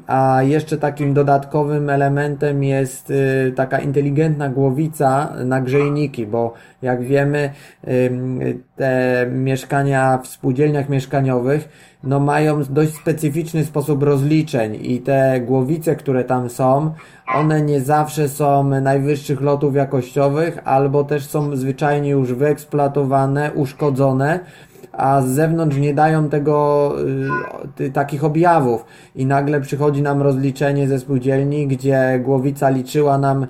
A 0.06 0.42
jeszcze 0.42 0.78
takim 0.78 1.14
dodatkowym 1.14 1.90
elementem 1.90 2.64
jest 2.64 3.12
taka 3.56 3.78
inteligentna 3.78 4.48
głowica 4.48 5.32
na 5.44 5.60
grzejniki, 5.60 6.26
bo 6.26 6.54
jak 6.82 7.02
wiemy, 7.02 7.50
te 8.76 9.26
mieszkania 9.30 10.18
w 10.18 10.26
spółdzielniach 10.26 10.88
mieszkaniowych 10.88 11.68
no 12.04 12.20
mają 12.20 12.64
dość 12.64 12.94
specyficzny 12.94 13.64
sposób 13.64 14.02
rozliczeń 14.02 14.78
i 14.82 15.00
te 15.00 15.40
głowice, 15.40 15.96
które 15.96 16.24
tam 16.24 16.50
są, 16.50 16.94
one 17.34 17.62
nie 17.62 17.80
zawsze 17.80 18.28
są 18.28 18.64
najwyższych 18.80 19.40
lotów 19.40 19.76
jakościowych, 19.76 20.58
albo 20.64 21.04
też 21.04 21.26
są 21.26 21.56
zwyczajnie 21.56 22.10
już 22.10 22.32
wyeksploatowane, 22.32 23.50
uszkodzone, 23.54 24.40
a 24.92 25.22
z 25.22 25.26
zewnątrz 25.26 25.76
nie 25.76 25.94
dają 25.94 26.28
tego 26.28 26.94
y, 27.80 27.90
takich 27.90 28.24
objawów 28.24 28.84
i 29.16 29.26
nagle 29.26 29.60
przychodzi 29.60 30.02
nam 30.02 30.22
rozliczenie 30.22 30.88
ze 30.88 30.98
spółdzielni, 30.98 31.66
gdzie 31.66 32.20
głowica 32.24 32.70
liczyła 32.70 33.18
nam 33.18 33.46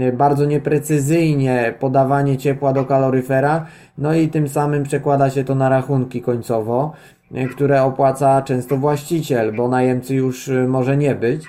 y, 0.00 0.12
bardzo 0.12 0.44
nieprecyzyjnie 0.44 1.74
podawanie 1.80 2.36
ciepła 2.36 2.72
do 2.72 2.84
kaloryfera, 2.84 3.66
no 3.98 4.14
i 4.14 4.28
tym 4.28 4.48
samym 4.48 4.82
przekłada 4.82 5.30
się 5.30 5.44
to 5.44 5.54
na 5.54 5.68
rachunki 5.68 6.22
końcowo 6.22 6.92
które 7.50 7.82
opłaca 7.82 8.42
często 8.42 8.76
właściciel, 8.76 9.52
bo 9.52 9.68
najemcy 9.68 10.14
już 10.14 10.48
y, 10.48 10.68
może 10.68 10.96
nie 10.96 11.14
być. 11.14 11.44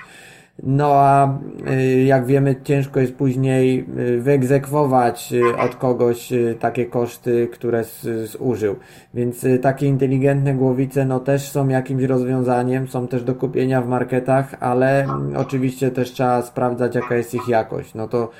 No 0.62 0.92
a 0.94 1.38
y, 1.70 2.02
jak 2.02 2.26
wiemy, 2.26 2.56
ciężko 2.64 3.00
jest 3.00 3.14
później 3.14 3.86
y, 3.98 4.20
wyegzekwować 4.20 5.32
y, 5.32 5.56
od 5.56 5.76
kogoś 5.76 6.32
takie 6.60 6.86
koszty, 6.86 7.48
które 7.52 7.84
zużył. 8.24 8.76
Więc 9.14 9.46
takie 9.62 9.86
inteligentne 9.86 10.54
głowice 10.54 11.04
no 11.04 11.20
też 11.20 11.50
są 11.50 11.68
jakimś 11.68 12.02
rozwiązaniem, 12.02 12.88
są 12.88 13.08
też 13.08 13.22
do 13.22 13.34
kupienia 13.34 13.82
w 13.82 13.88
marketach, 13.88 14.54
ale 14.60 15.04
mm, 15.04 15.36
oczywiście 15.36 15.90
też 15.90 16.12
trzeba 16.12 16.42
sprawdzać 16.42 16.94
jaka 16.94 17.14
jest 17.14 17.34
ich 17.34 17.48
jakość. 17.48 17.94
No 17.94 18.08
to 18.08 18.30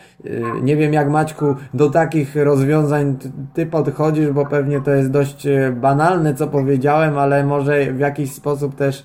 nie 0.63 0.77
wiem 0.77 0.93
jak 0.93 1.11
Maćku 1.11 1.55
do 1.75 1.91
takich 1.91 2.37
rozwiązań 2.37 3.17
ty 3.55 3.67
podchodzisz, 3.67 4.31
bo 4.31 4.47
pewnie 4.47 4.81
to 4.81 4.91
jest 4.91 5.11
dość 5.11 5.47
banalne 5.73 6.35
co 6.35 6.47
powiedziałem, 6.47 7.19
ale 7.19 7.45
może 7.45 7.93
w 7.93 7.99
jakiś 7.99 8.33
sposób 8.33 8.75
też 8.75 9.05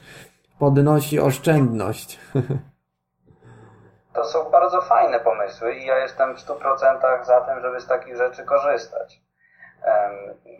podnosi 0.60 1.20
oszczędność. 1.20 2.20
To 4.14 4.26
są 4.26 4.50
bardzo 4.50 4.82
fajne 4.82 5.20
pomysły 5.20 5.74
i 5.74 5.86
ja 5.86 5.98
jestem 5.98 6.36
w 6.36 6.40
100% 6.40 7.24
za 7.24 7.42
tym, 7.42 7.62
żeby 7.62 7.80
z 7.80 7.88
takich 7.88 8.16
rzeczy 8.16 8.46
korzystać. 8.46 9.22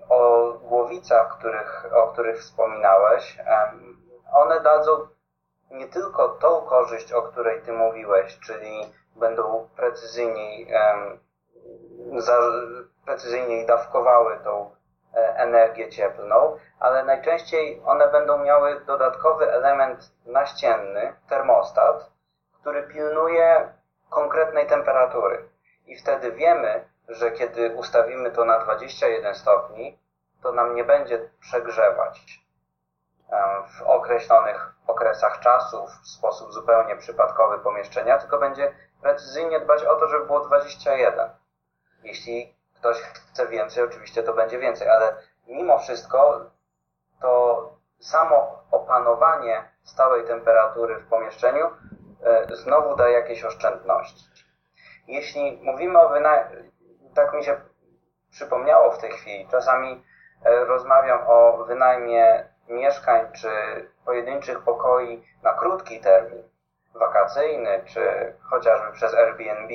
O 0.10 0.52
głowicach, 0.54 1.38
których, 1.38 1.86
o 1.94 2.08
których 2.08 2.40
wspominałeś, 2.40 3.38
one 4.34 4.60
dadzą 4.60 5.08
nie 5.72 5.88
tylko 5.88 6.30
tą 6.30 6.62
korzyść, 6.62 7.14
o 7.14 7.22
której 7.22 7.62
Ty 7.62 7.72
mówiłeś, 7.72 8.40
czyli 8.40 8.94
będą 9.16 9.70
precyzyjniej, 9.76 10.68
precyzyjniej 13.06 13.66
dawkowały 13.66 14.40
tą 14.44 14.76
e, 15.14 15.36
energię 15.36 15.90
cieplną, 15.90 16.58
ale 16.80 17.04
najczęściej 17.04 17.82
one 17.86 18.08
będą 18.08 18.38
miały 18.38 18.82
dodatkowy 18.86 19.52
element 19.52 20.12
naścienny, 20.26 21.16
termostat, 21.30 22.13
który 22.64 22.84
pilnuje 22.84 23.74
konkretnej 24.10 24.68
temperatury. 24.68 25.50
I 25.86 25.98
wtedy 25.98 26.32
wiemy, 26.32 26.88
że 27.08 27.32
kiedy 27.32 27.76
ustawimy 27.76 28.32
to 28.32 28.46
na 28.46 28.60
21 28.60 29.36
stopni, 29.36 30.00
to 30.44 30.52
nam 30.52 30.76
nie 30.76 30.84
będzie 30.84 31.30
przegrzewać 31.40 32.44
w 33.78 33.82
określonych 33.82 34.74
okresach 34.88 35.40
czasu 35.40 35.88
w 35.88 36.08
sposób 36.08 36.54
zupełnie 36.54 36.96
przypadkowy 36.96 37.60
pomieszczenia, 37.60 38.18
tylko 38.18 38.38
będzie 38.38 38.74
precyzyjnie 39.02 39.60
dbać 39.60 39.84
o 39.84 39.96
to, 39.96 40.08
żeby 40.08 40.26
było 40.26 40.40
21. 40.40 41.30
Jeśli 42.04 42.56
ktoś 42.76 43.02
chce 43.02 43.48
więcej, 43.48 43.84
oczywiście 43.84 44.24
to 44.24 44.34
będzie 44.34 44.60
więcej, 44.60 44.90
ale 44.90 45.16
mimo 45.48 45.80
wszystko 45.80 46.46
to 47.22 47.74
samo 48.00 48.64
opanowanie 48.72 49.70
stałej 49.84 50.28
temperatury 50.28 50.96
w 50.96 51.10
pomieszczeniu 51.10 51.70
znowu 52.52 52.96
da 52.96 53.10
jakieś 53.10 53.46
oszczędności. 53.46 54.26
Jeśli 55.08 55.60
mówimy 55.64 56.02
o 56.02 56.10
wynajmie, 56.10 56.64
tak 57.16 57.34
mi 57.34 57.44
się 57.44 57.62
przypomniało 58.32 58.92
w 58.92 58.98
tej 58.98 59.12
chwili, 59.12 59.48
czasami 59.48 60.04
e, 60.46 60.66
rozmawiam 60.66 61.20
o 61.28 61.64
wynajmie 61.64 62.50
mieszkań 62.68 63.32
czy 63.32 63.50
pojedynczych 64.06 64.60
pokoi 64.60 65.24
na 65.44 65.54
krótki 65.54 66.02
termin, 66.02 66.44
wakacyjny 66.94 67.84
czy 67.86 68.34
chociażby 68.50 68.92
przez 68.92 69.14
Airbnb, 69.14 69.74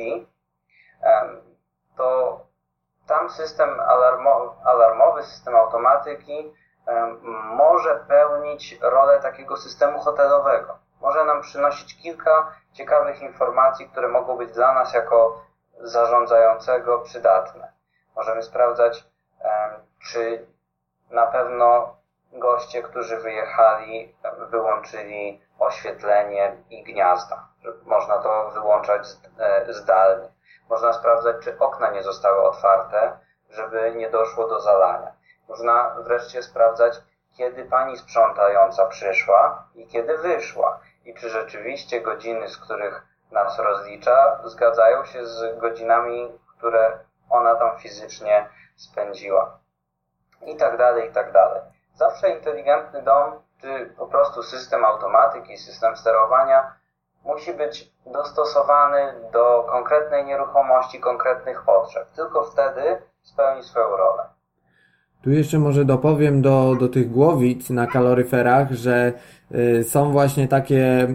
to 1.97 2.41
tam 3.07 3.31
system 3.31 3.81
alarmowy, 4.65 5.23
system 5.23 5.57
automatyki 5.57 6.55
może 7.45 8.05
pełnić 8.09 8.79
rolę 8.81 9.21
takiego 9.21 9.57
systemu 9.57 10.01
hotelowego 10.01 10.79
może 11.01 11.25
nam 11.25 11.41
przynosić 11.41 12.03
kilka 12.03 12.53
ciekawych 12.73 13.23
informacji, 13.23 13.89
które 13.89 14.09
mogą 14.09 14.37
być 14.37 14.53
dla 14.53 14.75
nas 14.75 14.95
jako 14.95 15.43
zarządzającego 15.81 16.99
przydatne. 16.99 17.73
Możemy 18.17 18.43
sprawdzać, 18.43 19.05
czy 20.13 20.47
na 21.11 21.27
pewno 21.27 21.97
goście, 22.33 22.83
którzy 22.83 23.17
wyjechali, 23.17 24.17
wyłączyli 24.39 25.43
oświetlenie 25.59 26.57
i 26.71 26.83
gniazda. 26.83 27.49
Można 27.83 28.19
to 28.19 28.51
wyłączać 28.51 29.09
e, 29.39 29.73
zdalnie. 29.73 30.29
Można 30.69 30.93
sprawdzać, 30.93 31.37
czy 31.43 31.59
okna 31.59 31.91
nie 31.91 32.03
zostały 32.03 32.43
otwarte, 32.43 33.19
żeby 33.51 33.95
nie 33.97 34.11
doszło 34.11 34.49
do 34.49 34.61
zalania. 34.61 35.13
Można 35.49 35.95
wreszcie 35.99 36.43
sprawdzać, 36.43 37.01
kiedy 37.37 37.65
pani 37.65 37.99
sprzątająca 37.99 38.87
przyszła 38.87 39.65
i 39.75 39.87
kiedy 39.87 40.19
wyszła 40.19 40.81
i 41.09 41.15
czy 41.15 41.31
rzeczywiście 41.31 42.01
godziny, 42.01 42.49
z 42.49 42.57
których 42.57 43.07
nas 43.33 43.59
rozlicza, 43.59 44.41
zgadzają 44.45 45.05
się 45.05 45.27
z 45.27 45.59
godzinami, 45.59 46.29
które 46.59 46.99
ona 47.31 47.55
tam 47.55 47.79
fizycznie 47.79 48.49
spędziła. 48.77 49.59
I 50.47 50.57
tak 50.57 50.79
dalej, 50.79 51.11
i 51.11 51.13
tak 51.13 51.33
dalej. 51.33 51.63
Zawsze 51.95 52.31
inteligentny 52.31 53.03
dom, 53.03 53.33
czy 53.61 53.95
po 53.99 54.07
prostu 54.07 54.43
system 54.43 54.85
automatyki, 54.85 55.59
system 55.59 55.97
sterowania 55.97 56.73
musi 57.25 57.55
być 57.55 57.93
dostosowany 58.07 59.15
do 59.33 59.67
konkretnej 59.71 60.25
nieruchomości, 60.25 61.01
konkretnych 61.01 61.63
potrzeb. 61.63 62.09
Tylko 62.17 62.45
wtedy 62.45 63.03
spełni 63.23 63.63
swoją 63.63 63.97
rolę. 63.97 64.23
Tu 65.23 65.31
jeszcze 65.31 65.59
może 65.59 65.85
dopowiem 65.85 66.43
do, 66.43 66.75
do 66.81 66.89
tych 66.89 67.11
głowic 67.11 67.71
na 67.71 67.87
kaloryferach, 67.87 68.71
że 68.71 69.13
są 69.83 70.13
właśnie 70.13 70.49
takie 70.49 71.09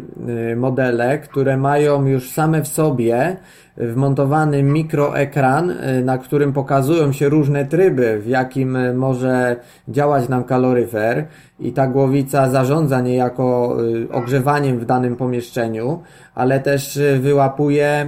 y, 0.52 0.56
modele, 0.56 1.20
które 1.20 1.58
mają 1.58 2.06
już 2.06 2.32
same 2.32 2.62
w 2.62 2.68
sobie 2.68 3.38
wmontowany 3.78 4.64
mikroekran, 4.64 5.70
y, 5.70 6.04
na 6.04 6.18
którym 6.18 6.54
pokazują 6.54 7.12
się 7.12 7.30
różne 7.30 7.66
tryby, 7.66 8.20
w 8.20 8.28
jakim 8.28 8.76
y, 8.76 8.94
może 8.94 9.56
działać 9.88 10.30
nam 10.30 10.44
kaloryfer 10.44 11.26
i 11.60 11.72
ta 11.72 11.88
głowica 11.88 12.50
zarządza 12.50 13.02
niejako 13.02 13.78
y, 13.84 14.12
ogrzewaniem 14.12 14.80
w 14.80 14.86
danym 14.86 15.16
pomieszczeniu, 15.16 16.02
ale 16.36 16.60
też 16.60 17.00
wyłapuje 17.20 18.08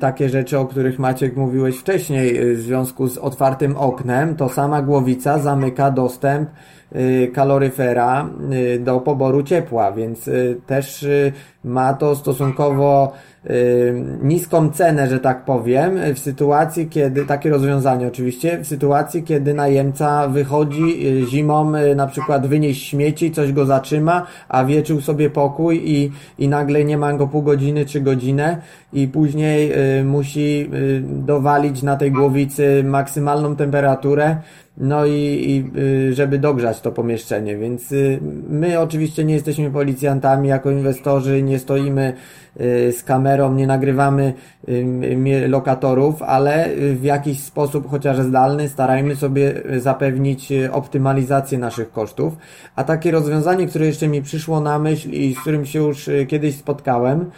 takie 0.00 0.28
rzeczy, 0.28 0.58
o 0.58 0.66
których 0.66 0.98
Maciek 0.98 1.36
mówiłeś 1.36 1.78
wcześniej 1.78 2.54
w 2.54 2.60
związku 2.60 3.08
z 3.08 3.18
otwartym 3.18 3.76
oknem, 3.76 4.36
to 4.36 4.48
sama 4.48 4.82
głowica 4.82 5.38
zamyka 5.38 5.90
dostęp 5.90 6.48
kaloryfera 7.34 8.28
do 8.80 9.00
poboru 9.00 9.42
ciepła, 9.42 9.92
więc 9.92 10.30
też 10.66 11.06
ma 11.64 11.94
to 11.94 12.16
stosunkowo 12.16 13.12
niską 14.22 14.70
cenę, 14.70 15.08
że 15.08 15.20
tak 15.20 15.44
powiem, 15.44 15.98
w 16.14 16.18
sytuacji, 16.18 16.88
kiedy, 16.88 17.26
takie 17.26 17.50
rozwiązanie 17.50 18.06
oczywiście, 18.06 18.58
w 18.58 18.66
sytuacji, 18.66 19.22
kiedy 19.22 19.54
najemca 19.54 20.28
wychodzi 20.28 21.06
y, 21.06 21.26
zimą 21.26 21.74
y, 21.74 21.94
na 21.94 22.06
przykład 22.06 22.46
wynieść 22.46 22.88
śmieci, 22.88 23.32
coś 23.32 23.52
go 23.52 23.66
zatrzyma, 23.66 24.26
a 24.48 24.64
wieczył 24.64 25.00
sobie 25.00 25.30
pokój 25.30 25.82
i, 25.84 26.12
i 26.38 26.48
nagle 26.48 26.84
nie 26.84 26.98
ma 26.98 27.12
go 27.12 27.26
pół 27.26 27.42
godziny 27.42 27.86
czy 27.86 28.00
godzinę 28.00 28.58
i 28.96 29.08
później 29.08 29.72
y, 29.98 30.04
musi 30.04 30.70
dowalić 31.02 31.82
na 31.82 31.96
tej 31.96 32.12
głowicy 32.12 32.84
maksymalną 32.84 33.56
temperaturę, 33.56 34.36
no 34.78 35.06
i, 35.06 35.12
i 35.12 35.70
żeby 36.14 36.38
dogrzać 36.38 36.80
to 36.80 36.92
pomieszczenie, 36.92 37.56
więc 37.56 37.94
my 38.48 38.80
oczywiście 38.80 39.24
nie 39.24 39.34
jesteśmy 39.34 39.70
policjantami 39.70 40.48
jako 40.48 40.70
inwestorzy, 40.70 41.42
nie 41.42 41.58
stoimy 41.58 42.12
Y, 42.60 42.92
z 42.92 43.02
kamerą, 43.02 43.54
nie 43.54 43.66
nagrywamy 43.66 44.32
y, 44.68 45.48
lokatorów, 45.48 46.22
ale 46.22 46.68
w 46.94 47.04
jakiś 47.04 47.40
sposób, 47.40 47.90
chociaż 47.90 48.18
zdalny, 48.18 48.68
starajmy 48.68 49.16
sobie 49.16 49.62
zapewnić 49.78 50.52
optymalizację 50.72 51.58
naszych 51.58 51.92
kosztów. 51.92 52.36
A 52.76 52.84
takie 52.84 53.10
rozwiązanie, 53.10 53.66
które 53.66 53.86
jeszcze 53.86 54.08
mi 54.08 54.22
przyszło 54.22 54.60
na 54.60 54.78
myśl 54.78 55.10
i 55.10 55.34
z 55.34 55.40
którym 55.40 55.66
się 55.66 55.78
już 55.78 56.08
y, 56.08 56.26
kiedyś 56.26 56.56
spotkałem, 56.56 57.30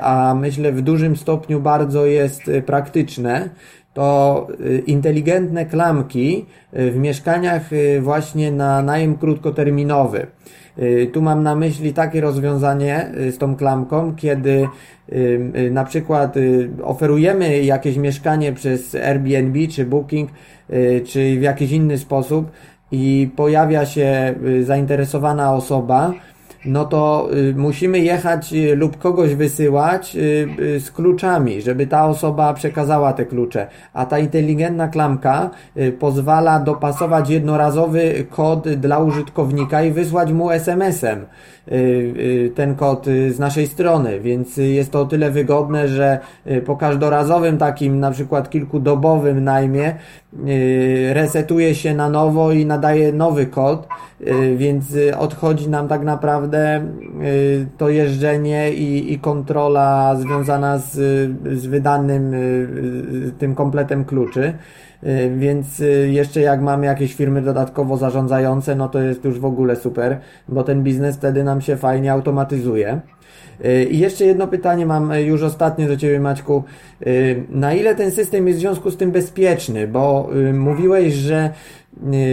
a 0.00 0.34
myślę 0.34 0.72
w 0.72 0.82
dużym 0.82 1.16
stopniu 1.16 1.60
bardzo 1.60 2.06
jest 2.06 2.42
praktyczne, 2.66 3.48
to 3.94 4.46
inteligentne 4.86 5.66
klamki 5.66 6.46
w 6.72 6.96
mieszkaniach 6.96 7.70
właśnie 8.00 8.52
na 8.52 8.82
najem 8.82 9.16
krótkoterminowy. 9.16 10.26
Y, 10.78 11.10
tu 11.12 11.22
mam 11.22 11.42
na 11.42 11.54
myśli 11.54 11.92
takie 11.92 12.20
rozwiązanie 12.20 13.12
y, 13.18 13.32
z 13.32 13.38
tą 13.38 13.56
klamką, 13.56 14.14
kiedy 14.16 14.68
y, 15.12 15.70
na 15.72 15.84
przykład 15.84 16.34
oferujemy 16.82 17.62
jakieś 17.62 17.96
mieszkanie 17.96 18.52
przez 18.52 18.94
Airbnb 18.94 19.68
czy 19.68 19.84
Booking, 19.84 20.30
czy 21.06 21.38
w 21.38 21.42
jakiś 21.42 21.70
inny 21.72 21.98
sposób 21.98 22.50
i 22.92 23.30
pojawia 23.36 23.86
się 23.86 24.34
zainteresowana 24.62 25.54
osoba, 25.54 26.12
no 26.64 26.84
to 26.84 27.28
y, 27.50 27.54
musimy 27.56 27.98
jechać 27.98 28.52
y, 28.52 28.76
lub 28.76 28.98
kogoś 28.98 29.34
wysyłać 29.34 30.16
y, 30.16 30.80
z 30.80 30.90
kluczami, 30.90 31.62
żeby 31.62 31.86
ta 31.86 32.06
osoba 32.06 32.54
przekazała 32.54 33.12
te 33.12 33.26
klucze. 33.26 33.66
A 33.92 34.06
ta 34.06 34.18
inteligentna 34.18 34.88
klamka 34.88 35.50
pozwala 35.98 36.60
dopasować 36.60 37.30
jednorazowy 37.30 38.26
kod 38.30 38.68
dla 38.68 38.98
użytkownika 38.98 39.82
i 39.82 39.90
wysłać 39.90 40.32
mu 40.32 40.50
SMS-em 40.50 41.26
ten 42.54 42.74
kod 42.74 43.06
z 43.06 43.38
naszej 43.38 43.66
strony, 43.66 44.20
więc 44.20 44.56
jest 44.56 44.90
to 44.90 45.00
o 45.00 45.04
tyle 45.04 45.30
wygodne, 45.30 45.88
że 45.88 46.18
po 46.66 46.76
każdorazowym 46.76 47.58
takim 47.58 48.00
na 48.00 48.10
przykład 48.10 48.50
kilkudobowym 48.50 49.44
najmie 49.44 49.94
resetuje 51.12 51.74
się 51.74 51.94
na 51.94 52.08
nowo 52.08 52.52
i 52.52 52.66
nadaje 52.66 53.12
nowy 53.12 53.46
kod, 53.46 53.88
więc 54.56 54.84
odchodzi 55.18 55.68
nam 55.68 55.88
tak 55.88 56.02
naprawdę 56.02 56.49
naprawdę 56.50 56.82
y, 57.24 57.66
to 57.78 57.88
jeżdżenie 57.88 58.72
i, 58.72 59.12
i 59.12 59.18
kontrola 59.18 60.16
związana 60.16 60.78
z, 60.78 60.92
z 61.58 61.66
wydanym 61.66 62.34
y, 62.34 62.36
y, 63.28 63.32
tym 63.38 63.54
kompletem 63.54 64.04
kluczy. 64.04 64.52
Więc 65.36 65.82
jeszcze 66.06 66.40
jak 66.40 66.60
mamy 66.60 66.86
jakieś 66.86 67.14
firmy 67.14 67.42
dodatkowo 67.42 67.96
zarządzające, 67.96 68.74
no 68.74 68.88
to 68.88 69.02
jest 69.02 69.24
już 69.24 69.38
w 69.38 69.44
ogóle 69.44 69.76
super, 69.76 70.18
bo 70.48 70.62
ten 70.62 70.82
biznes 70.82 71.16
wtedy 71.16 71.44
nam 71.44 71.60
się 71.60 71.76
fajnie 71.76 72.12
automatyzuje. 72.12 73.00
I 73.90 73.98
jeszcze 73.98 74.24
jedno 74.24 74.46
pytanie 74.46 74.86
mam 74.86 75.12
już 75.12 75.42
ostatnie 75.42 75.88
do 75.88 75.96
Ciebie 75.96 76.20
Maćku. 76.20 76.62
Na 77.48 77.74
ile 77.74 77.94
ten 77.94 78.10
system 78.10 78.46
jest 78.46 78.58
w 78.58 78.62
związku 78.62 78.90
z 78.90 78.96
tym 78.96 79.10
bezpieczny? 79.10 79.88
Bo 79.88 80.30
mówiłeś, 80.52 81.14
że 81.14 81.50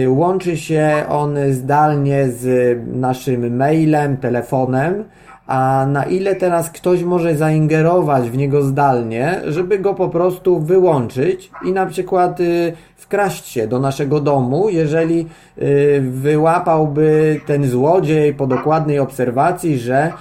łączy 0.08 0.56
się 0.56 1.04
on 1.08 1.36
zdalnie 1.50 2.28
z 2.28 2.76
naszym 2.86 3.56
mailem, 3.56 4.16
telefonem, 4.16 5.04
a 5.48 5.86
na 5.88 6.04
ile 6.04 6.34
teraz 6.34 6.70
ktoś 6.70 7.02
może 7.02 7.36
zaingerować 7.36 8.30
w 8.30 8.36
niego 8.36 8.62
zdalnie, 8.62 9.40
żeby 9.46 9.78
go 9.78 9.94
po 9.94 10.08
prostu 10.08 10.60
wyłączyć 10.60 11.50
i 11.64 11.72
na 11.72 11.86
przykład 11.86 12.40
y, 12.40 12.72
wkraść 12.96 13.46
się 13.46 13.66
do 13.66 13.78
naszego 13.78 14.20
domu, 14.20 14.68
jeżeli 14.68 15.26
y, 15.58 16.00
wyłapałby 16.10 17.40
ten 17.46 17.66
złodziej 17.66 18.34
po 18.34 18.46
dokładnej 18.46 18.98
obserwacji, 18.98 19.78
że 19.78 20.12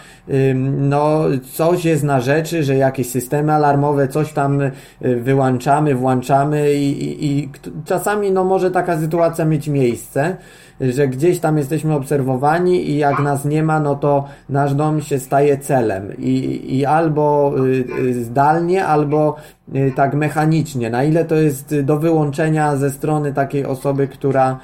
no, 0.78 1.22
coś 1.54 1.86
jest 1.86 2.04
na 2.04 2.20
rzeczy, 2.20 2.64
że 2.64 2.76
jakieś 2.76 3.10
systemy 3.10 3.54
alarmowe, 3.54 4.08
coś 4.08 4.34
tam 4.34 4.62
y, 4.62 4.72
wyłączamy, 5.02 5.96
włączamy 5.96 6.74
i, 6.74 7.04
i, 7.04 7.26
i 7.26 7.50
czasami 7.86 8.32
no, 8.32 8.44
może 8.44 8.72
taka 8.72 9.00
sytuacja 9.00 9.46
mieć 9.46 9.68
miejsce 9.68 10.38
że 10.82 11.08
gdzieś 11.08 11.40
tam 11.40 11.58
jesteśmy 11.58 11.96
obserwowani 11.96 12.90
i 12.90 12.98
jak 12.98 13.20
nas 13.20 13.46
nie 13.46 13.64
ma, 13.64 13.80
no 13.80 13.96
to 13.96 14.28
nasz 14.50 14.74
dom 14.74 15.02
się 15.02 15.20
staje 15.20 15.58
celem 15.58 16.18
i, 16.18 16.78
i 16.80 16.86
albo 16.86 17.54
y, 17.58 17.86
y, 18.00 18.24
zdalnie, 18.24 18.86
albo 18.86 19.36
y, 19.76 19.94
tak 19.96 20.14
mechanicznie. 20.14 20.90
Na 20.90 21.04
ile 21.04 21.26
to 21.26 21.36
jest 21.36 21.82
do 21.82 21.98
wyłączenia 21.98 22.76
ze 22.76 22.90
strony 22.90 23.34
takiej 23.34 23.66
osoby, 23.66 24.08
która 24.08 24.60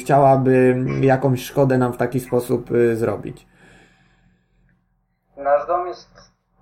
chciałaby 0.00 0.84
jakąś 1.00 1.44
szkodę 1.44 1.78
nam 1.78 1.92
w 1.92 1.96
taki 1.96 2.20
sposób 2.20 2.70
zrobić? 2.94 3.46
Nasz 5.36 5.66
dom 5.66 5.86
jest 5.86 6.08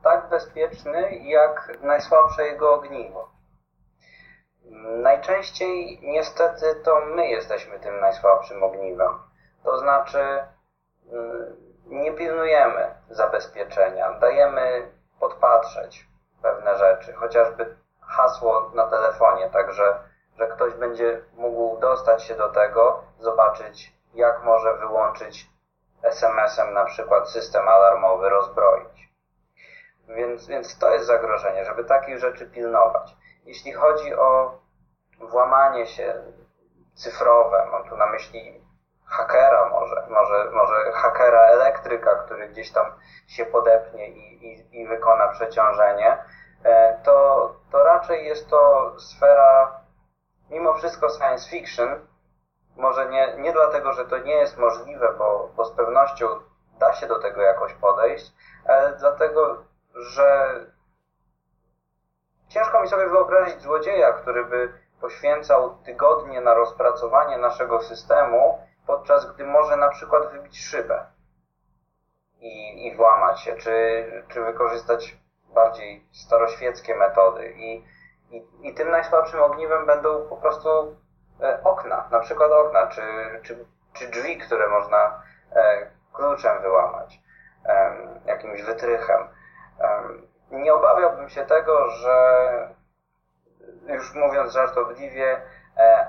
tak 0.05 0.31
bezpieczny, 0.31 1.19
jak 1.25 1.79
najsłabsze 1.83 2.43
jego 2.43 2.75
ogniwo. 2.75 3.38
Najczęściej 4.85 6.01
niestety 6.03 6.75
to 6.85 7.01
my 7.01 7.29
jesteśmy 7.29 7.81
tym 7.81 8.01
najsłabszym 8.01 8.63
ogniwem. 8.63 9.19
To 9.65 9.79
znaczy 9.79 10.19
mm, 11.13 11.57
nie 11.87 12.13
pilnujemy 12.13 12.95
zabezpieczenia, 13.11 14.13
dajemy 14.13 14.93
podpatrzeć 15.21 16.07
pewne 16.43 16.79
rzeczy, 16.79 17.13
chociażby 17.13 17.77
hasło 18.01 18.71
na 18.75 18.87
telefonie, 18.87 19.51
także 19.51 19.99
że 20.39 20.47
ktoś 20.47 20.75
będzie 20.75 21.21
mógł 21.35 21.81
dostać 21.81 22.23
się 22.23 22.35
do 22.35 22.49
tego, 22.49 23.03
zobaczyć 23.19 23.93
jak 24.15 24.45
może 24.45 24.75
wyłączyć 24.75 25.47
SMS-em 26.03 26.75
na 26.75 26.85
przykład 26.85 27.31
system 27.31 27.69
alarmowy, 27.69 28.29
rozbroić. 28.29 29.09
Więc, 30.09 30.47
więc 30.47 30.79
to 30.79 30.91
jest 30.91 31.07
zagrożenie, 31.07 31.65
żeby 31.65 31.85
takich 31.85 32.19
rzeczy 32.19 32.51
pilnować. 32.51 33.17
Jeśli 33.45 33.73
chodzi 33.73 34.15
o 34.15 34.59
włamanie 35.21 35.87
się 35.87 36.15
cyfrowe, 36.95 37.67
mam 37.71 37.89
tu 37.89 37.97
na 37.97 38.07
myśli 38.07 38.69
hakera 39.09 39.69
może, 39.69 40.07
może, 40.09 40.51
może 40.51 40.93
hakera 40.93 41.41
elektryka, 41.41 42.15
który 42.15 42.49
gdzieś 42.49 42.73
tam 42.73 42.93
się 43.29 43.47
podepnie 43.47 44.09
i, 44.09 44.47
i, 44.47 44.81
i 44.81 44.89
wykona 44.89 45.29
przeciążenie, 45.29 46.19
e, 46.65 47.01
to, 47.05 47.55
to 47.73 47.85
raczej 47.85 48.27
jest 48.27 48.51
to 48.51 48.93
sfera 49.01 49.81
mimo 50.51 50.75
wszystko 50.75 51.09
science 51.09 51.51
fiction. 51.51 52.07
Może 52.77 53.09
nie, 53.09 53.37
nie 53.39 53.53
dlatego, 53.53 53.93
że 53.93 54.05
to 54.05 54.19
nie 54.19 54.35
jest 54.35 54.59
możliwe, 54.59 55.13
bo, 55.19 55.51
bo 55.57 55.65
z 55.65 55.73
pewnością 55.73 56.27
da 56.79 56.93
się 56.93 57.07
do 57.07 57.19
tego 57.19 57.43
jakoś 57.43 57.75
podejść, 57.75 58.33
dlatego 58.99 59.57
że 59.95 60.55
ciężko 62.49 62.81
mi 62.81 62.89
sobie 62.89 63.09
wyobrazić 63.09 63.63
złodzieja, 63.63 64.13
który 64.13 64.45
by 64.45 64.73
poświęcał 65.01 65.79
tygodnie 65.85 66.41
na 66.41 66.55
rozpracowanie 66.55 67.39
naszego 67.39 67.81
systemu, 67.81 68.59
podczas 68.87 69.33
gdy 69.33 69.45
może 69.45 69.77
na 69.77 69.89
przykład 69.89 70.33
wybić 70.33 70.61
szybę 70.61 71.07
i, 72.41 72.87
i 72.87 72.97
włamać 72.97 73.41
się, 73.41 73.57
czy, 73.57 74.05
czy 74.29 74.45
wykorzystać 74.45 75.17
bardziej 75.55 76.07
staroświeckie 76.13 76.95
metody. 76.95 77.53
I, 77.57 77.85
i, 78.31 78.47
I 78.63 78.75
tym 78.75 78.91
najsłabszym 78.91 79.43
ogniwem 79.43 79.87
będą 79.87 80.29
po 80.29 80.37
prostu 80.37 80.97
e, 81.43 81.61
okna, 81.65 82.09
na 82.11 82.21
przykład 82.21 82.51
okna, 82.51 82.87
czy, 82.87 83.03
czy, 83.43 83.67
czy 83.93 84.09
drzwi, 84.09 84.39
które 84.39 84.69
można 84.69 85.23
e, 85.53 85.91
kluczem 86.13 86.63
wyłamać, 86.63 87.21
jakimś 88.27 88.63
wytrychem. 88.63 89.29
Nie 90.51 90.75
obawiałbym 90.75 91.29
się 91.29 91.45
tego, 91.45 91.91
że 91.91 92.15
już 93.95 94.15
mówiąc 94.15 94.53
żartobliwie, 94.53 95.41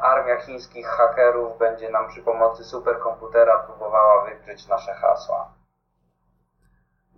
armia 0.02 0.38
chińskich 0.38 0.88
hakerów 0.88 1.58
będzie 1.58 1.90
nam 1.90 2.08
przy 2.08 2.22
pomocy 2.22 2.64
superkomputera 2.64 3.60
próbowała 3.60 4.26
wykryć 4.26 4.68
nasze 4.68 4.94
hasła. 4.94 5.59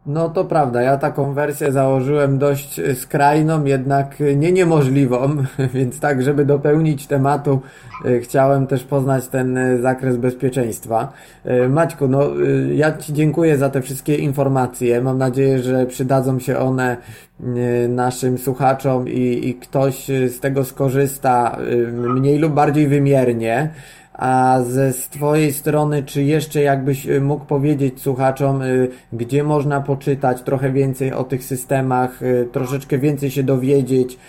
No 0.06 0.30
to 0.30 0.46
prawda, 0.46 0.82
ja 0.82 0.98
taką 0.98 1.34
wersję 1.34 1.72
założyłem 1.72 2.38
dość 2.38 2.80
e, 2.80 2.96
skrajną, 2.96 3.66
jednak 3.66 4.20
nie 4.36 4.52
niemożliwą, 4.52 5.36
więc 5.74 6.00
tak, 6.00 6.24
żeby 6.24 6.46
dopełnić 6.46 7.08
tematu, 7.08 7.62
e, 8.06 8.20
chciałem 8.20 8.68
też 8.68 8.84
poznać 8.84 9.28
ten 9.28 9.60
zakres 9.82 10.18
bezpieczeństwa. 10.18 11.14
Maćku, 11.70 12.08
no 12.08 12.22
ja 12.74 12.98
Ci 12.98 13.14
dziękuję 13.14 13.58
za 13.58 13.70
te 13.70 13.82
wszystkie 13.82 14.16
informacje. 14.16 15.02
Mam 15.02 15.18
nadzieję, 15.18 15.60
że 15.60 15.86
przydadzą 15.86 16.40
się 16.40 16.60
one 16.60 16.98
naszym 17.90 18.38
słuchaczom 18.38 19.08
i, 19.08 19.50
i 19.50 19.56
ktoś 19.56 20.08
z 20.08 20.40
tego 20.40 20.64
skorzysta 20.64 21.58
mniej 21.88 22.38
lub 22.38 22.54
bardziej 22.54 22.88
wymiernie. 22.88 23.70
A 24.22 24.60
ze 24.64 24.94
z 24.94 25.10
Twojej 25.10 25.54
strony, 25.54 26.04
czy 26.04 26.24
jeszcze 26.24 26.62
jakbyś 26.62 27.08
y, 27.08 27.22
mógł 27.22 27.46
powiedzieć 27.46 28.02
słuchaczom, 28.02 28.62
y, 28.62 28.90
gdzie 29.14 29.44
można 29.44 29.82
poczytać 29.82 30.42
trochę 30.42 30.72
więcej 30.72 31.14
o 31.14 31.24
tych 31.24 31.44
systemach, 31.44 32.22
y, 32.22 32.50
troszeczkę 32.52 32.98
więcej 32.98 33.32
się 33.32 33.44
dowiedzieć, 33.44 34.20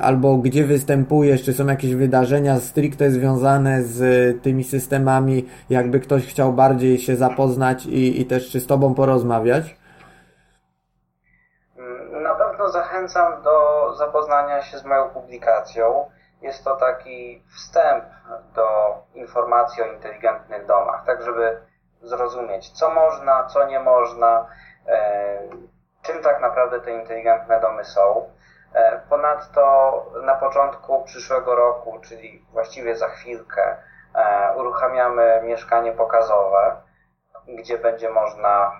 albo 0.00 0.36
gdzie 0.36 0.64
występujesz, 0.64 1.42
czy 1.42 1.52
są 1.52 1.66
jakieś 1.66 1.94
wydarzenia 1.94 2.60
stricte 2.60 3.10
związane 3.10 3.82
z 3.82 4.42
tymi 4.42 4.64
systemami, 4.64 5.46
jakby 5.70 6.00
ktoś 6.00 6.26
chciał 6.26 6.52
bardziej 6.52 6.98
się 6.98 7.16
zapoznać 7.16 7.86
i, 7.86 8.20
i 8.20 8.26
też 8.26 8.50
czy 8.50 8.60
z 8.60 8.66
Tobą 8.66 8.94
porozmawiać? 8.94 9.76
Na 12.22 12.34
pewno 12.34 12.68
zachęcam 12.68 13.42
do 13.42 13.50
zapoznania 13.98 14.62
się 14.62 14.78
z 14.78 14.84
moją 14.84 15.08
publikacją. 15.08 15.84
Jest 16.40 16.64
to 16.64 16.76
taki 16.76 17.44
wstęp 17.54 18.04
do 18.54 18.98
informacji 19.14 19.82
o 19.82 19.86
inteligentnych 19.86 20.66
domach, 20.66 21.06
tak 21.06 21.22
żeby 21.22 21.60
zrozumieć, 22.02 22.70
co 22.70 22.90
można, 22.90 23.44
co 23.44 23.66
nie 23.66 23.80
można, 23.80 24.46
e, 24.86 25.38
czym 26.02 26.22
tak 26.22 26.40
naprawdę 26.40 26.80
te 26.80 26.90
inteligentne 26.90 27.60
domy 27.60 27.84
są. 27.84 28.30
E, 28.74 29.00
ponadto 29.08 29.92
na 30.22 30.34
początku 30.34 31.02
przyszłego 31.02 31.54
roku, 31.54 32.00
czyli 32.00 32.44
właściwie 32.52 32.96
za 32.96 33.08
chwilkę, 33.08 33.76
e, 34.14 34.54
uruchamiamy 34.56 35.40
mieszkanie 35.44 35.92
pokazowe, 35.92 36.76
gdzie 37.48 37.78
będzie 37.78 38.10
można 38.10 38.72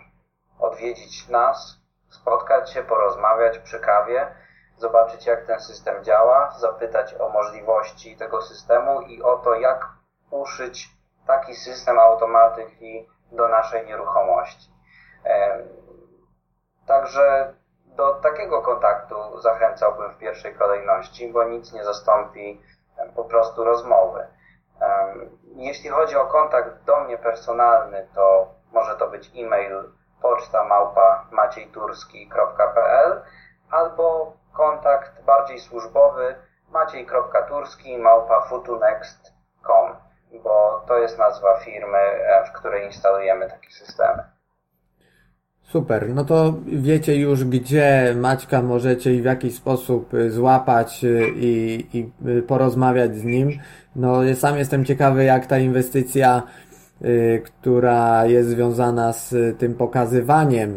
odwiedzić 0.59 1.29
nas, 1.29 1.81
spotkać 2.09 2.71
się, 2.73 2.83
porozmawiać 2.83 3.59
przy 3.59 3.81
kawie 3.81 4.27
zobaczyć 4.81 5.27
jak 5.27 5.47
ten 5.47 5.61
system 5.61 6.05
działa, 6.05 6.51
zapytać 6.51 7.15
o 7.15 7.29
możliwości 7.29 8.17
tego 8.17 8.43
systemu 8.43 9.01
i 9.01 9.23
o 9.23 9.37
to, 9.37 9.55
jak 9.55 9.89
uszyć 10.31 10.89
taki 11.27 11.55
system 11.55 11.99
automatyki 11.99 13.09
do 13.33 13.49
naszej 13.49 13.87
nieruchomości. 13.87 14.71
Także 16.87 17.55
do 17.85 18.15
takiego 18.15 18.63
kontaktu 18.63 19.41
zachęcałbym 19.41 20.15
w 20.15 20.19
pierwszej 20.19 20.55
kolejności, 20.55 21.33
bo 21.33 21.45
nic 21.45 21.73
nie 21.73 21.85
zastąpi 21.85 22.63
po 23.17 23.25
prostu 23.25 23.65
rozmowy. 23.65 24.27
Jeśli 25.43 25.91
chodzi 25.91 26.17
o 26.17 26.27
kontakt 26.27 26.85
do 26.85 27.01
mnie 27.01 27.19
personalny, 27.19 28.09
to 28.15 28.55
może 28.73 28.97
to 28.97 29.09
być 29.09 29.31
e-mail 29.37 29.93
poczta 30.23 30.65
małpa 30.65 31.27
maciejturski.pl 31.31 33.23
albo 33.71 34.33
kontakt 34.53 35.25
bardziej 35.25 35.61
służbowy 35.61 36.35
maciej.turski 36.73 37.99
małpa 37.99 38.41
futunext.com, 38.41 39.97
bo 40.45 40.85
to 40.89 40.99
jest 40.99 41.19
nazwa 41.19 41.57
firmy, 41.57 41.99
e, 41.99 42.45
w 42.45 42.53
której 42.53 42.87
instalujemy 42.87 43.51
takie 43.51 43.71
systemy. 43.71 44.23
Super, 45.63 46.09
no 46.15 46.25
to 46.25 46.55
wiecie 46.67 47.17
już, 47.17 47.45
gdzie 47.45 48.15
Maćka 48.17 48.63
możecie 48.63 49.15
i 49.15 49.23
w 49.23 49.25
jaki 49.25 49.51
sposób 49.51 50.15
y, 50.15 50.31
złapać 50.31 51.05
y, 51.05 51.33
i, 51.35 51.87
i 51.99 52.13
porozmawiać 52.43 53.17
z 53.17 53.25
nim. 53.25 53.51
No, 53.97 54.21
sam 54.35 54.59
jestem 54.59 54.85
ciekawy, 54.85 55.25
jak 55.25 55.47
ta 55.47 55.59
inwestycja, 55.59 56.43
która 57.45 58.27
jest 58.27 58.49
związana 58.49 59.13
z 59.13 59.59
tym 59.59 59.75
pokazywaniem, 59.75 60.75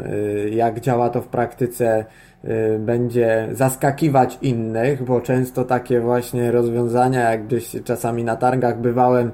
jak 0.51 0.79
działa 0.79 1.09
to 1.09 1.21
w 1.21 1.27
praktyce, 1.27 2.05
Y, 2.45 2.79
będzie 2.79 3.47
zaskakiwać 3.51 4.37
innych, 4.41 5.03
bo 5.03 5.21
często 5.21 5.63
takie 5.65 5.99
właśnie 5.99 6.51
rozwiązania, 6.51 7.31
jak 7.31 7.47
gdzieś 7.47 7.75
czasami 7.83 8.23
na 8.23 8.35
targach 8.35 8.81
bywałem, 8.81 9.31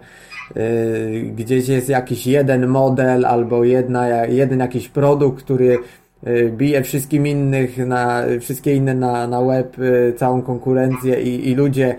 y, 0.58 1.32
gdzieś 1.36 1.68
jest 1.68 1.90
jakiś 1.90 2.28
jeden 2.28 2.68
model 2.68 3.26
albo 3.26 3.64
jedna, 3.64 4.26
jeden 4.26 4.60
jakiś 4.60 4.90
produkt, 4.90 5.44
który 5.44 5.78
y, 6.28 6.54
bije 6.58 6.84
wszystkim 6.84 7.28
innych 7.28 7.78
na, 7.78 8.24
wszystkie 8.40 8.76
inne 8.76 8.94
na, 8.94 9.28
na 9.28 9.42
web, 9.42 9.78
całą 10.18 10.42
konkurencję 10.42 11.22
i, 11.22 11.50
i 11.50 11.56
ludzie 11.56 11.96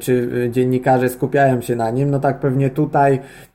czy 0.00 0.28
dziennikarze 0.52 1.08
skupiają 1.08 1.60
się 1.60 1.76
na 1.76 1.90
nim, 1.90 2.10
no 2.10 2.18
tak 2.18 2.40
pewnie 2.40 2.70
tutaj 2.70 3.18
Y, 3.18 3.51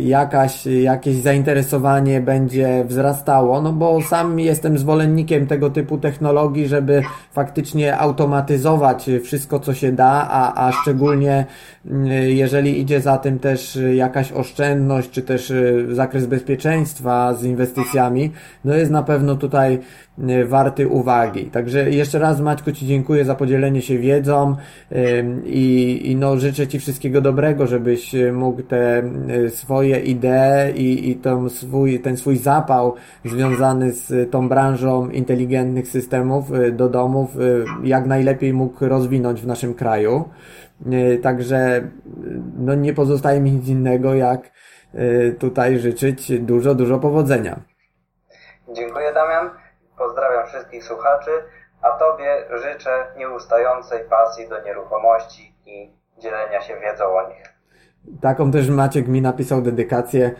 jakaś, 0.00 0.66
jakieś 0.66 1.16
zainteresowanie 1.16 2.20
będzie 2.20 2.84
wzrastało, 2.84 3.62
no 3.62 3.72
bo 3.72 4.02
sam 4.02 4.38
jestem 4.38 4.78
zwolennikiem 4.78 5.46
tego 5.46 5.70
typu 5.70 5.98
technologii, 5.98 6.68
żeby 6.68 7.02
faktycznie 7.32 7.98
automatyzować 7.98 9.10
wszystko, 9.24 9.60
co 9.60 9.74
się 9.74 9.92
da, 9.92 10.28
a, 10.30 10.66
a 10.66 10.72
szczególnie 10.72 11.46
y, 11.86 12.32
jeżeli 12.32 12.80
idzie 12.80 13.00
za 13.00 13.18
tym 13.18 13.38
też 13.38 13.78
jakaś 13.94 14.32
oszczędność, 14.32 15.10
czy 15.10 15.22
też 15.22 15.50
y, 15.50 15.86
zakres 15.90 16.26
bezpieczeństwa 16.26 17.34
z 17.34 17.44
inwestycjami, 17.44 18.32
no 18.64 18.74
jest 18.74 18.90
na 18.90 19.02
pewno 19.02 19.36
tutaj 19.36 19.78
warty 20.46 20.88
uwagi. 20.88 21.44
Także 21.44 21.90
jeszcze 21.90 22.18
raz 22.18 22.40
Maćku 22.40 22.72
Ci 22.72 22.86
dziękuję 22.86 23.24
za 23.24 23.34
podzielenie 23.34 23.82
się 23.82 23.98
wiedzą 23.98 24.56
i, 25.44 26.00
i 26.04 26.16
no 26.16 26.36
życzę 26.36 26.68
Ci 26.68 26.78
wszystkiego 26.78 27.20
dobrego, 27.20 27.66
żebyś 27.66 28.14
mógł 28.32 28.62
te 28.62 29.02
Y, 29.46 29.50
swoje 29.50 30.00
idee 30.00 30.72
i, 30.74 31.10
i 31.10 31.16
ten, 31.16 31.50
swój, 31.50 32.00
ten 32.00 32.16
swój 32.16 32.36
zapał 32.36 32.94
związany 33.24 33.92
z 33.92 34.30
tą 34.30 34.48
branżą 34.48 35.10
inteligentnych 35.10 35.88
systemów 35.88 36.52
y, 36.54 36.72
do 36.72 36.88
domów 36.88 37.36
y, 37.36 37.64
jak 37.82 38.06
najlepiej 38.06 38.52
mógł 38.52 38.88
rozwinąć 38.88 39.40
w 39.40 39.46
naszym 39.46 39.74
kraju. 39.74 40.28
Także 41.22 41.90
no 42.58 42.74
nie 42.74 42.94
pozostaje 42.94 43.40
mi 43.40 43.52
nic 43.52 43.68
innego 43.68 44.14
jak 44.14 44.50
tutaj 45.38 45.78
życzyć 45.78 46.40
dużo, 46.40 46.74
dużo 46.74 46.98
powodzenia. 46.98 47.60
Dziękuję 48.76 49.12
Damian, 49.14 49.50
pozdrawiam 50.00 50.46
wszystkich 50.46 50.84
słuchaczy, 50.84 51.30
a 51.82 51.90
Tobie 51.90 52.44
życzę 52.62 53.06
nieustającej 53.16 54.00
pasji 54.04 54.48
do 54.48 54.62
nieruchomości 54.62 55.54
i 55.66 55.90
dzielenia 56.18 56.60
się 56.60 56.74
wiedzą 56.80 57.04
o 57.04 57.28
nich. 57.28 57.50
Taką 58.20 58.50
też 58.50 58.68
Maciek 58.68 59.08
mi 59.08 59.22
napisał 59.22 59.62
dedykację 59.62 60.26
e, 60.26 60.32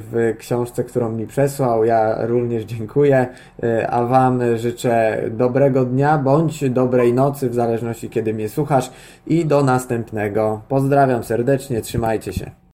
w 0.00 0.34
książce, 0.38 0.84
którą 0.84 1.12
mi 1.12 1.26
przesłał. 1.26 1.84
Ja 1.84 2.26
również 2.26 2.64
dziękuję, 2.64 3.26
e, 3.62 3.90
a 3.90 4.04
Wam 4.04 4.56
życzę 4.56 5.22
dobrego 5.30 5.84
dnia 5.84 6.18
bądź 6.18 6.70
dobrej 6.70 7.12
nocy, 7.14 7.50
w 7.50 7.54
zależności 7.54 8.10
kiedy 8.10 8.34
mnie 8.34 8.48
słuchasz 8.48 8.90
i 9.26 9.46
do 9.46 9.62
następnego. 9.62 10.60
Pozdrawiam 10.68 11.24
serdecznie, 11.24 11.80
trzymajcie 11.80 12.32
się. 12.32 12.65